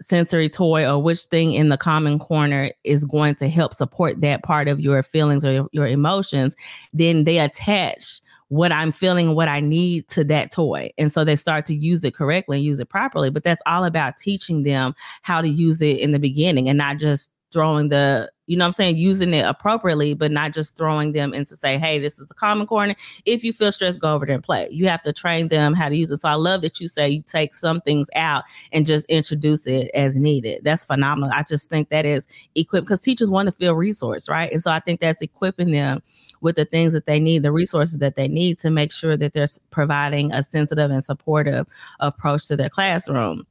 sensory 0.00 0.48
toy 0.48 0.88
or 0.88 1.02
which 1.02 1.22
thing 1.22 1.52
in 1.52 1.68
the 1.68 1.76
common 1.76 2.18
corner 2.18 2.70
is 2.84 3.04
going 3.04 3.34
to 3.34 3.48
help 3.48 3.74
support 3.74 4.20
that 4.20 4.42
part 4.42 4.68
of 4.68 4.80
your 4.80 5.02
feelings 5.02 5.44
or 5.44 5.52
your, 5.52 5.68
your 5.72 5.86
emotions, 5.86 6.54
then 6.92 7.24
they 7.24 7.38
attach 7.38 8.20
what 8.48 8.72
I'm 8.72 8.92
feeling, 8.92 9.34
what 9.34 9.48
I 9.48 9.60
need 9.60 10.08
to 10.08 10.24
that 10.24 10.52
toy. 10.52 10.90
And 10.98 11.12
so 11.12 11.24
they 11.24 11.36
start 11.36 11.66
to 11.66 11.74
use 11.74 12.04
it 12.04 12.14
correctly 12.14 12.58
and 12.58 12.64
use 12.64 12.78
it 12.78 12.88
properly. 12.88 13.30
But 13.30 13.44
that's 13.44 13.62
all 13.66 13.84
about 13.84 14.18
teaching 14.18 14.62
them 14.62 14.94
how 15.22 15.40
to 15.40 15.48
use 15.48 15.80
it 15.80 15.98
in 15.98 16.12
the 16.12 16.18
beginning 16.18 16.68
and 16.68 16.78
not 16.78 16.98
just 16.98 17.30
throwing 17.52 17.88
the, 17.88 18.30
you 18.46 18.56
know 18.56 18.66
I'm 18.66 18.72
saying, 18.72 18.96
using 18.96 19.32
it 19.32 19.46
appropriately, 19.46 20.14
but 20.14 20.30
not 20.30 20.52
just 20.52 20.76
throwing 20.76 21.12
them 21.12 21.32
into 21.32 21.56
say, 21.56 21.78
hey, 21.78 21.98
this 21.98 22.18
is 22.18 22.26
the 22.26 22.34
common 22.34 22.66
corner. 22.66 22.94
If 23.24 23.42
you 23.42 23.52
feel 23.52 23.72
stressed, 23.72 23.98
go 24.00 24.14
over 24.14 24.26
there 24.26 24.34
and 24.34 24.44
play. 24.44 24.68
You 24.70 24.88
have 24.88 25.02
to 25.02 25.12
train 25.12 25.48
them 25.48 25.72
how 25.72 25.88
to 25.88 25.96
use 25.96 26.10
it. 26.10 26.20
So 26.20 26.28
I 26.28 26.34
love 26.34 26.62
that 26.62 26.80
you 26.80 26.88
say 26.88 27.08
you 27.08 27.22
take 27.22 27.54
some 27.54 27.80
things 27.80 28.08
out 28.14 28.44
and 28.72 28.84
just 28.84 29.06
introduce 29.06 29.66
it 29.66 29.90
as 29.94 30.16
needed. 30.16 30.62
That's 30.64 30.84
phenomenal. 30.84 31.32
I 31.34 31.44
just 31.44 31.70
think 31.70 31.88
that 31.88 32.04
is 32.04 32.26
equipped 32.54 32.86
because 32.86 33.00
teachers 33.00 33.30
want 33.30 33.46
to 33.46 33.52
feel 33.52 33.74
resourced, 33.74 34.28
right? 34.28 34.52
And 34.52 34.62
so 34.62 34.70
I 34.70 34.80
think 34.80 35.00
that's 35.00 35.22
equipping 35.22 35.72
them 35.72 36.02
with 36.40 36.56
the 36.56 36.64
things 36.64 36.92
that 36.92 37.06
they 37.06 37.18
need, 37.18 37.42
the 37.42 37.52
resources 37.52 37.98
that 37.98 38.16
they 38.16 38.28
need 38.28 38.58
to 38.58 38.70
make 38.70 38.92
sure 38.92 39.16
that 39.16 39.32
they're 39.32 39.48
providing 39.70 40.32
a 40.32 40.42
sensitive 40.42 40.90
and 40.90 41.04
supportive 41.04 41.66
approach 42.00 42.46
to 42.48 42.56
their 42.56 42.70
classroom. 42.70 43.46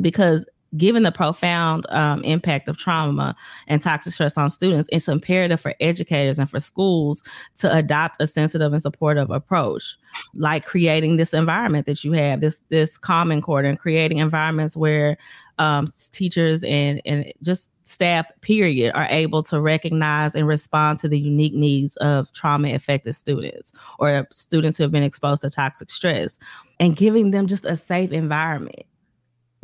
Because 0.00 0.46
given 0.76 1.02
the 1.02 1.12
profound 1.12 1.86
um, 1.88 2.22
impact 2.24 2.68
of 2.68 2.76
trauma 2.76 3.34
and 3.68 3.82
toxic 3.82 4.12
stress 4.12 4.36
on 4.36 4.50
students, 4.50 4.88
it's 4.92 5.08
imperative 5.08 5.60
for 5.60 5.74
educators 5.80 6.38
and 6.38 6.50
for 6.50 6.60
schools 6.60 7.22
to 7.56 7.74
adopt 7.74 8.20
a 8.20 8.26
sensitive 8.26 8.72
and 8.72 8.82
supportive 8.82 9.30
approach, 9.30 9.96
like 10.34 10.66
creating 10.66 11.16
this 11.16 11.32
environment 11.32 11.86
that 11.86 12.04
you 12.04 12.12
have, 12.12 12.40
this 12.40 12.62
this 12.68 12.98
common 12.98 13.40
core, 13.40 13.60
and 13.60 13.78
creating 13.78 14.18
environments 14.18 14.76
where 14.76 15.16
um, 15.58 15.88
teachers 16.12 16.62
and 16.62 17.00
and 17.04 17.32
just 17.42 17.72
staff 17.88 18.26
period 18.42 18.92
are 18.94 19.06
able 19.08 19.42
to 19.42 19.60
recognize 19.60 20.34
and 20.34 20.46
respond 20.46 20.98
to 20.98 21.08
the 21.08 21.18
unique 21.18 21.54
needs 21.54 21.96
of 21.96 22.30
trauma 22.32 22.74
affected 22.74 23.14
students 23.14 23.72
or 23.98 24.28
students 24.30 24.76
who 24.76 24.84
have 24.84 24.92
been 24.92 25.02
exposed 25.02 25.40
to 25.40 25.48
toxic 25.48 25.90
stress 25.90 26.38
and 26.80 26.96
giving 26.96 27.30
them 27.30 27.46
just 27.46 27.64
a 27.64 27.74
safe 27.74 28.12
environment. 28.12 28.84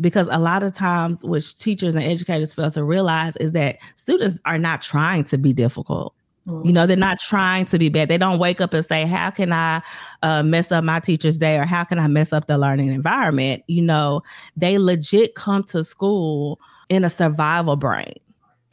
Because 0.01 0.27
a 0.31 0.39
lot 0.39 0.63
of 0.63 0.75
times 0.75 1.23
which 1.23 1.57
teachers 1.59 1.95
and 1.95 2.03
educators 2.03 2.53
fail 2.53 2.71
to 2.71 2.83
realize 2.83 3.37
is 3.37 3.53
that 3.53 3.77
students 3.95 4.41
are 4.47 4.59
not 4.59 4.83
trying 4.83 5.25
to 5.25 5.39
be 5.39 5.53
difficult 5.53 6.15
you 6.47 6.73
know 6.73 6.87
they're 6.87 6.97
not 6.97 7.19
trying 7.19 7.65
to 7.65 7.79
be 7.79 7.89
bad 7.89 8.09
they 8.09 8.19
don't 8.19 8.39
wake 8.39 8.61
up 8.61 8.75
and 8.75 8.85
say 8.85 9.07
how 9.07 9.31
can 9.31 9.53
i 9.53 9.81
uh, 10.23 10.43
mess 10.43 10.71
up 10.71 10.85
my 10.85 11.01
teacher's 11.01 11.39
day 11.39 11.57
or 11.57 11.65
how 11.65 11.83
can 11.85 11.99
i 11.99 12.07
mess 12.07 12.33
up 12.33 12.47
the 12.47 12.59
learning 12.59 12.89
environment 12.89 13.63
you 13.67 13.81
know 13.81 14.23
they 14.57 14.77
legit 14.79 15.35
come 15.35 15.65
to 15.65 15.83
school 15.83 16.61
in 16.91 17.03
a 17.03 17.11
survival 17.11 17.77
brain 17.77 18.15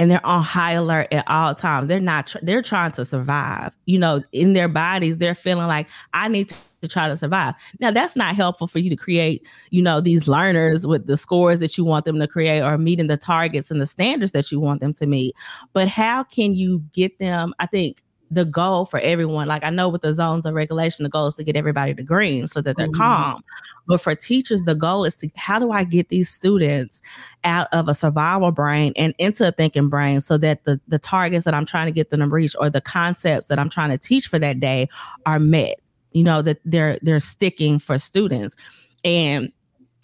and 0.01 0.09
they're 0.09 0.25
on 0.25 0.41
high 0.41 0.71
alert 0.71 1.09
at 1.11 1.23
all 1.27 1.53
times. 1.53 1.87
They're 1.87 1.99
not, 1.99 2.25
tr- 2.25 2.39
they're 2.41 2.63
trying 2.63 2.91
to 2.93 3.05
survive. 3.05 3.71
You 3.85 3.99
know, 3.99 4.23
in 4.31 4.53
their 4.53 4.67
bodies, 4.67 5.19
they're 5.19 5.35
feeling 5.35 5.67
like, 5.67 5.85
I 6.15 6.27
need 6.27 6.49
to, 6.49 6.55
to 6.81 6.87
try 6.87 7.07
to 7.07 7.17
survive. 7.17 7.53
Now, 7.79 7.91
that's 7.91 8.15
not 8.15 8.35
helpful 8.35 8.67
for 8.67 8.79
you 8.79 8.89
to 8.89 8.95
create, 8.95 9.45
you 9.69 9.81
know, 9.81 10.01
these 10.01 10.27
learners 10.27 10.85
with 10.85 11.07
the 11.07 11.17
scores 11.17 11.59
that 11.59 11.77
you 11.77 11.85
want 11.85 12.05
them 12.05 12.19
to 12.19 12.27
create 12.27 12.61
or 12.61 12.77
meeting 12.77 13.07
the 13.07 13.17
targets 13.17 13.71
and 13.71 13.81
the 13.81 13.87
standards 13.87 14.31
that 14.31 14.51
you 14.51 14.59
want 14.59 14.81
them 14.81 14.93
to 14.95 15.05
meet. 15.05 15.35
But 15.73 15.87
how 15.87 16.23
can 16.23 16.53
you 16.53 16.83
get 16.93 17.19
them? 17.19 17.53
I 17.59 17.65
think 17.65 18.03
the 18.31 18.45
goal 18.45 18.85
for 18.85 18.99
everyone. 19.01 19.47
Like 19.47 19.63
I 19.63 19.69
know 19.69 19.89
with 19.89 20.01
the 20.01 20.13
zones 20.13 20.45
of 20.45 20.53
regulation, 20.53 21.03
the 21.03 21.09
goal 21.09 21.27
is 21.27 21.35
to 21.35 21.43
get 21.43 21.57
everybody 21.57 21.93
to 21.93 22.01
green 22.01 22.47
so 22.47 22.61
that 22.61 22.77
they're 22.77 22.87
mm-hmm. 22.87 23.01
calm. 23.01 23.43
But 23.87 23.99
for 23.99 24.15
teachers, 24.15 24.63
the 24.63 24.73
goal 24.73 25.03
is 25.03 25.17
to 25.17 25.29
how 25.35 25.59
do 25.59 25.71
I 25.71 25.83
get 25.83 26.07
these 26.07 26.29
students 26.29 27.01
out 27.43 27.67
of 27.73 27.89
a 27.89 27.93
survival 27.93 28.51
brain 28.51 28.93
and 28.95 29.13
into 29.17 29.45
a 29.45 29.51
thinking 29.51 29.89
brain 29.89 30.21
so 30.21 30.37
that 30.37 30.63
the 30.63 30.79
the 30.87 30.97
targets 30.97 31.43
that 31.43 31.53
I'm 31.53 31.65
trying 31.65 31.87
to 31.87 31.91
get 31.91 32.09
them 32.09 32.21
to 32.21 32.27
reach 32.27 32.55
or 32.57 32.69
the 32.69 32.81
concepts 32.81 33.47
that 33.47 33.59
I'm 33.59 33.69
trying 33.69 33.89
to 33.89 33.97
teach 33.97 34.27
for 34.27 34.39
that 34.39 34.61
day 34.61 34.87
are 35.25 35.39
met. 35.39 35.80
You 36.11 36.23
know, 36.23 36.41
that 36.41 36.59
they're 36.65 36.99
they're 37.01 37.19
sticking 37.19 37.79
for 37.79 37.97
students. 37.97 38.55
And 39.03 39.51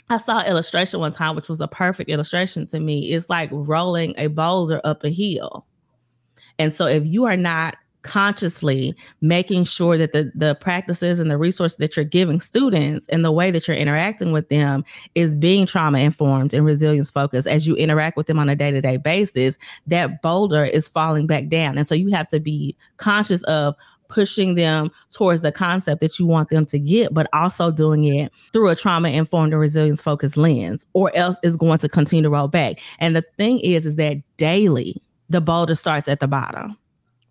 I 0.10 0.18
saw 0.18 0.44
illustration 0.44 1.00
one 1.00 1.12
time, 1.12 1.36
which 1.36 1.50
was 1.50 1.60
a 1.60 1.68
perfect 1.68 2.10
illustration 2.10 2.66
to 2.68 2.80
me. 2.80 3.12
It's 3.12 3.30
like 3.30 3.50
rolling 3.52 4.14
a 4.18 4.28
boulder 4.28 4.80
up 4.84 5.04
a 5.04 5.10
hill. 5.10 5.66
And 6.60 6.74
so 6.74 6.88
if 6.88 7.06
you 7.06 7.26
are 7.26 7.38
not 7.38 7.76
consciously 8.04 8.96
making 9.20 9.66
sure 9.66 9.98
that 9.98 10.14
the 10.14 10.32
the 10.34 10.56
practices 10.62 11.20
and 11.20 11.30
the 11.30 11.38
resources 11.38 11.78
that 11.78 11.96
you're 11.96 12.06
giving 12.06 12.40
students 12.40 13.06
and 13.10 13.26
the 13.26 13.32
way 13.32 13.52
that 13.52 13.68
you're 13.68 13.76
interacting 13.76 14.32
with 14.32 14.48
them 14.48 14.86
is 15.14 15.36
being 15.36 15.66
trauma 15.66 16.00
informed 16.00 16.54
and 16.54 16.64
resilience 16.64 17.10
focused 17.10 17.48
as 17.48 17.68
you 17.68 17.76
interact 17.76 18.16
with 18.16 18.28
them 18.28 18.40
on 18.40 18.48
a 18.48 18.56
day-to-day 18.56 18.96
basis 18.96 19.58
that 19.88 20.22
boulder 20.22 20.64
is 20.64 20.88
falling 20.88 21.28
back 21.28 21.50
down 21.50 21.78
and 21.78 21.86
so 21.88 21.94
you 21.94 22.08
have 22.10 22.28
to 22.28 22.40
be 22.40 22.76
conscious 22.96 23.44
of 23.44 23.76
pushing 24.10 24.56
them 24.56 24.92
towards 25.12 25.42
the 25.42 25.52
concept 25.52 26.02
that 26.02 26.20
you 26.20 26.26
want 26.26 26.50
them 26.50 26.66
to 26.68 26.80
get, 26.80 27.14
but 27.14 27.28
also 27.34 27.72
doing 27.72 28.04
it 28.06 28.32
through 28.54 28.70
a 28.70 28.76
trauma 28.76 29.10
informed 29.10 29.54
and 29.54 29.60
resilience 29.60 30.02
focused 30.02 30.38
lens, 30.38 30.86
or 30.94 31.16
else 31.16 31.38
it's 31.44 31.56
going 31.56 31.80
to 31.80 31.90
continue 31.90 32.24
to 32.24 32.30
roll 32.30 32.48
back. 32.48 32.80
And 33.00 33.16
the 33.16 33.24
thing 33.38 33.60
is, 33.60 33.86
is 33.86 33.96
that 33.96 34.18
daily 34.38 35.02
the 35.30 35.42
boulder 35.42 35.76
starts 35.76 36.08
at 36.08 36.20
the 36.20 36.28
bottom 36.28 36.78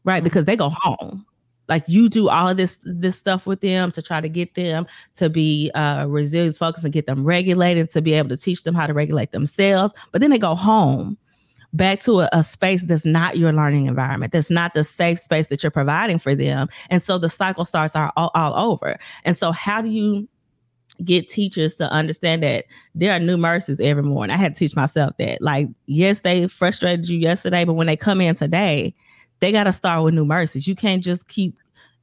right? 0.07 0.25
Because 0.25 0.47
they 0.47 0.57
go 0.57 0.71
home. 0.71 1.27
Like 1.69 1.85
you 1.89 2.09
do 2.09 2.29
all 2.29 2.49
of 2.49 2.57
this 2.57 2.79
this 2.85 3.19
stuff 3.19 3.45
with 3.45 3.61
them 3.61 3.91
to 3.91 4.01
try 4.01 4.21
to 4.21 4.29
get 4.29 4.55
them 4.55 4.87
to 5.17 5.29
be 5.29 5.71
uh, 5.75 6.07
resilience 6.09 6.57
focused 6.57 6.85
and 6.85 6.95
get 6.95 7.07
them 7.07 7.25
regulated 7.25 7.91
to 7.91 8.01
be 8.01 8.15
able 8.15 8.29
to 8.29 8.37
teach 8.37 8.62
them 8.62 8.75
how 8.75 8.87
to 8.87 8.95
regulate 8.95 9.33
themselves. 9.33 9.93
But 10.12 10.21
then 10.21 10.31
they 10.31 10.39
go 10.39 10.55
home 10.55 11.19
back 11.72 12.00
to 12.00 12.20
a, 12.20 12.29
a, 12.33 12.42
space 12.42 12.83
that's 12.85 13.05
not 13.05 13.38
your 13.38 13.52
learning 13.52 13.87
environment 13.87 14.33
that's 14.33 14.50
not 14.50 14.74
the 14.74 14.85
safe 14.85 15.18
space 15.18 15.48
that 15.48 15.62
you're 15.62 15.70
providing 15.70 16.18
for 16.18 16.35
them 16.35 16.68
and 16.90 17.02
so 17.02 17.18
the 17.18 17.29
cycle 17.29 17.64
starts 17.64 17.94
all, 17.94 18.31
all, 18.35 18.55
over 18.57 18.96
and 19.24 19.37
so 19.37 19.52
how 19.52 19.83
do 19.83 19.88
you 19.88 20.29
get 21.05 21.29
teachers 21.29 21.74
to 21.74 21.90
understand 21.90 22.42
that 22.42 22.64
there 22.94 23.12
are 23.12 23.18
new 23.18 23.37
mercies 23.37 23.81
every 23.81 24.02
morning 24.02 24.35
i 24.35 24.38
had 24.38 24.55
to 24.55 24.59
teach 24.59 24.74
myself 24.74 25.12
that 25.18 25.42
like 25.42 25.68
yes 25.87 26.20
they 26.20 26.46
frustrated 26.46 27.09
you 27.09 27.18
yesterday 27.18 27.64
but 27.64 27.74
when 27.74 27.87
they 27.87 27.96
come 27.96 28.20
in 28.20 28.35
today 28.35 28.94
they 29.40 29.52
got 29.52 29.64
to 29.64 29.72
start 29.72 30.05
with 30.05 30.14
new 30.14 30.24
mercies. 30.24 30.66
You 30.66 30.74
can't 30.74 31.02
just 31.02 31.29
keep 31.29 31.57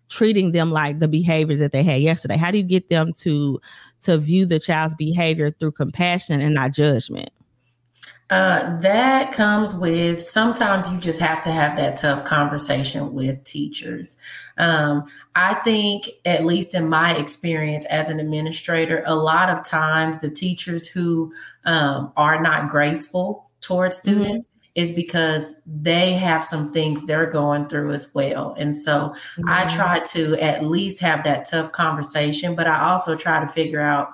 treating 0.09 0.51
them 0.51 0.71
like 0.71 0.99
the 0.99 1.07
behavior 1.07 1.57
that 1.57 1.71
they 1.71 1.83
had 1.83 2.01
yesterday. 2.01 2.37
How 2.37 2.51
do 2.51 2.57
you 2.57 2.63
get 2.63 2.89
them 2.89 3.13
to 3.19 3.59
to 4.01 4.17
view 4.17 4.45
the 4.45 4.59
child's 4.59 4.95
behavior 4.95 5.51
through 5.51 5.71
compassion 5.71 6.41
and 6.41 6.53
not 6.53 6.73
judgment? 6.73 7.29
Uh, 8.33 8.75
that 8.79 9.31
comes 9.31 9.75
with 9.75 10.23
sometimes 10.23 10.91
you 10.91 10.97
just 10.97 11.19
have 11.19 11.39
to 11.43 11.51
have 11.51 11.75
that 11.77 11.95
tough 11.95 12.23
conversation 12.23 13.13
with 13.13 13.43
teachers. 13.43 14.17
Um, 14.57 15.05
I 15.35 15.53
think, 15.55 16.09
at 16.25 16.43
least 16.43 16.73
in 16.73 16.89
my 16.89 17.15
experience 17.15 17.85
as 17.85 18.09
an 18.09 18.19
administrator, 18.19 19.03
a 19.05 19.13
lot 19.13 19.51
of 19.51 19.63
times 19.63 20.17
the 20.17 20.31
teachers 20.31 20.87
who 20.87 21.31
um, 21.65 22.11
are 22.17 22.41
not 22.41 22.69
graceful 22.69 23.51
towards 23.61 24.01
mm-hmm. 24.01 24.23
students 24.23 24.49
is 24.73 24.89
because 24.89 25.57
they 25.67 26.13
have 26.13 26.43
some 26.43 26.73
things 26.73 27.05
they're 27.05 27.29
going 27.29 27.67
through 27.67 27.91
as 27.91 28.15
well. 28.15 28.55
And 28.57 28.75
so 28.75 29.09
mm-hmm. 29.09 29.47
I 29.47 29.67
try 29.67 29.99
to 29.99 30.41
at 30.41 30.65
least 30.65 30.99
have 31.01 31.23
that 31.25 31.45
tough 31.45 31.71
conversation, 31.71 32.55
but 32.55 32.65
I 32.65 32.89
also 32.89 33.15
try 33.15 33.39
to 33.41 33.47
figure 33.47 33.79
out, 33.79 34.07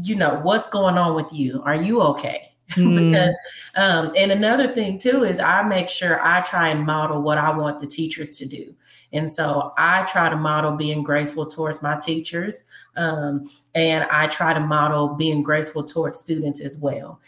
you 0.00 0.14
know, 0.14 0.38
what's 0.44 0.68
going 0.68 0.96
on 0.96 1.16
with 1.16 1.32
you? 1.32 1.60
Are 1.64 1.74
you 1.74 2.00
okay? 2.02 2.51
Mm. 2.82 3.10
because 3.10 3.36
um 3.76 4.12
and 4.16 4.32
another 4.32 4.72
thing 4.72 4.98
too 4.98 5.24
is 5.24 5.38
I 5.38 5.62
make 5.62 5.88
sure 5.88 6.24
I 6.24 6.40
try 6.40 6.68
and 6.68 6.86
model 6.86 7.20
what 7.20 7.38
I 7.38 7.56
want 7.56 7.80
the 7.80 7.86
teachers 7.86 8.38
to 8.38 8.46
do. 8.46 8.74
And 9.12 9.30
so 9.30 9.72
I 9.76 10.02
try 10.04 10.28
to 10.30 10.36
model 10.36 10.72
being 10.72 11.02
graceful 11.02 11.46
towards 11.46 11.82
my 11.82 11.96
teachers. 11.98 12.64
Um, 12.96 13.50
and 13.74 14.04
I 14.04 14.26
try 14.28 14.54
to 14.54 14.60
model 14.60 15.14
being 15.14 15.42
graceful 15.42 15.84
towards 15.84 16.18
students 16.18 16.60
as 16.60 16.78
well. 16.78 17.20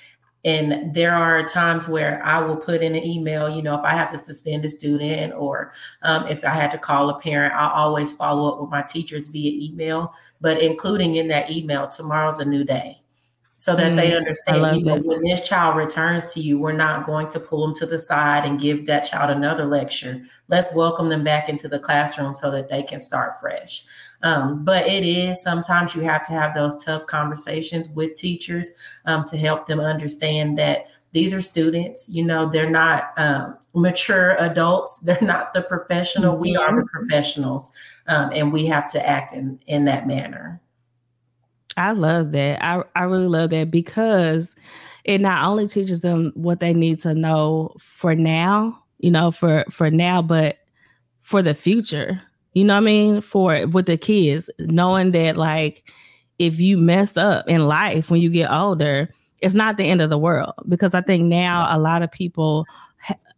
And 0.45 0.95
there 0.95 1.15
are 1.15 1.43
times 1.45 1.89
where 1.89 2.23
I 2.23 2.39
will 2.41 2.57
put 2.57 2.83
in 2.83 2.95
an 2.95 3.03
email, 3.03 3.49
you 3.49 3.63
know, 3.63 3.75
if 3.75 3.81
I 3.83 3.93
have 3.93 4.11
to 4.13 4.19
suspend 4.19 4.65
a 4.65 4.69
student 4.69 5.33
or 5.35 5.73
um, 6.03 6.27
if 6.27 6.45
I 6.45 6.51
had 6.51 6.71
to 6.73 6.79
call 6.79 7.09
a 7.09 7.19
parent, 7.19 7.55
I'll 7.55 7.71
always 7.71 8.13
follow 8.13 8.51
up 8.53 8.61
with 8.61 8.71
my 8.71 8.83
teachers 8.83 9.29
via 9.29 9.51
email, 9.71 10.13
but 10.43 10.61
including 10.61 11.17
in 11.17 11.29
that 11.29 11.51
email, 11.51 11.89
tomorrow's 11.89 12.41
a 12.41 12.45
new 12.45 12.63
day. 12.63 13.01
So 13.65 13.75
that 13.77 13.93
mm, 13.93 13.97
they 13.97 14.15
understand, 14.15 14.77
you 14.77 14.85
know, 14.85 14.97
when 14.99 15.23
this 15.23 15.41
child 15.41 15.79
returns 15.79 16.27
to 16.35 16.41
you, 16.41 16.59
we're 16.59 16.73
not 16.73 17.07
going 17.07 17.29
to 17.29 17.41
pull 17.41 17.67
them 17.67 17.75
to 17.77 17.87
the 17.87 17.99
side 17.99 18.45
and 18.45 18.61
give 18.61 18.85
that 18.85 19.07
child 19.07 19.31
another 19.31 19.65
lecture. 19.65 20.21
Let's 20.49 20.75
welcome 20.75 21.09
them 21.09 21.25
back 21.25 21.49
into 21.49 21.67
the 21.67 21.79
classroom 21.79 22.35
so 22.35 22.51
that 22.51 22.69
they 22.69 22.83
can 22.83 22.99
start 22.99 23.41
fresh. 23.41 23.87
Um, 24.23 24.67
but 24.67 24.87
it 24.87 25.03
is 25.03 25.43
sometimes 25.43 25.95
you 25.95 26.03
have 26.03 26.27
to 26.27 26.35
have 26.35 26.55
those 26.55 26.85
tough 26.85 27.07
conversations 27.07 27.89
with 27.89 28.17
teachers 28.17 28.71
um, 29.07 29.25
to 29.29 29.39
help 29.39 29.67
them 29.67 29.81
understand 29.81 30.59
that 30.59 30.89
these 31.13 31.33
are 31.33 31.41
students, 31.41 32.07
you 32.13 32.23
know, 32.23 32.51
they're 32.51 32.69
not 32.69 33.15
um, 33.17 33.57
mature 33.75 34.37
adults, 34.41 34.99
they're 35.07 35.17
not 35.23 35.55
the 35.55 35.63
professional. 35.63 36.35
Mm-hmm. 36.35 36.43
We 36.43 36.57
are 36.57 36.77
the 36.77 36.85
professionals, 36.93 37.73
um, 38.09 38.29
and 38.35 38.53
we 38.53 38.67
have 38.67 38.93
to 38.93 39.09
act 39.09 39.33
in, 39.33 39.59
in 39.67 39.87
that 39.87 40.07
manner. 40.07 40.61
I 41.77 41.93
love 41.93 42.33
that. 42.33 42.63
I, 42.65 42.83
I 42.95 43.05
really 43.05 43.27
love 43.27 43.51
that 43.51 43.71
because 43.71 44.55
it 45.05 45.21
not 45.21 45.49
only 45.49 45.67
teaches 45.67 46.01
them 46.01 46.33
what 46.35 46.61
they 46.61 46.73
need 46.73 47.01
to 47.01 47.15
know 47.15 47.75
for 47.79 48.15
now, 48.15 48.83
you 48.99 49.11
know, 49.11 49.31
for 49.31 49.65
for 49.71 49.91
now, 49.91 50.23
but 50.23 50.59
for 51.23 51.43
the 51.43 51.55
future 51.55 52.21
you 52.55 52.63
know 52.63 52.75
what 52.75 52.83
I 52.83 52.87
mean? 52.87 53.21
For 53.21 53.67
with 53.67 53.87
the 53.87 53.97
kids, 53.97 54.49
knowing 54.61 55.11
that 55.13 55.37
like 55.37 55.93
if 56.39 56.59
you 56.59 56.79
mess 56.79 57.17
up 57.17 57.49
in 57.49 57.67
life 57.67 58.11
when 58.11 58.21
you 58.21 58.31
get 58.31 58.51
older, 58.51 59.13
it's 59.43 59.55
not 59.55 59.77
the 59.77 59.85
end 59.85 60.01
of 60.01 60.11
the 60.11 60.19
world 60.19 60.55
because 60.69 60.95
I 60.95 61.01
think 61.03 61.25
now 61.25 61.67
a 61.69 61.79
lot 61.79 62.03
of 62.03 62.11
people 62.11 62.65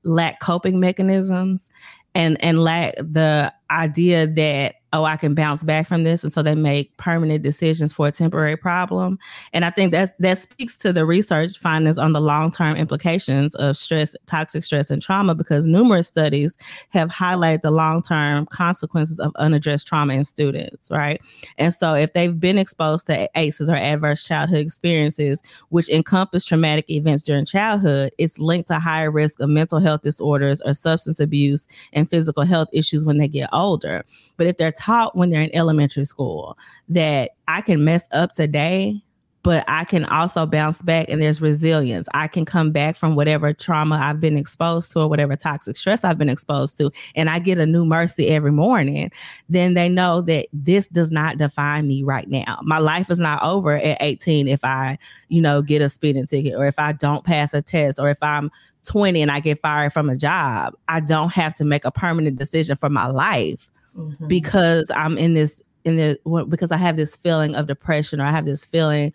lack 0.05 0.41
coping 0.41 0.79
mechanisms 0.79 1.69
and 2.15 2.43
and 2.45 2.63
lack 2.63 2.95
the 2.97 3.53
idea 3.71 4.27
that 4.27 4.76
oh 4.97 5.05
i 5.05 5.17
can 5.17 5.35
bounce 5.35 5.63
back 5.63 5.87
from 5.87 6.05
this. 6.05 6.25
And 6.25 6.33
so 6.33 6.43
they 6.43 6.55
make 6.55 6.97
permanent 6.97 7.43
decisions 7.43 7.93
for 7.93 8.07
a 8.07 8.13
temporary 8.13 8.57
problem. 8.57 9.19
And 9.53 9.65
i 9.65 9.71
think 9.71 9.93
that 9.93 10.19
that 10.19 10.39
speaks 10.39 10.77
to 10.79 10.93
the 10.93 11.05
research 11.05 11.59
findings 11.59 11.99
on 11.99 12.13
the 12.13 12.21
long-term 12.21 12.77
implications 12.77 13.55
of 13.57 13.77
stress 13.77 14.17
toxic 14.27 14.65
stress 14.65 14.91
and 14.91 15.03
trauma 15.03 15.35
because 15.35 15.67
numerous 15.67 16.07
studies 16.07 16.57
have 16.89 17.11
highlighted 17.11 17.63
the 17.63 17.71
long-term 17.71 18.47
consequences 18.47 19.19
of 19.21 19.33
unaddressed 19.37 19.87
trauma 19.87 20.15
in 20.15 20.25
students 20.25 20.91
right? 20.91 21.21
And 21.59 21.75
so 21.75 21.95
if 21.95 22.13
they've 22.13 22.39
been 22.39 22.59
exposed 22.59 23.07
to 23.07 23.29
aces 23.35 23.69
or 23.69 23.77
adverse 23.77 24.23
childhood 24.25 24.61
experiences 24.61 25.43
which 25.69 25.89
encompass 25.89 26.45
traumatic 26.45 26.89
events 26.89 27.25
during 27.25 27.45
childhood 27.45 28.11
it's 28.19 28.39
linked 28.39 28.69
to 28.69 28.79
higher 28.79 29.11
risk 29.11 29.39
of 29.41 29.49
mental 29.49 29.79
health 29.79 30.03
disorders 30.03 30.63
or 30.63 30.73
substance 30.73 31.21
abuse 31.21 31.69
and 31.93 32.09
physical 32.09 32.45
health 32.45 32.69
issues 32.73 33.05
when 33.05 33.19
they 33.19 33.29
get 33.29 33.49
older. 33.53 34.05
But 34.37 34.47
if 34.47 34.57
they're 34.57 34.73
taught 34.87 35.17
when 35.17 35.31
they're 35.31 35.43
in 35.43 35.55
elementary 35.55 36.05
school 36.05 36.57
that 36.89 37.33
I 37.49 37.61
can 37.61 37.85
mess 37.85 38.05
up 38.13 38.33
today, 38.33 39.03
but 39.43 39.65
I 39.67 39.85
can 39.85 40.05
also 40.07 40.47
bounce 40.47 40.81
back 40.83 41.07
and 41.09 41.21
there's 41.21 41.41
resilience. 41.41 42.09
I 42.15 42.29
can 42.29 42.45
come 42.45 42.71
back 42.71 42.97
from 42.97 43.17
whatever 43.17 43.53
trauma 43.53 43.97
I've 43.97 44.21
been 44.21 44.39
exposed 44.39 44.93
to 44.93 45.01
or 45.01 45.09
whatever 45.09 45.35
toxic 45.35 45.77
stress 45.77 46.05
I've 46.05 46.19
been 46.19 46.29
exposed 46.29 46.79
to, 46.79 46.91
and 47.17 47.29
I 47.29 47.41
get 47.41 47.59
a 47.59 47.67
new 47.67 47.85
mercy 47.85 48.29
every 48.29 48.53
morning. 48.53 49.11
Then 49.49 49.75
they 49.75 49.89
know 49.89 50.21
that 50.23 50.47
this 50.53 50.87
does 50.89 51.11
not 51.11 51.37
define 51.37 51.89
me 51.89 52.05
right 52.05 52.29
now. 52.29 52.61
My 52.63 52.79
life 52.79 53.11
is 53.11 53.19
not 53.19 53.43
over 53.43 53.73
at 53.73 53.99
18 54.01 54.47
if 54.47 54.65
I, 54.65 54.99
you 55.29 55.41
know, 55.41 55.63
get 55.63 55.83
a 55.83 55.89
speeding 55.89 56.27
ticket 56.27 56.55
or 56.55 56.67
if 56.67 56.79
I 56.79 56.93
don't 56.93 57.25
pass 57.25 57.53
a 57.55 57.63
test 57.63 57.99
or 57.99 58.09
if 58.09 58.19
I'm 58.23 58.53
20 58.85 59.21
and 59.21 59.33
I 59.33 59.41
get 59.41 59.61
fired 59.61 59.93
from 59.93 60.09
a 60.09 60.17
job. 60.17 60.75
I 60.87 61.01
don't 61.01 61.33
have 61.33 61.55
to 61.55 61.65
make 61.65 61.85
a 61.85 61.91
permanent 61.91 62.39
decision 62.39 62.77
for 62.77 62.89
my 62.89 63.07
life 63.07 63.73
mm-hmm. 63.97 64.29
because 64.29 64.91
I'm 64.95 65.19
in 65.19 65.35
this 65.35 65.63
in 65.85 65.97
the 65.97 66.47
because 66.49 66.73
I 66.73 66.77
have 66.77 66.97
this 66.97 67.17
feeling 67.17 67.55
of 67.55 67.67
depression 67.67 68.21
or 68.21 68.25
I 68.25 68.31
have 68.31 68.45
this 68.45 68.65
feeling 68.65 69.13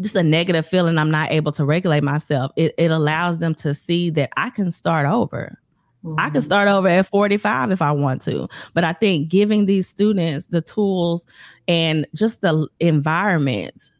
just 0.00 0.16
a 0.16 0.22
negative 0.22 0.66
feeling 0.66 0.98
i'm 0.98 1.10
not 1.10 1.30
able 1.30 1.52
to 1.52 1.64
regulate 1.64 2.02
myself 2.02 2.50
it, 2.56 2.74
it 2.78 2.90
allows 2.90 3.38
them 3.38 3.54
to 3.54 3.74
see 3.74 4.10
that 4.10 4.30
i 4.36 4.50
can 4.50 4.70
start 4.70 5.06
over 5.06 5.58
mm-hmm. 6.04 6.18
i 6.18 6.24
can 6.24 6.40
mm-hmm. 6.40 6.40
start 6.40 6.68
over 6.68 6.88
at 6.88 7.06
45 7.06 7.70
if 7.70 7.82
i 7.82 7.92
want 7.92 8.22
to 8.22 8.48
but 8.74 8.84
i 8.84 8.92
think 8.92 9.28
giving 9.28 9.66
these 9.66 9.86
students 9.86 10.46
the 10.46 10.60
tools 10.60 11.26
and 11.68 12.06
just 12.14 12.40
the 12.40 12.68
environment 12.80 13.90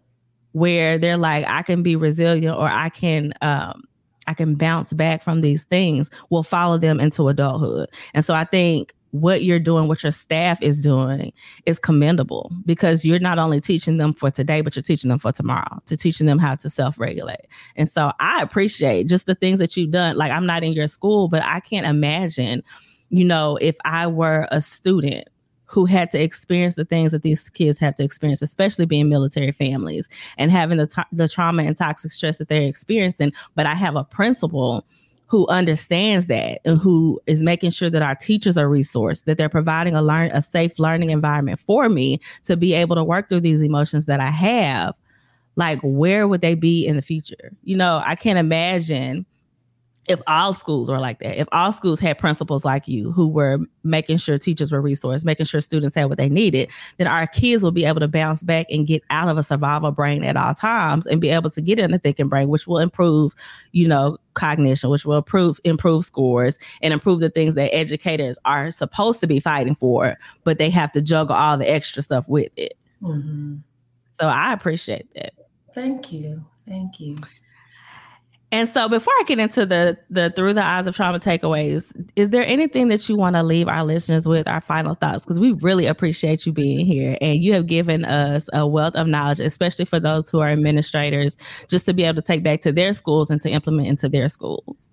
where 0.53 0.99
they're 0.99 1.17
like 1.17 1.47
i 1.49 1.63
can 1.63 1.83
be 1.83 1.97
resilient 1.97 2.57
or 2.57 2.69
i 2.69 2.89
can 2.89 3.33
um 3.43 3.83
i 4.27 4.35
can 4.35 4.55
bounce 4.55 4.93
back 4.93 5.23
from 5.23 5.41
these 5.41 5.65
things 5.65 6.11
will 6.31 6.43
follow 6.43 6.79
them 6.79 7.01
into 7.01 7.29
adulthood 7.29 7.89
and 8.15 8.25
so 8.25 8.35
i 8.35 8.45
think 8.45 8.95
what 9.13 9.45
you're 9.45 9.61
doing, 9.61 9.89
what 9.89 10.03
your 10.03 10.13
staff 10.13 10.61
is 10.63 10.83
doing 10.83 11.33
is 11.67 11.79
commendable 11.79 12.51
because 12.65 13.05
you're 13.05 13.19
not 13.19 13.39
only 13.39 13.61
teaching 13.61 13.99
them 13.99 14.15
for 14.15 14.31
today, 14.31 14.63
but 14.63 14.75
you're 14.75 14.83
teaching 14.83 15.11
them 15.11 15.19
for 15.19 15.33
tomorrow, 15.33 15.79
to 15.87 15.97
teaching 15.97 16.27
them 16.27 16.39
how 16.39 16.55
to 16.57 16.69
self 16.69 16.99
regulate. 16.99 17.47
And 17.77 17.89
so 17.89 18.13
I 18.21 18.43
appreciate 18.43 19.09
just 19.09 19.27
the 19.27 19.35
things 19.35 19.59
that 19.59 19.77
you've 19.77 19.91
done. 19.91 20.17
Like, 20.17 20.33
I'm 20.33 20.47
not 20.47 20.65
in 20.65 20.73
your 20.73 20.89
school, 20.89 21.29
but 21.29 21.45
I 21.45 21.61
can't 21.61 21.87
imagine, 21.87 22.63
you 23.11 23.25
know, 23.25 23.59
if 23.61 23.77
I 23.85 24.07
were 24.07 24.49
a 24.51 24.63
student 24.63 25.29
who 25.67 25.85
had 25.85 26.11
to 26.11 26.21
experience 26.21 26.75
the 26.75 26.85
things 26.85 27.13
that 27.13 27.23
these 27.23 27.49
kids 27.51 27.79
have 27.79 27.95
to 27.97 28.05
experience, 28.05 28.43
especially 28.43 28.87
being 28.87 29.09
military 29.09 29.53
families 29.53 30.09
and 30.37 30.51
having 30.51 30.79
the, 30.79 30.87
t- 30.87 31.03
the 31.13 31.29
trauma 31.29 31.63
and 31.63 31.77
toxic 31.77 32.11
stress 32.13 32.37
that 32.39 32.49
they're 32.49 32.67
experiencing. 32.67 33.33
But 33.55 33.67
I 33.67 33.75
have 33.75 33.97
a 33.97 34.05
principal 34.05 34.87
who 35.33 35.47
understands 35.49 36.27
that 36.27 36.61
and 36.67 36.79
who 36.79 37.19
is 37.27 37.43
making 37.43 37.71
sure 37.71 37.89
that 37.89 38.03
our 38.03 38.15
teachers 38.15 38.59
are 38.59 38.69
resourced, 38.69 39.25
that 39.25 39.39
they're 39.39 39.49
providing 39.49 39.97
a 39.97 40.03
learn 40.03 40.31
a 40.33 40.43
safe 40.43 40.79
learning 40.79 41.09
environment 41.09 41.59
for 41.59 41.89
me 41.89 42.21
to 42.45 42.55
be 42.55 42.75
able 42.75 42.95
to 42.95 43.03
work 43.03 43.31
through 43.31 43.41
these 43.41 43.63
emotions 43.63 44.05
that 44.05 44.21
I 44.21 44.29
have, 44.29 44.95
like 45.57 45.81
where 45.83 46.29
would 46.29 46.43
they 46.43 46.55
be 46.55 46.87
in 46.87 46.97
the 46.97 47.03
future? 47.03 47.51
You 47.65 47.79
know, 47.79 48.03
I 48.05 48.15
can't 48.15 48.39
imagine 48.39 49.25
if 50.07 50.21
all 50.27 50.53
schools 50.53 50.91
were 50.91 50.99
like 50.99 51.21
that, 51.21 51.39
if 51.39 51.47
all 51.53 51.73
schools 51.73 52.01
had 52.01 52.19
principals 52.19 52.65
like 52.65 52.89
you 52.89 53.13
who 53.13 53.29
were 53.29 53.59
making 53.85 54.17
sure 54.17 54.37
teachers 54.37 54.73
were 54.73 54.83
resourced, 54.83 55.25
making 55.25 55.47
sure 55.47 55.61
students 55.61 55.95
had 55.95 56.07
what 56.07 56.19
they 56.19 56.29
needed, 56.29 56.69
then 56.99 57.07
our 57.07 57.27
kids 57.27 57.63
will 57.63 57.71
be 57.71 57.85
able 57.85 58.01
to 58.01 58.09
bounce 58.09 58.43
back 58.43 58.67
and 58.69 58.87
get 58.87 59.03
out 59.11 59.29
of 59.29 59.39
a 59.39 59.45
survival 59.45 59.93
brain 59.93 60.25
at 60.25 60.37
all 60.37 60.55
times 60.55 61.07
and 61.07 61.21
be 61.21 61.29
able 61.29 61.51
to 61.51 61.61
get 61.61 61.79
in 61.79 61.93
the 61.93 61.99
thinking 61.99 62.29
brain, 62.29 62.49
which 62.49 62.67
will 62.67 62.79
improve, 62.79 63.33
you 63.71 63.87
know, 63.87 64.19
cognition, 64.35 64.91
which 64.91 65.05
will 65.05 65.19
improve 65.19 65.61
improve 65.63 66.05
scores 66.05 66.59
and 66.81 66.93
improve 66.93 67.21
the 67.21 67.31
things 67.31 67.55
that 67.55 67.73
educators 67.73 68.39
are 68.45 68.73
supposed 68.73 69.21
to 69.21 69.29
be 69.29 69.39
fighting 69.39 69.77
for, 69.77 70.19
but 70.43 70.59
they 70.59 70.71
have 70.71 70.91
to 70.93 71.01
juggle 71.01 71.37
all 71.37 71.57
the 71.57 71.71
extra 71.71 72.03
stuff 72.03 72.29
with 72.29 72.51
it. 72.57 72.77
Mm-hmm. 73.01 73.57
So 74.19 74.27
I 74.27 74.53
appreciate 74.53 75.07
that. 75.15 75.35
Thank 75.73 76.13
you. 76.13 76.45
Thank 76.67 76.99
you. 76.99 77.17
And 78.53 78.69
so 78.69 78.87
before 78.87 79.15
I 79.19 79.25
get 79.27 79.39
into 79.39 79.65
the 79.65 79.99
the 80.11 80.31
through 80.31 80.53
the 80.53 80.65
eyes 80.65 80.87
of 80.87 80.95
trauma 80.95 81.19
takeaways, 81.19 81.85
is 82.17 82.29
there 82.29 82.45
anything 82.45 82.89
that 82.89 83.09
you 83.09 83.17
want 83.17 83.35
to 83.35 83.43
leave 83.43 83.67
our 83.67 83.83
listeners 83.83 84.29
with 84.29 84.47
our 84.47 84.61
final 84.61 84.95
thoughts 84.95 85.25
because 85.25 85.39
we 85.39 85.53
really 85.53 85.87
appreciate 85.87 86.45
you 86.45 86.53
being 86.53 86.85
here 86.85 87.17
and 87.23 87.43
you 87.43 87.55
have 87.55 87.67
given 87.67 88.05
us 88.05 88.51
a 88.53 88.67
wealth 88.67 88.95
of 88.95 89.07
knowledge 89.07 89.41
especially 89.41 89.87
for 89.87 89.99
those 89.99 90.29
who 90.29 90.41
are 90.41 90.49
administrators 90.49 91.39
just 91.69 91.87
to 91.87 91.95
be 91.95 92.05
able 92.05 92.17
to 92.17 92.27
take 92.27 92.43
back 92.43 92.61
to 92.61 92.73
their 92.73 92.93
schools 92.93 93.31
and 93.31 93.41
to 93.41 93.49
implement 93.49 93.89
into 93.89 94.07
their 94.07 94.29
schools. 94.29 94.91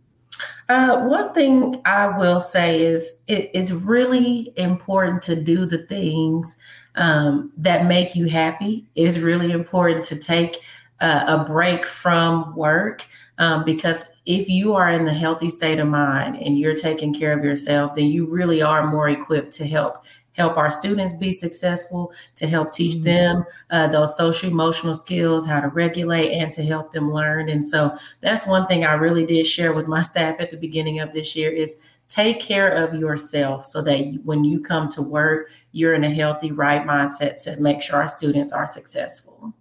Uh, 0.69 1.01
one 1.07 1.33
thing 1.33 1.81
I 1.83 2.17
will 2.17 2.39
say 2.39 2.85
is 2.85 3.19
it, 3.27 3.51
it's 3.53 3.71
really 3.71 4.53
important 4.55 5.21
to 5.23 5.35
do 5.35 5.65
the 5.65 5.79
things 5.79 6.55
um, 6.95 7.51
that 7.57 7.87
make 7.87 8.15
you 8.15 8.29
happy. 8.29 8.87
It's 8.95 9.17
really 9.17 9.51
important 9.51 10.05
to 10.05 10.15
take 10.17 10.61
uh, 11.01 11.25
a 11.27 11.43
break 11.43 11.85
from 11.85 12.55
work 12.55 13.05
um, 13.39 13.63
because 13.63 14.05
if 14.25 14.47
you 14.47 14.75
are 14.75 14.89
in 14.89 15.05
the 15.05 15.13
healthy 15.13 15.49
state 15.49 15.79
of 15.79 15.87
mind 15.87 16.35
and 16.37 16.59
you're 16.59 16.75
taking 16.75 17.13
care 17.13 17.37
of 17.37 17.43
yourself, 17.43 17.95
then 17.95 18.05
you 18.05 18.27
really 18.27 18.61
are 18.61 18.91
more 18.91 19.09
equipped 19.09 19.53
to 19.53 19.67
help 19.67 20.05
help 20.33 20.57
our 20.57 20.71
students 20.71 21.13
be 21.13 21.33
successful, 21.33 22.13
to 22.35 22.47
help 22.47 22.71
teach 22.71 22.95
mm-hmm. 22.95 23.03
them 23.03 23.45
uh, 23.71 23.87
those 23.87 24.15
social 24.15 24.49
emotional 24.49 24.95
skills, 24.95 25.45
how 25.45 25.59
to 25.59 25.67
regulate, 25.67 26.31
and 26.31 26.53
to 26.53 26.63
help 26.63 26.93
them 26.93 27.11
learn. 27.11 27.49
And 27.49 27.65
so 27.65 27.93
that's 28.21 28.47
one 28.47 28.65
thing 28.65 28.85
I 28.85 28.93
really 28.93 29.25
did 29.25 29.45
share 29.45 29.73
with 29.73 29.87
my 29.87 30.01
staff 30.11 30.37
at 30.39 30.49
the 30.49 30.57
beginning 30.57 30.99
of 30.99 31.11
this 31.11 31.35
year 31.35 31.51
is 31.51 31.75
take 32.07 32.39
care 32.39 32.69
of 32.69 32.95
yourself 32.95 33.65
so 33.65 33.81
that 33.81 34.19
when 34.23 34.45
you 34.45 34.61
come 34.61 34.87
to 34.89 35.01
work, 35.01 35.49
you're 35.73 35.93
in 35.93 36.05
a 36.05 36.13
healthy, 36.13 36.51
right 36.51 36.87
mindset 36.87 37.43
to 37.43 37.59
make 37.59 37.81
sure 37.81 37.97
our 37.97 38.07
students 38.07 38.53
are 38.53 38.65
successful. 38.65 39.53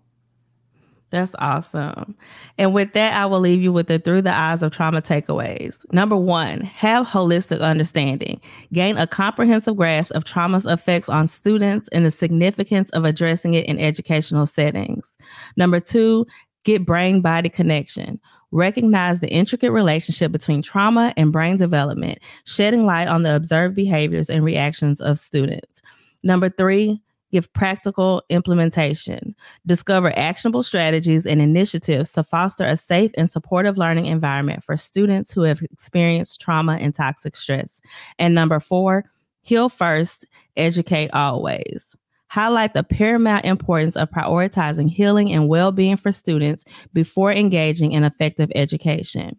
That's 1.10 1.34
awesome. 1.38 2.14
And 2.58 2.74
with 2.74 2.92
that, 2.92 3.14
I 3.14 3.24
will 3.24 3.40
leave 3.40 3.62
you 3.62 3.72
with 3.72 3.86
the 3.86 3.98
through 3.98 4.22
the 4.22 4.34
eyes 4.34 4.62
of 4.62 4.72
trauma 4.72 5.00
takeaways. 5.00 5.78
Number 5.90 6.16
one, 6.16 6.60
have 6.60 7.06
holistic 7.06 7.60
understanding. 7.60 8.40
Gain 8.72 8.98
a 8.98 9.06
comprehensive 9.06 9.76
grasp 9.76 10.12
of 10.12 10.24
trauma's 10.24 10.66
effects 10.66 11.08
on 11.08 11.26
students 11.26 11.88
and 11.92 12.04
the 12.04 12.10
significance 12.10 12.90
of 12.90 13.04
addressing 13.04 13.54
it 13.54 13.64
in 13.66 13.78
educational 13.78 14.44
settings. 14.44 15.16
Number 15.56 15.80
two, 15.80 16.26
get 16.64 16.84
brain 16.84 17.22
body 17.22 17.48
connection. 17.48 18.20
Recognize 18.50 19.20
the 19.20 19.30
intricate 19.30 19.72
relationship 19.72 20.30
between 20.30 20.60
trauma 20.60 21.14
and 21.16 21.32
brain 21.32 21.56
development, 21.56 22.18
shedding 22.44 22.84
light 22.84 23.08
on 23.08 23.22
the 23.22 23.34
observed 23.34 23.74
behaviors 23.74 24.28
and 24.28 24.44
reactions 24.44 25.00
of 25.00 25.18
students. 25.18 25.80
Number 26.22 26.50
three, 26.50 27.00
give 27.30 27.52
practical 27.52 28.22
implementation, 28.28 29.34
discover 29.66 30.16
actionable 30.18 30.62
strategies 30.62 31.26
and 31.26 31.40
initiatives 31.40 32.12
to 32.12 32.22
foster 32.22 32.64
a 32.64 32.76
safe 32.76 33.10
and 33.16 33.30
supportive 33.30 33.76
learning 33.76 34.06
environment 34.06 34.64
for 34.64 34.76
students 34.76 35.30
who 35.30 35.42
have 35.42 35.62
experienced 35.62 36.40
trauma 36.40 36.78
and 36.80 36.94
toxic 36.94 37.36
stress. 37.36 37.80
And 38.18 38.34
number 38.34 38.60
four, 38.60 39.04
heal 39.42 39.68
first, 39.68 40.26
educate 40.56 41.10
always. 41.12 41.96
Highlight 42.28 42.74
the 42.74 42.82
paramount 42.82 43.46
importance 43.46 43.96
of 43.96 44.10
prioritizing 44.10 44.90
healing 44.90 45.32
and 45.32 45.48
well 45.48 45.72
being 45.72 45.96
for 45.96 46.12
students 46.12 46.64
before 46.92 47.32
engaging 47.32 47.92
in 47.92 48.04
effective 48.04 48.52
education. 48.54 49.38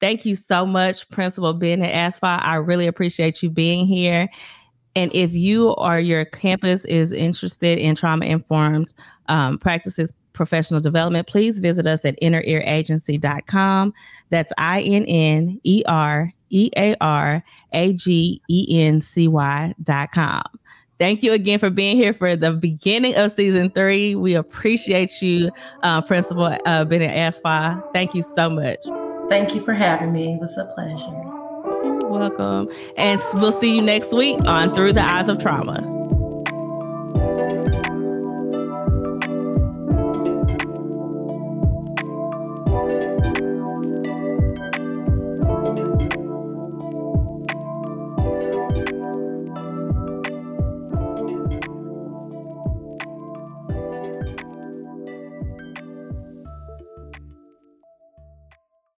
Thank 0.00 0.24
you 0.24 0.34
so 0.34 0.64
much, 0.64 1.08
Principal 1.10 1.52
Bennett 1.52 1.94
Asfaw. 1.94 2.40
I 2.42 2.56
really 2.56 2.86
appreciate 2.86 3.42
you 3.42 3.50
being 3.50 3.86
here. 3.86 4.28
And 4.96 5.14
if 5.14 5.32
you 5.32 5.70
or 5.70 6.00
your 6.00 6.24
campus 6.24 6.84
is 6.84 7.12
interested 7.12 7.78
in 7.78 7.94
trauma 7.94 8.26
informed 8.26 8.92
um, 9.28 9.58
practices, 9.58 10.12
professional 10.32 10.80
development, 10.80 11.26
please 11.26 11.58
visit 11.58 11.86
us 11.86 12.04
at 12.04 12.20
innerearagency.com. 12.20 13.94
That's 14.30 14.52
I 14.58 14.80
N 14.82 15.04
N 15.04 15.60
E 15.64 15.82
R 15.86 16.32
E 16.50 16.70
A 16.76 16.96
R 17.00 17.42
A 17.72 17.92
G 17.92 18.42
E 18.48 18.66
N 18.82 19.00
C 19.00 19.28
Y.com. 19.28 20.42
Thank 20.98 21.22
you 21.22 21.32
again 21.32 21.58
for 21.58 21.70
being 21.70 21.96
here 21.96 22.12
for 22.12 22.36
the 22.36 22.52
beginning 22.52 23.16
of 23.16 23.32
season 23.32 23.70
three. 23.70 24.14
We 24.14 24.34
appreciate 24.34 25.22
you, 25.22 25.50
uh, 25.82 26.02
Principal 26.02 26.54
uh, 26.66 26.84
Bennett 26.84 27.16
Asfaw. 27.16 27.80
Thank 27.94 28.14
you 28.14 28.22
so 28.22 28.50
much. 28.50 28.78
Thank 29.30 29.54
you 29.54 29.62
for 29.62 29.72
having 29.72 30.12
me. 30.12 30.34
It 30.34 30.40
was 30.40 30.58
a 30.58 30.66
pleasure 30.74 31.29
welcome. 32.10 32.68
And 32.96 33.20
we'll 33.34 33.58
see 33.60 33.76
you 33.76 33.82
next 33.82 34.12
week 34.12 34.40
on 34.44 34.74
Through 34.74 34.94
the 34.94 35.02
Eyes 35.02 35.28
of 35.28 35.38
Trauma. 35.38 35.99